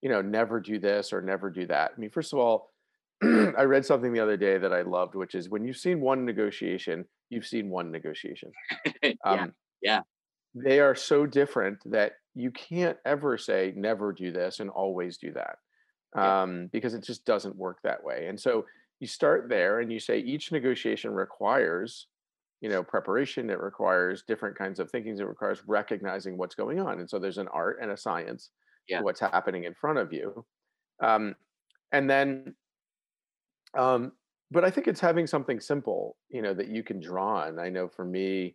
you 0.00 0.08
know 0.08 0.22
never 0.22 0.60
do 0.60 0.78
this 0.78 1.12
or 1.12 1.20
never 1.20 1.50
do 1.50 1.66
that. 1.66 1.92
I 1.96 2.00
mean 2.00 2.10
first 2.10 2.32
of 2.32 2.38
all 2.38 2.70
i 3.22 3.62
read 3.62 3.86
something 3.86 4.12
the 4.12 4.18
other 4.18 4.36
day 4.36 4.58
that 4.58 4.72
i 4.72 4.82
loved 4.82 5.14
which 5.14 5.36
is 5.36 5.48
when 5.48 5.64
you've 5.64 5.76
seen 5.76 6.00
one 6.00 6.24
negotiation 6.24 7.04
you've 7.30 7.46
seen 7.46 7.68
one 7.68 7.90
negotiation. 7.90 8.50
Yeah, 9.02 9.12
um, 9.24 9.52
yeah 9.82 10.00
they 10.54 10.80
are 10.80 10.94
so 10.94 11.26
different 11.26 11.78
that 11.90 12.12
you 12.34 12.50
can't 12.50 12.98
ever 13.04 13.36
say 13.38 13.72
never 13.76 14.12
do 14.12 14.30
this 14.30 14.60
and 14.60 14.70
always 14.70 15.16
do 15.16 15.32
that 15.32 15.58
um, 16.20 16.68
because 16.72 16.94
it 16.94 17.02
just 17.02 17.24
doesn't 17.24 17.56
work 17.56 17.78
that 17.82 18.02
way. 18.02 18.26
And 18.28 18.38
so 18.38 18.64
you 19.00 19.06
start 19.06 19.48
there 19.48 19.80
and 19.80 19.92
you 19.92 19.98
say 19.98 20.18
each 20.18 20.52
negotiation 20.52 21.12
requires 21.12 22.06
you 22.60 22.70
know 22.70 22.82
preparation 22.82 23.50
it 23.50 23.60
requires 23.60 24.22
different 24.26 24.56
kinds 24.56 24.78
of 24.78 24.90
thinking 24.90 25.18
it 25.18 25.26
requires 25.26 25.62
recognizing 25.66 26.38
what's 26.38 26.54
going 26.54 26.80
on. 26.80 27.00
And 27.00 27.10
so 27.10 27.18
there's 27.18 27.38
an 27.38 27.48
art 27.48 27.78
and 27.82 27.90
a 27.90 27.96
science 27.96 28.50
yeah. 28.88 28.98
to 28.98 29.04
what's 29.04 29.20
happening 29.20 29.64
in 29.64 29.74
front 29.74 29.98
of 29.98 30.12
you 30.12 30.44
um, 31.02 31.34
and 31.92 32.08
then 32.08 32.54
um, 33.76 34.12
but 34.50 34.64
i 34.64 34.70
think 34.70 34.86
it's 34.86 35.00
having 35.00 35.26
something 35.26 35.58
simple 35.60 36.16
you 36.28 36.42
know 36.42 36.54
that 36.54 36.68
you 36.68 36.82
can 36.82 37.00
draw 37.00 37.42
on. 37.42 37.58
I 37.58 37.70
know 37.70 37.88
for 37.88 38.04
me 38.04 38.54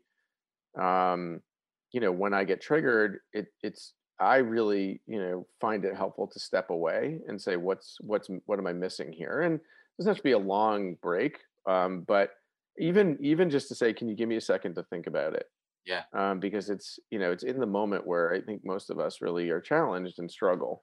um, 0.80 1.42
you 1.92 2.00
know 2.00 2.12
when 2.12 2.34
i 2.34 2.44
get 2.44 2.62
triggered 2.62 3.20
it 3.34 3.48
it's 3.64 3.94
i 4.20 4.38
really 4.38 5.02
you 5.08 5.20
know 5.20 5.48
find 5.60 5.86
it 5.86 5.96
helpful 5.96 6.28
to 6.28 6.40
step 6.40 6.70
away 6.70 7.20
and 7.28 7.42
say 7.42 7.56
what's 7.56 7.98
what's 8.02 8.30
what 8.46 8.60
am 8.60 8.68
i 8.68 8.74
missing 8.74 9.12
here? 9.12 9.42
And 9.42 9.56
it 9.56 9.62
doesn't 9.98 10.10
have 10.12 10.18
to 10.18 10.24
be 10.24 10.32
a 10.32 10.38
long 10.40 10.96
break 11.02 11.40
um, 11.68 12.02
but 12.08 12.32
even 12.78 13.18
even 13.22 13.50
just 13.50 13.68
to 13.68 13.76
say 13.76 13.94
can 13.94 14.08
you 14.08 14.16
give 14.16 14.30
me 14.30 14.38
a 14.38 14.42
second 14.42 14.76
to 14.76 14.84
think 14.84 15.08
about 15.08 15.34
it? 15.34 15.46
Yeah. 15.86 16.04
Um, 16.14 16.40
because 16.40 16.70
it's 16.70 17.00
you 17.12 17.20
know 17.20 17.32
it's 17.32 17.44
in 17.44 17.60
the 17.60 17.66
moment 17.66 18.06
where 18.08 18.34
i 18.34 18.42
think 18.42 18.62
most 18.64 18.90
of 18.90 19.00
us 19.00 19.22
really 19.22 19.50
are 19.50 19.62
challenged 19.62 20.20
and 20.20 20.32
struggle. 20.32 20.82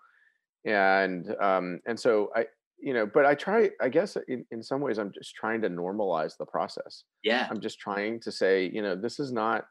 And 0.65 1.35
um 1.41 1.81
and 1.87 1.99
so 1.99 2.31
i 2.35 2.47
you 2.79 2.93
know 2.93 3.07
but 3.07 3.25
i 3.25 3.35
try 3.35 3.71
i 3.81 3.89
guess 3.89 4.17
in, 4.29 4.45
in 4.51 4.63
some 4.63 4.81
ways 4.81 4.99
i'm 4.99 5.13
just 5.13 5.35
trying 5.35 5.63
to 5.63 5.71
normalize 5.71 6.37
the 6.37 6.47
process. 6.47 7.05
Yeah. 7.23 7.47
I'm 7.51 7.61
just 7.61 7.79
trying 7.79 8.21
to 8.21 8.33
say 8.33 8.71
you 8.73 8.83
know 8.83 8.97
this 8.97 9.19
is 9.19 9.33
not 9.33 9.65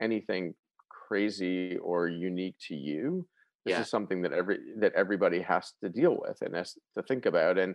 anything 0.00 0.54
crazy 1.08 1.76
or 1.78 2.08
unique 2.08 2.56
to 2.68 2.74
you 2.74 3.26
this 3.64 3.72
yeah. 3.72 3.80
is 3.80 3.90
something 3.90 4.22
that 4.22 4.32
every 4.32 4.58
that 4.78 4.92
everybody 4.94 5.40
has 5.40 5.72
to 5.82 5.88
deal 5.88 6.16
with 6.20 6.40
and 6.42 6.54
has 6.54 6.76
to 6.94 7.02
think 7.02 7.26
about 7.26 7.58
and 7.58 7.74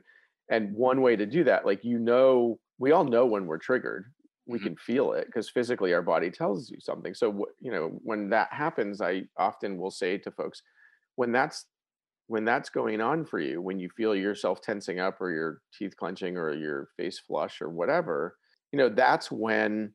and 0.50 0.74
one 0.74 1.02
way 1.02 1.16
to 1.16 1.26
do 1.26 1.44
that 1.44 1.66
like 1.66 1.84
you 1.84 2.00
know 2.00 2.58
we 2.80 2.92
all 2.92 3.04
know 3.04 3.26
when 3.26 3.46
we're 3.46 3.58
triggered 3.58 4.06
we 4.46 4.58
mm-hmm. 4.58 4.68
can 4.68 4.76
feel 4.78 5.14
it 5.14 5.26
because 5.28 5.50
physically 5.50 5.94
our 5.94 6.02
body 6.02 6.30
tells 6.30 6.70
you 6.70 6.78
something 6.80 7.14
so 7.14 7.46
you 7.60 7.72
know 7.72 8.00
when 8.04 8.30
that 8.30 8.48
happens 8.52 9.02
i 9.02 9.24
often 9.38 9.78
will 9.78 9.92
say 9.92 10.18
to 10.18 10.32
folks 10.32 10.62
when 11.16 11.32
that's 11.32 11.66
when 12.28 12.46
that's 12.46 12.70
going 12.70 13.02
on 13.02 13.26
for 13.26 13.40
you 13.40 13.62
when 13.62 13.80
you 13.80 13.90
feel 13.96 14.16
yourself 14.16 14.62
tensing 14.62 15.00
up 15.00 15.20
or 15.22 15.32
your 15.32 15.62
teeth 15.78 15.96
clenching 15.98 16.38
or 16.38 16.54
your 16.54 16.90
face 16.98 17.20
flush 17.20 17.62
or 17.62 17.70
whatever 17.70 18.36
you 18.72 18.80
know 18.80 18.90
that's 18.90 19.32
when 19.32 19.94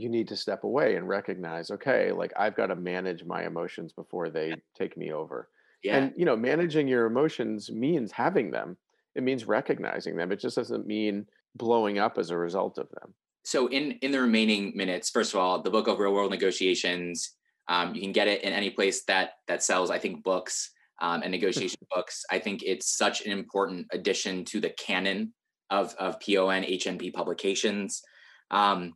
you 0.00 0.08
need 0.08 0.28
to 0.28 0.36
step 0.36 0.64
away 0.64 0.96
and 0.96 1.08
recognize 1.08 1.70
okay 1.70 2.12
like 2.12 2.32
i've 2.36 2.56
got 2.56 2.66
to 2.66 2.76
manage 2.76 3.24
my 3.24 3.44
emotions 3.46 3.92
before 3.92 4.30
they 4.30 4.54
take 4.76 4.96
me 4.96 5.12
over 5.12 5.48
yeah. 5.82 5.96
and 5.96 6.12
you 6.16 6.24
know 6.24 6.36
managing 6.36 6.88
your 6.88 7.06
emotions 7.06 7.70
means 7.70 8.12
having 8.12 8.50
them 8.50 8.76
it 9.14 9.22
means 9.22 9.46
recognizing 9.46 10.16
them 10.16 10.32
it 10.32 10.40
just 10.40 10.56
doesn't 10.56 10.86
mean 10.86 11.26
blowing 11.56 11.98
up 11.98 12.18
as 12.18 12.30
a 12.30 12.36
result 12.36 12.78
of 12.78 12.88
them. 12.90 13.14
So 13.44 13.68
in 13.68 13.92
in 14.02 14.10
the 14.10 14.20
remaining 14.20 14.76
minutes, 14.76 15.10
first 15.10 15.34
of 15.34 15.40
all, 15.40 15.62
the 15.62 15.70
book 15.70 15.88
of 15.88 15.98
real 15.98 16.12
world 16.12 16.30
negotiations, 16.30 17.34
um, 17.68 17.94
you 17.94 18.00
can 18.00 18.12
get 18.12 18.28
it 18.28 18.42
in 18.42 18.52
any 18.52 18.70
place 18.70 19.04
that 19.04 19.32
that 19.48 19.62
sells, 19.62 19.90
I 19.90 19.98
think, 19.98 20.24
books 20.24 20.70
um, 21.00 21.22
and 21.22 21.30
negotiation 21.38 21.78
books. 21.94 22.24
I 22.30 22.38
think 22.38 22.62
it's 22.62 22.96
such 22.96 23.24
an 23.24 23.32
important 23.32 23.86
addition 23.92 24.44
to 24.46 24.60
the 24.60 24.70
canon 24.70 25.32
of 25.70 25.94
of 25.98 26.20
PON 26.20 26.62
HNP 26.62 27.14
publications. 27.14 28.02
Um, 28.50 28.94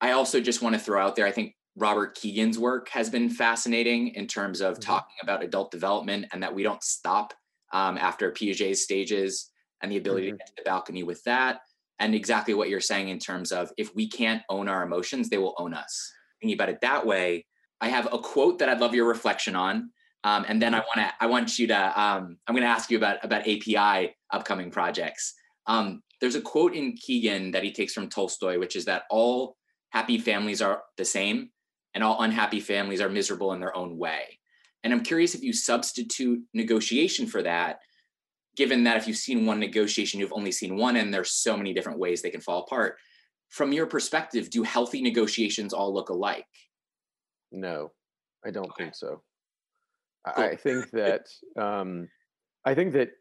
I 0.00 0.12
also 0.12 0.40
just 0.40 0.62
want 0.62 0.74
to 0.74 0.80
throw 0.80 1.04
out 1.04 1.16
there, 1.16 1.26
I 1.26 1.32
think 1.32 1.54
Robert 1.76 2.14
Kegan's 2.14 2.58
work 2.58 2.88
has 2.90 3.10
been 3.10 3.28
fascinating 3.28 4.08
in 4.08 4.26
terms 4.26 4.60
of 4.60 4.74
mm-hmm. 4.74 4.82
talking 4.82 5.16
about 5.22 5.44
adult 5.44 5.70
development 5.70 6.26
and 6.32 6.42
that 6.42 6.54
we 6.54 6.62
don't 6.62 6.82
stop 6.82 7.34
um, 7.72 7.98
after 7.98 8.32
Piaget's 8.32 8.82
stages 8.82 9.50
and 9.82 9.92
the 9.92 9.98
ability 9.98 10.28
mm-hmm. 10.28 10.34
to 10.34 10.38
get 10.38 10.46
to 10.48 10.52
the 10.56 10.62
balcony 10.64 11.02
with 11.02 11.22
that. 11.24 11.60
And 11.98 12.14
exactly 12.14 12.54
what 12.54 12.68
you're 12.68 12.80
saying 12.80 13.08
in 13.08 13.18
terms 13.18 13.52
of 13.52 13.70
if 13.78 13.94
we 13.94 14.08
can't 14.08 14.42
own 14.48 14.68
our 14.68 14.82
emotions, 14.82 15.28
they 15.28 15.38
will 15.38 15.54
own 15.58 15.74
us. 15.74 16.12
Thinking 16.40 16.56
about 16.56 16.68
it 16.68 16.80
that 16.82 17.06
way, 17.06 17.46
I 17.80 17.88
have 17.88 18.06
a 18.12 18.18
quote 18.18 18.58
that 18.58 18.68
I'd 18.68 18.80
love 18.80 18.94
your 18.94 19.06
reflection 19.06 19.56
on. 19.56 19.90
Um, 20.24 20.44
and 20.48 20.60
then 20.60 20.74
I 20.74 20.78
want 20.78 20.96
to, 20.96 21.10
I 21.20 21.26
want 21.26 21.58
you 21.58 21.66
to, 21.68 22.00
um, 22.00 22.36
I'm 22.46 22.54
going 22.54 22.62
to 22.62 22.68
ask 22.68 22.90
you 22.90 22.98
about 22.98 23.24
about 23.24 23.42
API 23.42 24.14
upcoming 24.32 24.70
projects. 24.70 25.34
Um, 25.66 26.02
there's 26.20 26.34
a 26.34 26.40
quote 26.40 26.74
in 26.74 26.94
Kegan 26.96 27.52
that 27.52 27.62
he 27.62 27.72
takes 27.72 27.92
from 27.92 28.08
Tolstoy, 28.08 28.58
which 28.58 28.76
is 28.76 28.86
that 28.86 29.04
all 29.10 29.56
happy 29.96 30.18
families 30.18 30.60
are 30.60 30.82
the 30.98 31.06
same, 31.06 31.48
and 31.94 32.04
all 32.04 32.20
unhappy 32.20 32.60
families 32.60 33.00
are 33.00 33.08
miserable 33.08 33.54
in 33.54 33.60
their 33.60 33.74
own 33.74 33.96
way. 33.96 34.38
And 34.84 34.92
I'm 34.92 35.02
curious 35.02 35.34
if 35.34 35.42
you 35.42 35.54
substitute 35.54 36.42
negotiation 36.52 37.26
for 37.26 37.42
that, 37.42 37.78
given 38.56 38.84
that 38.84 38.98
if 38.98 39.08
you've 39.08 39.16
seen 39.16 39.46
one 39.46 39.58
negotiation, 39.58 40.20
you've 40.20 40.34
only 40.34 40.52
seen 40.52 40.76
one, 40.76 40.96
and 40.96 41.14
there's 41.14 41.30
so 41.30 41.56
many 41.56 41.72
different 41.72 41.98
ways 41.98 42.20
they 42.20 42.28
can 42.30 42.42
fall 42.42 42.64
apart. 42.64 42.96
From 43.48 43.72
your 43.72 43.86
perspective, 43.86 44.50
do 44.50 44.62
healthy 44.64 45.00
negotiations 45.00 45.72
all 45.72 45.94
look 45.94 46.10
alike? 46.10 46.44
No, 47.50 47.92
I 48.44 48.50
don't 48.50 48.70
okay. 48.72 48.84
think 48.84 48.94
so. 48.96 49.22
Cool. 50.34 50.44
I 50.44 50.56
think 50.56 50.90
that 50.92 51.24
um, 51.58 52.08
I 52.66 52.74
think 52.74 52.92
that 52.92 53.12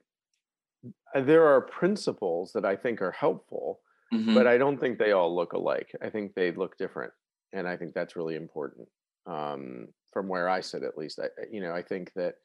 uh, 1.15 1.21
there 1.21 1.47
are 1.47 1.61
principles 1.61 2.51
that 2.53 2.65
I 2.65 2.76
think 2.76 3.01
are 3.01 3.11
helpful, 3.11 3.80
mm-hmm. 4.20 4.34
but 4.34 4.47
I 4.47 4.57
don't 4.57 4.80
think 4.80 4.97
they 4.97 5.11
all 5.11 5.36
look 5.36 5.53
alike. 5.53 5.91
I 6.01 6.09
think 6.09 6.34
they 6.34 6.51
look 6.51 6.78
different, 6.78 7.13
and 7.53 7.68
I 7.68 7.78
think 7.78 7.93
that's 7.93 8.16
really 8.16 8.36
important 8.36 8.88
um, 9.28 9.88
from 10.11 10.28
where 10.28 10.49
I 10.49 10.61
sit, 10.61 10.84
at 10.84 10.97
least. 10.97 11.20
I, 11.20 11.28
you 11.51 11.61
know, 11.61 11.74
I 11.74 11.82
think 11.82 12.11
that 12.16 12.36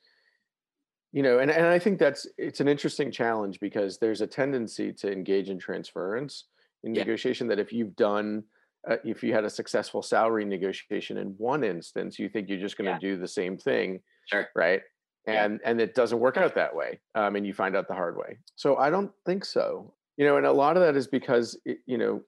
you 1.12 1.22
know, 1.22 1.38
and 1.40 1.50
and 1.50 1.66
I 1.66 1.78
think 1.78 1.98
that's 1.98 2.26
it's 2.38 2.60
an 2.60 2.68
interesting 2.68 3.10
challenge 3.10 3.58
because 3.60 3.98
there's 3.98 4.20
a 4.20 4.26
tendency 4.26 4.92
to 4.94 5.12
engage 5.12 5.50
in 5.50 5.58
transference 5.58 6.44
in 6.84 6.94
yeah. 6.94 7.02
negotiation 7.02 7.48
that 7.48 7.58
if 7.58 7.72
you've 7.72 7.96
done 7.96 8.44
uh, 8.88 8.96
if 9.04 9.22
you 9.22 9.32
had 9.32 9.44
a 9.44 9.50
successful 9.50 10.02
salary 10.02 10.44
negotiation 10.44 11.18
in 11.18 11.28
one 11.36 11.64
instance, 11.64 12.18
you 12.18 12.28
think 12.28 12.48
you're 12.48 12.60
just 12.60 12.78
going 12.78 12.86
to 12.86 12.92
yeah. 12.92 13.14
do 13.14 13.20
the 13.20 13.28
same 13.28 13.58
thing, 13.58 14.00
sure. 14.26 14.48
right? 14.54 14.80
And 15.26 15.60
yeah. 15.62 15.70
and 15.70 15.80
it 15.80 15.94
doesn't 15.94 16.18
work 16.18 16.36
out 16.38 16.54
that 16.54 16.74
way, 16.74 17.00
um, 17.14 17.36
and 17.36 17.46
you 17.46 17.52
find 17.52 17.76
out 17.76 17.88
the 17.88 17.94
hard 17.94 18.16
way. 18.16 18.38
So 18.56 18.76
I 18.76 18.88
don't 18.88 19.10
think 19.26 19.44
so. 19.44 19.92
You 20.20 20.26
know, 20.26 20.36
and 20.36 20.44
a 20.44 20.52
lot 20.52 20.76
of 20.76 20.82
that 20.82 20.96
is 20.96 21.06
because 21.06 21.58
it, 21.64 21.78
you 21.86 21.96
know 21.96 22.20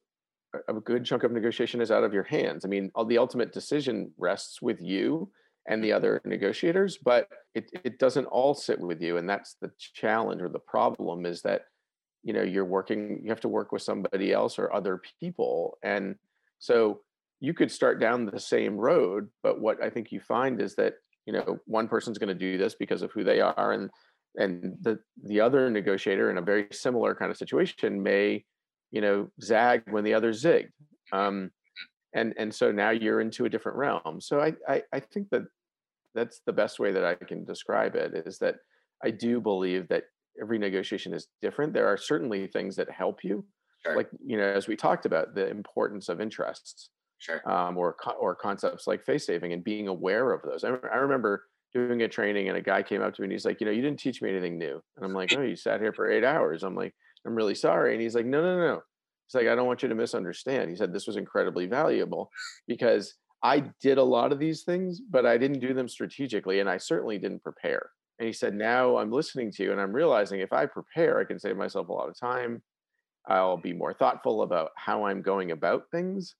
a 0.67 0.73
good 0.73 1.05
chunk 1.05 1.25
of 1.25 1.33
negotiation 1.33 1.83
is 1.83 1.91
out 1.91 2.05
of 2.05 2.15
your 2.15 2.23
hands. 2.23 2.65
I 2.65 2.69
mean, 2.69 2.91
all 2.95 3.05
the 3.05 3.19
ultimate 3.19 3.53
decision 3.53 4.13
rests 4.17 4.63
with 4.63 4.81
you 4.81 5.31
and 5.69 5.85
the 5.85 5.93
other 5.93 6.19
negotiators, 6.25 6.97
but 6.97 7.29
it, 7.55 7.71
it 7.85 7.99
doesn't 7.99 8.25
all 8.25 8.55
sit 8.55 8.81
with 8.81 9.03
you. 9.03 9.19
And 9.19 9.29
that's 9.29 9.57
the 9.61 9.71
challenge 9.79 10.41
or 10.41 10.49
the 10.49 10.59
problem 10.59 11.27
is 11.27 11.43
that, 11.43 11.67
you 12.23 12.33
know, 12.33 12.43
you're 12.43 12.65
working, 12.65 13.21
you 13.23 13.29
have 13.29 13.41
to 13.41 13.49
work 13.49 13.73
with 13.73 13.83
somebody 13.83 14.33
else 14.33 14.59
or 14.59 14.75
other 14.75 15.03
people. 15.21 15.77
And 15.83 16.17
so 16.61 17.01
you 17.41 17.53
could 17.53 17.71
start 17.71 18.01
down 18.01 18.25
the 18.25 18.41
same 18.41 18.79
road, 18.79 19.29
but 19.43 19.61
what 19.61 19.83
I 19.83 19.91
think 19.91 20.13
you 20.13 20.21
find 20.21 20.63
is 20.63 20.77
that 20.77 20.95
you 21.27 21.33
know 21.33 21.59
one 21.67 21.89
person's 21.89 22.19
going 22.19 22.29
to 22.29 22.35
do 22.35 22.59
this 22.59 22.75
because 22.75 23.03
of 23.03 23.13
who 23.13 23.25
they 23.25 23.41
are, 23.41 23.73
and 23.73 23.91
and 24.37 24.77
the 24.81 24.99
the 25.25 25.41
other 25.41 25.71
negotiator 25.71 26.31
in 26.31 26.39
a 26.39 26.43
very 26.43 26.67
similar 26.73 27.15
kind 27.15 27.31
of 27.31 27.37
situation 27.37 28.03
may 28.03 28.45
you 28.91 29.01
know 29.01 29.29
zag 29.43 29.83
when 29.91 30.05
the 30.05 30.15
other 30.15 30.33
zigged, 30.33 30.71
um, 31.13 31.51
and 32.15 32.35
and 32.37 32.55
so 32.55 32.73
now 32.73 32.91
you're 32.91 33.21
into 33.21 33.45
a 33.45 33.49
different 33.49 33.79
realm. 33.79 34.21
So 34.21 34.41
I, 34.41 34.55
I 34.69 34.83
I 34.93 35.01
think 35.01 35.29
that 35.31 35.43
that's 36.15 36.41
the 36.47 36.53
best 36.53 36.79
way 36.79 36.93
that 36.93 37.05
I 37.05 37.15
can 37.15 37.45
describe 37.45 37.95
it 37.95 38.13
is 38.27 38.39
that 38.39 38.57
I 39.03 39.11
do 39.11 39.41
believe 39.41 39.89
that 39.89 40.05
every 40.41 40.59
negotiation 40.59 41.15
is 41.15 41.29
different. 41.41 41.73
There 41.73 41.87
are 41.87 41.97
certainly 41.97 42.47
things 42.47 42.77
that 42.77 42.91
help 42.91 43.25
you 43.25 43.45
sure. 43.85 43.97
like 43.97 44.09
you 44.25 44.37
know 44.37 44.45
as 44.45 44.69
we 44.69 44.77
talked 44.77 45.07
about 45.07 45.35
the 45.35 45.49
importance 45.49 46.09
of 46.09 46.21
interests 46.21 46.91
sure. 47.19 47.49
um, 47.51 47.77
or 47.77 47.97
or 48.21 48.35
concepts 48.35 48.87
like 48.87 49.05
face 49.05 49.27
saving 49.27 49.53
and 49.53 49.65
being 49.65 49.89
aware 49.89 50.33
of 50.33 50.43
those 50.43 50.65
I, 50.65 50.71
I 50.93 50.97
remember 50.97 51.45
doing 51.75 52.03
a 52.03 52.09
training 52.09 52.49
and 52.49 52.57
a 52.57 52.63
guy 52.63 52.83
came 52.83 53.03
up 53.03 53.15
to 53.15 53.23
me 53.23 53.27
and 53.27 53.33
he's 53.33 53.45
like 53.45 53.61
you 53.61 53.67
know 53.67 53.73
you 53.73 53.83
didn't 53.83 54.01
teach 54.01 54.23
me 54.23 54.31
anything 54.31 54.59
new. 54.59 54.83
And 54.97 55.05
i'm 55.05 55.13
like 55.13 55.33
oh 55.37 55.43
you 55.43 55.57
sat 55.57 55.81
here 55.81 55.93
for 55.93 56.11
eight 56.11 56.25
hours. 56.25 56.63
I'm 56.63 56.75
like 56.75 56.95
i'm 57.27 57.35
really 57.35 57.55
sorry. 57.55 57.93
And 57.93 58.03
he's 58.03 58.15
like 58.15 58.27
no 58.27 58.43
no 58.43 58.59
no. 58.59 58.83
He's 59.27 59.35
like 59.35 59.49
i 59.49 59.55
don't 59.55 59.67
want 59.67 59.83
you 59.83 59.89
to 59.89 59.95
misunderstand. 59.95 60.71
He 60.71 60.77
said 60.77 60.93
this 60.93 61.07
was 61.07 61.17
incredibly 61.17 61.67
valuable 61.67 62.31
because 62.67 63.15
i 63.43 63.61
did 63.81 63.99
a 63.99 64.05
lot 64.05 64.31
of 64.31 64.39
these 64.39 64.63
things 64.63 65.01
but 65.01 65.27
i 65.27 65.37
didn't 65.37 65.59
do 65.59 65.75
them 65.75 65.89
strategically 65.89 66.61
and 66.61 66.71
i 66.71 66.77
certainly 66.77 67.19
didn't 67.19 67.43
prepare. 67.43 67.91
And 68.19 68.27
he 68.27 68.33
said 68.33 68.55
now 68.55 68.99
i'm 68.99 69.11
listening 69.11 69.51
to 69.53 69.63
you 69.65 69.73
and 69.73 69.81
i'm 69.81 69.93
realizing 69.93 70.41
if 70.41 70.53
i 70.53 70.67
prepare 70.67 71.19
i 71.19 71.25
can 71.25 71.39
save 71.39 71.57
myself 71.57 71.89
a 71.89 71.93
lot 71.93 72.09
of 72.09 72.19
time. 72.19 72.63
I'll 73.27 73.57
be 73.57 73.73
more 73.73 73.95
thoughtful 73.95 74.43
about 74.43 74.71
how 74.77 75.05
I'm 75.05 75.23
going 75.23 75.53
about 75.53 75.85
things 75.91 76.35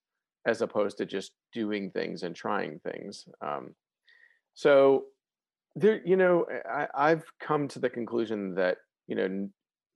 as 0.45 0.61
opposed 0.61 0.97
to 0.97 1.05
just 1.05 1.31
doing 1.53 1.91
things 1.91 2.23
and 2.23 2.35
trying 2.35 2.79
things. 2.79 3.25
Um, 3.41 3.73
so 4.53 5.05
there, 5.75 6.01
you 6.05 6.15
know, 6.15 6.45
I, 6.69 6.87
I've 6.95 7.23
come 7.39 7.67
to 7.69 7.79
the 7.79 7.89
conclusion 7.89 8.55
that 8.55 8.77
you 9.07 9.15
know, 9.15 9.49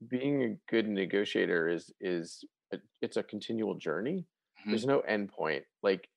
being 0.09 0.43
a 0.43 0.71
good 0.71 0.87
negotiator 0.87 1.69
is 1.69 1.91
is 2.01 2.43
a, 2.73 2.77
it's 3.01 3.17
a 3.17 3.23
continual 3.23 3.75
journey. 3.75 4.25
Mm-hmm. 4.61 4.71
There's 4.71 4.85
no 4.85 4.99
end 5.01 5.31
point. 5.31 5.63
Like 5.83 6.07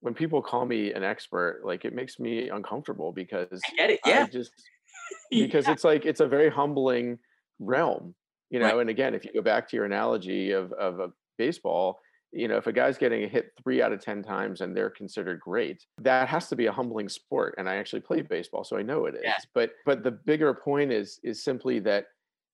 when 0.00 0.14
people 0.14 0.42
call 0.42 0.64
me 0.64 0.92
an 0.92 1.02
expert, 1.02 1.62
like 1.64 1.84
it 1.84 1.94
makes 1.94 2.18
me 2.20 2.48
uncomfortable 2.48 3.12
because 3.12 3.60
I 3.66 3.76
get 3.76 3.90
it. 3.90 4.00
Yeah. 4.06 4.24
I 4.24 4.26
just 4.26 4.52
because 5.30 5.66
yeah. 5.66 5.72
it's 5.72 5.84
like 5.84 6.06
it's 6.06 6.20
a 6.20 6.28
very 6.28 6.50
humbling 6.50 7.18
realm 7.58 8.14
you 8.50 8.58
know, 8.58 8.66
right. 8.66 8.78
and 8.78 8.90
again, 8.90 9.14
if 9.14 9.24
you 9.24 9.32
go 9.32 9.42
back 9.42 9.68
to 9.68 9.76
your 9.76 9.84
analogy 9.84 10.52
of 10.52 10.72
of 10.72 11.00
a 11.00 11.10
baseball, 11.36 12.00
you 12.32 12.46
know, 12.48 12.56
if 12.56 12.66
a 12.66 12.72
guy's 12.72 12.98
getting 12.98 13.24
a 13.24 13.28
hit 13.28 13.52
three 13.62 13.80
out 13.80 13.92
of 13.92 14.00
ten 14.00 14.22
times 14.22 14.60
and 14.60 14.76
they're 14.76 14.90
considered 14.90 15.40
great, 15.40 15.86
that 15.98 16.28
has 16.28 16.48
to 16.48 16.56
be 16.56 16.66
a 16.66 16.72
humbling 16.72 17.08
sport. 17.08 17.54
And 17.58 17.68
I 17.68 17.76
actually 17.76 18.00
played 18.00 18.28
baseball, 18.28 18.64
so 18.64 18.76
I 18.76 18.82
know 18.82 19.06
it 19.06 19.14
is. 19.14 19.22
Yeah. 19.24 19.36
But 19.54 19.70
but 19.86 20.02
the 20.02 20.10
bigger 20.10 20.52
point 20.54 20.92
is 20.92 21.20
is 21.22 21.42
simply 21.42 21.78
that, 21.80 22.06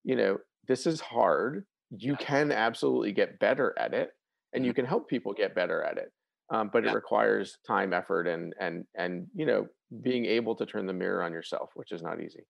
you 0.04 0.16
know, 0.16 0.38
this 0.68 0.86
is 0.86 1.00
hard. 1.00 1.64
You 1.90 2.16
can 2.16 2.52
absolutely 2.52 3.12
get 3.12 3.38
better 3.38 3.74
at 3.78 3.94
it, 3.94 4.10
and 4.52 4.60
mm-hmm. 4.60 4.68
you 4.68 4.74
can 4.74 4.84
help 4.84 5.08
people 5.08 5.32
get 5.32 5.54
better 5.54 5.82
at 5.82 5.98
it. 5.98 6.12
Um, 6.50 6.70
but 6.72 6.84
yeah. 6.84 6.90
it 6.90 6.94
requires 6.94 7.58
time, 7.66 7.92
effort, 7.92 8.26
and 8.26 8.54
and 8.60 8.84
and 8.94 9.26
you 9.34 9.46
know, 9.46 9.66
being 10.02 10.24
able 10.24 10.54
to 10.56 10.66
turn 10.66 10.86
the 10.86 10.92
mirror 10.92 11.22
on 11.22 11.32
yourself, 11.32 11.70
which 11.74 11.92
is 11.92 12.02
not 12.02 12.20
easy. 12.20 12.44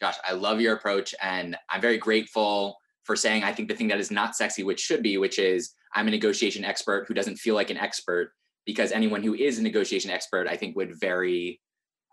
Gosh, 0.00 0.16
I 0.28 0.32
love 0.32 0.60
your 0.60 0.74
approach 0.74 1.14
and 1.22 1.56
I'm 1.70 1.80
very 1.80 1.98
grateful 1.98 2.76
for 3.04 3.16
saying 3.16 3.44
I 3.44 3.52
think 3.52 3.68
the 3.68 3.74
thing 3.74 3.88
that 3.88 4.00
is 4.00 4.10
not 4.10 4.36
sexy, 4.36 4.62
which 4.62 4.80
should 4.80 5.02
be, 5.02 5.18
which 5.18 5.38
is 5.38 5.74
I'm 5.94 6.08
a 6.08 6.10
negotiation 6.10 6.64
expert 6.64 7.06
who 7.06 7.14
doesn't 7.14 7.36
feel 7.36 7.54
like 7.54 7.70
an 7.70 7.76
expert 7.76 8.32
because 8.64 8.92
anyone 8.92 9.22
who 9.22 9.34
is 9.34 9.58
a 9.58 9.62
negotiation 9.62 10.10
expert, 10.10 10.46
I 10.48 10.56
think 10.56 10.76
would 10.76 10.98
very 10.98 11.60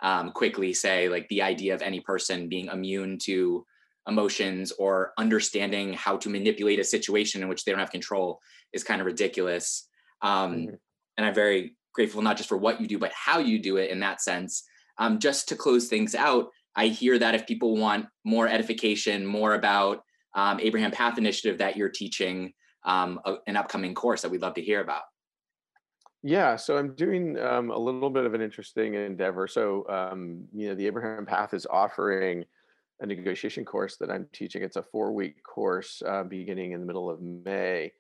um, 0.01 0.31
quickly 0.31 0.73
say 0.73 1.09
like 1.09 1.27
the 1.29 1.41
idea 1.41 1.73
of 1.73 1.81
any 1.81 1.99
person 1.99 2.49
being 2.49 2.67
immune 2.67 3.17
to 3.23 3.65
emotions 4.07 4.71
or 4.79 5.13
understanding 5.17 5.93
how 5.93 6.17
to 6.17 6.29
manipulate 6.29 6.79
a 6.79 6.83
situation 6.83 7.41
in 7.41 7.47
which 7.47 7.63
they 7.63 7.71
don't 7.71 7.79
have 7.79 7.91
control 7.91 8.39
is 8.73 8.83
kind 8.83 9.01
of 9.01 9.05
ridiculous. 9.05 9.87
Um, 10.21 10.53
mm-hmm. 10.53 10.75
And 11.17 11.25
I'm 11.25 11.33
very 11.33 11.75
grateful 11.93 12.21
not 12.21 12.37
just 12.37 12.49
for 12.49 12.57
what 12.57 12.81
you 12.81 12.87
do, 12.87 12.97
but 12.97 13.11
how 13.13 13.39
you 13.39 13.59
do 13.59 13.77
it 13.77 13.91
in 13.91 13.99
that 13.99 14.21
sense. 14.21 14.63
Um, 14.97 15.19
just 15.19 15.47
to 15.49 15.55
close 15.55 15.87
things 15.87 16.15
out, 16.15 16.47
I 16.75 16.87
hear 16.87 17.17
that 17.19 17.35
if 17.35 17.47
people 17.47 17.77
want 17.77 18.07
more 18.23 18.47
edification, 18.47 19.25
more 19.25 19.53
about 19.53 20.03
um, 20.35 20.59
Abraham 20.59 20.91
Path 20.91 21.17
Initiative 21.17 21.57
that 21.59 21.75
you're 21.75 21.89
teaching, 21.89 22.53
um, 22.85 23.19
a, 23.25 23.35
an 23.47 23.57
upcoming 23.57 23.93
course 23.93 24.21
that 24.21 24.31
we'd 24.31 24.41
love 24.41 24.55
to 24.55 24.61
hear 24.61 24.81
about. 24.81 25.03
Yeah, 26.21 26.57
so 26.57 26.77
I'm 26.77 26.95
doing 26.95 27.39
um, 27.39 27.71
a 27.71 27.77
little 27.77 28.09
bit 28.09 28.25
of 28.25 28.33
an 28.33 28.41
interesting 28.41 28.95
endeavor. 28.95 29.47
So, 29.47 29.87
um, 29.87 30.43
you 30.53 30.67
know, 30.67 30.75
the 30.75 30.85
Abraham 30.85 31.25
Path 31.25 31.53
is 31.53 31.65
offering 31.69 32.43
a 32.99 33.05
negotiation 33.05 33.63
course 33.63 33.95
that 33.97 34.11
I'm 34.11 34.27
teaching. 34.33 34.61
It's 34.61 34.75
a 34.75 34.83
four 34.83 35.13
week 35.13 35.41
course 35.43 36.01
uh, 36.05 36.23
beginning 36.23 36.73
in 36.73 36.81
the 36.81 36.85
middle 36.85 37.09
of 37.09 37.21
May. 37.21 37.93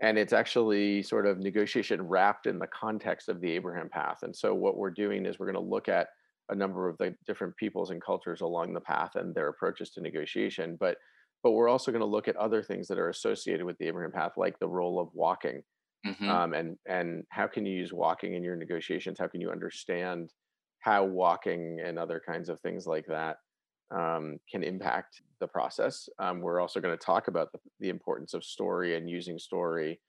And 0.00 0.18
it's 0.18 0.32
actually 0.32 1.02
sort 1.02 1.26
of 1.26 1.38
negotiation 1.38 2.02
wrapped 2.02 2.46
in 2.46 2.58
the 2.58 2.66
context 2.66 3.28
of 3.28 3.40
the 3.40 3.50
Abraham 3.52 3.88
Path. 3.88 4.18
And 4.22 4.34
so, 4.34 4.54
what 4.54 4.76
we're 4.76 4.90
doing 4.90 5.26
is 5.26 5.38
we're 5.38 5.50
going 5.50 5.62
to 5.62 5.70
look 5.70 5.88
at 5.88 6.08
a 6.48 6.54
number 6.54 6.88
of 6.88 6.96
the 6.98 7.14
different 7.26 7.56
peoples 7.56 7.90
and 7.90 8.02
cultures 8.02 8.40
along 8.40 8.72
the 8.72 8.80
path 8.80 9.16
and 9.16 9.34
their 9.34 9.48
approaches 9.48 9.90
to 9.90 10.00
negotiation. 10.00 10.76
But 10.78 10.96
but 11.46 11.52
we're 11.52 11.68
also 11.68 11.92
going 11.92 12.00
to 12.00 12.06
look 12.06 12.26
at 12.26 12.34
other 12.34 12.60
things 12.60 12.88
that 12.88 12.98
are 12.98 13.08
associated 13.08 13.64
with 13.64 13.78
the 13.78 13.86
Abraham 13.86 14.10
path, 14.10 14.32
like 14.36 14.58
the 14.58 14.66
role 14.66 14.98
of 14.98 15.10
walking, 15.12 15.62
mm-hmm. 16.04 16.28
um, 16.28 16.54
and 16.54 16.76
and 16.88 17.22
how 17.28 17.46
can 17.46 17.64
you 17.64 17.72
use 17.72 17.92
walking 17.92 18.34
in 18.34 18.42
your 18.42 18.56
negotiations? 18.56 19.16
How 19.16 19.28
can 19.28 19.40
you 19.40 19.52
understand 19.52 20.32
how 20.80 21.04
walking 21.04 21.78
and 21.84 22.00
other 22.00 22.20
kinds 22.26 22.48
of 22.48 22.58
things 22.62 22.84
like 22.84 23.06
that 23.06 23.36
um, 23.94 24.38
can 24.50 24.64
impact 24.64 25.22
the 25.38 25.46
process? 25.46 26.08
Um, 26.18 26.40
we're 26.40 26.60
also 26.60 26.80
going 26.80 26.98
to 26.98 27.06
talk 27.06 27.28
about 27.28 27.52
the, 27.52 27.60
the, 27.78 27.90
importance 27.90 28.34
of 28.34 28.42
story 28.42 28.96
and 28.96 29.08
using 29.08 29.38
story 29.38 30.00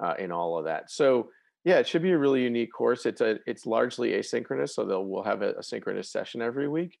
uh, 0.00 0.14
in 0.16 0.30
all 0.30 0.56
of 0.56 0.64
that. 0.66 0.92
So 0.92 1.28
yeah, 1.64 1.80
it 1.80 1.88
should 1.88 2.02
be 2.02 2.12
a 2.12 2.18
really 2.18 2.44
unique 2.44 2.72
course. 2.72 3.04
It's 3.04 3.20
a 3.20 3.40
it's 3.48 3.66
largely 3.66 4.12
asynchronous, 4.12 4.70
so 4.70 4.84
they'll 4.84 5.04
we'll 5.04 5.24
have 5.24 5.42
a, 5.42 5.54
a 5.54 5.62
synchronous 5.64 6.12
session 6.12 6.40
every 6.40 6.68
week. 6.68 7.00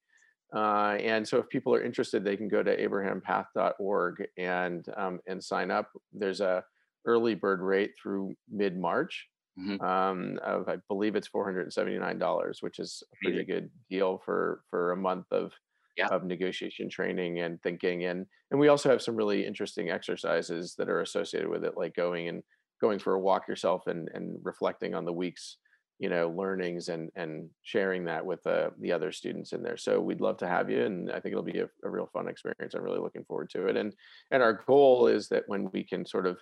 Uh, 0.54 0.96
and 1.00 1.26
so 1.26 1.38
if 1.38 1.48
people 1.48 1.74
are 1.74 1.82
interested, 1.82 2.24
they 2.24 2.36
can 2.36 2.48
go 2.48 2.62
to 2.62 2.76
abrahampath.org 2.76 4.26
and 4.38 4.86
um, 4.96 5.20
and 5.26 5.42
sign 5.42 5.70
up. 5.70 5.90
There's 6.12 6.40
a 6.40 6.64
early 7.06 7.34
bird 7.34 7.60
rate 7.60 7.92
through 8.00 8.34
mid 8.50 8.78
March. 8.78 9.26
Mm-hmm. 9.58 9.84
Um, 9.84 10.38
of 10.44 10.68
I 10.68 10.76
believe 10.88 11.14
it's 11.14 11.28
four 11.28 11.44
hundred 11.44 11.62
and 11.62 11.72
seventy 11.72 11.98
nine 11.98 12.18
dollars, 12.18 12.58
which 12.60 12.78
is 12.78 13.02
a 13.12 13.16
pretty 13.24 13.44
good 13.44 13.70
deal 13.90 14.20
for 14.24 14.62
for 14.70 14.92
a 14.92 14.96
month 14.96 15.26
of 15.30 15.52
yeah. 15.96 16.08
of 16.08 16.24
negotiation 16.24 16.88
training 16.88 17.40
and 17.40 17.60
thinking. 17.62 18.04
And 18.04 18.26
and 18.50 18.60
we 18.60 18.68
also 18.68 18.90
have 18.90 19.02
some 19.02 19.16
really 19.16 19.46
interesting 19.46 19.90
exercises 19.90 20.74
that 20.78 20.88
are 20.88 21.00
associated 21.00 21.48
with 21.48 21.64
it, 21.64 21.76
like 21.76 21.94
going 21.94 22.28
and 22.28 22.42
going 22.80 22.98
for 22.98 23.14
a 23.14 23.20
walk 23.20 23.48
yourself 23.48 23.86
and 23.86 24.08
and 24.14 24.38
reflecting 24.42 24.94
on 24.94 25.04
the 25.04 25.12
week's 25.12 25.56
you 25.98 26.08
know 26.08 26.28
learnings 26.30 26.88
and 26.88 27.10
and 27.14 27.48
sharing 27.62 28.04
that 28.04 28.24
with 28.24 28.44
uh, 28.46 28.70
the 28.80 28.92
other 28.92 29.12
students 29.12 29.52
in 29.52 29.62
there. 29.62 29.76
So 29.76 30.00
we'd 30.00 30.20
love 30.20 30.36
to 30.38 30.48
have 30.48 30.68
you 30.70 30.84
and 30.84 31.10
i 31.10 31.20
think 31.20 31.32
it'll 31.32 31.42
be 31.42 31.60
a, 31.60 31.68
a, 31.84 31.90
real 31.90 32.06
fun 32.12 32.28
experience. 32.28 32.74
I'm 32.74 32.82
really 32.82 32.98
looking 32.98 33.24
forward 33.24 33.50
to 33.50 33.66
it. 33.68 33.76
And 33.76 33.94
and 34.30 34.42
our 34.42 34.64
goal 34.66 35.06
is 35.06 35.28
that 35.28 35.44
when 35.46 35.70
we 35.72 35.84
can 35.84 36.04
sort 36.04 36.26
of 36.26 36.38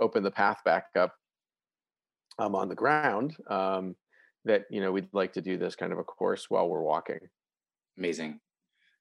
open 0.00 0.22
the 0.22 0.30
path 0.30 0.58
back 0.64 0.86
up 0.96 1.14
um, 2.38 2.54
on 2.54 2.68
the 2.68 2.74
ground 2.74 3.36
um, 3.48 3.94
that 4.44 4.64
you 4.70 4.80
know 4.80 4.92
we'd 4.92 5.08
like 5.12 5.32
to 5.34 5.42
do 5.42 5.56
this 5.56 5.76
kind 5.76 5.92
of 5.92 5.98
a 5.98 6.04
course 6.04 6.48
while 6.48 6.68
we're 6.68 6.82
walking. 6.82 7.20
Amazing. 7.98 8.40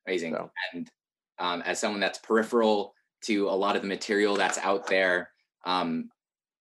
Amazing. 0.05 0.33
So. 0.33 0.51
and 0.73 0.91
um, 1.39 1.61
as 1.61 1.79
someone 1.79 2.01
that's 2.01 2.19
peripheral 2.19 2.93
to 3.23 3.47
a 3.49 3.51
lot 3.51 3.75
of 3.75 3.81
the 3.81 3.87
material 3.87 4.35
that's 4.35 4.57
out 4.59 4.85
there 4.87 5.29
um, 5.65 6.09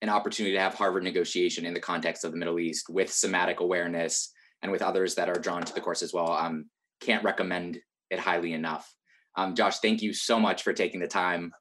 an 0.02 0.08
opportunity 0.08 0.54
to 0.54 0.60
have 0.60 0.74
Harvard 0.74 1.04
negotiation 1.04 1.64
in 1.64 1.72
the 1.72 1.80
context 1.80 2.24
of 2.24 2.32
the 2.32 2.36
Middle 2.36 2.58
East 2.58 2.86
with 2.90 3.10
somatic 3.10 3.60
awareness 3.60 4.32
and 4.60 4.70
with 4.70 4.82
others 4.82 5.14
that 5.14 5.28
are 5.28 5.38
drawn 5.38 5.62
to 5.62 5.72
the 5.72 5.80
course 5.80 6.02
as 6.02 6.12
well. 6.12 6.32
Um, 6.32 6.68
can't 7.00 7.24
recommend 7.24 7.78
it 8.10 8.18
highly 8.18 8.52
enough. 8.52 8.92
Um, 9.36 9.54
Josh, 9.54 9.78
thank 9.78 10.02
you 10.02 10.12
so 10.12 10.38
much 10.40 10.64
for 10.64 10.72
taking 10.72 11.00
the 11.00 11.06
time 11.06 11.52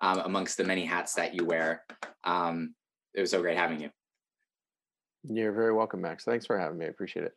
um, 0.00 0.20
amongst 0.20 0.56
the 0.56 0.64
many 0.64 0.84
hats 0.84 1.14
that 1.14 1.34
you 1.34 1.44
wear. 1.44 1.82
Um, 2.22 2.74
it 3.14 3.20
was 3.20 3.32
so 3.32 3.42
great 3.42 3.58
having 3.58 3.80
you. 3.80 3.90
You're 5.24 5.52
very 5.52 5.74
welcome, 5.74 6.00
Max. 6.00 6.24
Thanks 6.24 6.46
for 6.46 6.56
having 6.56 6.78
me. 6.78 6.86
I 6.86 6.88
appreciate 6.88 7.26
it. 7.26 7.32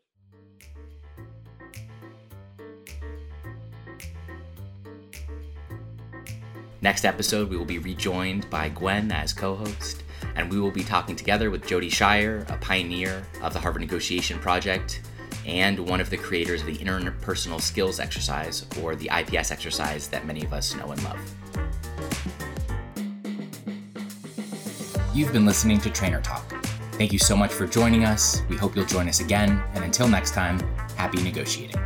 Next 6.84 7.04
episode, 7.04 7.50
we 7.50 7.58
will 7.58 7.66
be 7.66 7.80
rejoined 7.80 8.50
by 8.50 8.70
Gwen 8.70 9.12
as 9.12 9.34
co 9.34 9.56
host, 9.56 10.04
and 10.36 10.50
we 10.50 10.60
will 10.60 10.72
be 10.72 10.84
talking 10.84 11.16
together 11.16 11.50
with 11.50 11.66
Jody 11.66 11.90
Shire, 11.90 12.46
a 12.50 12.58
pioneer 12.58 13.24
of 13.42 13.54
the 13.54 13.60
Harvard 13.60 13.82
Negotiation 13.82 14.40
Project 14.40 15.02
and 15.46 15.80
one 15.80 16.00
of 16.00 16.10
the 16.10 16.18
creators 16.18 16.62
of 16.62 16.68
the 16.68 16.78
interpersonal 16.78 17.60
skills 17.60 18.00
exercise, 18.00 18.66
or 18.82 18.96
the 18.96 19.10
IPS 19.12 19.52
exercise 19.52 20.08
that 20.08 20.26
many 20.26 20.44
of 20.44 20.54
us 20.54 20.76
know 20.76 20.92
and 20.92 21.04
love. 21.04 21.20
You've 25.14 25.34
been 25.34 25.46
listening 25.46 25.80
to 25.82 25.90
Trainer 25.90 26.22
Talk. 26.22 26.48
Thank 26.94 27.12
you 27.12 27.20
so 27.20 27.36
much 27.36 27.52
for 27.52 27.66
joining 27.66 28.06
us. 28.06 28.44
We 28.50 28.56
hope 28.56 28.76
you'll 28.76 28.86
join 28.86 29.10
us 29.10 29.20
again, 29.20 29.62
and 29.74 29.84
until 29.84 30.08
next 30.08 30.34
time, 30.34 30.60
happy 30.96 31.22
negotiating. 31.22 31.82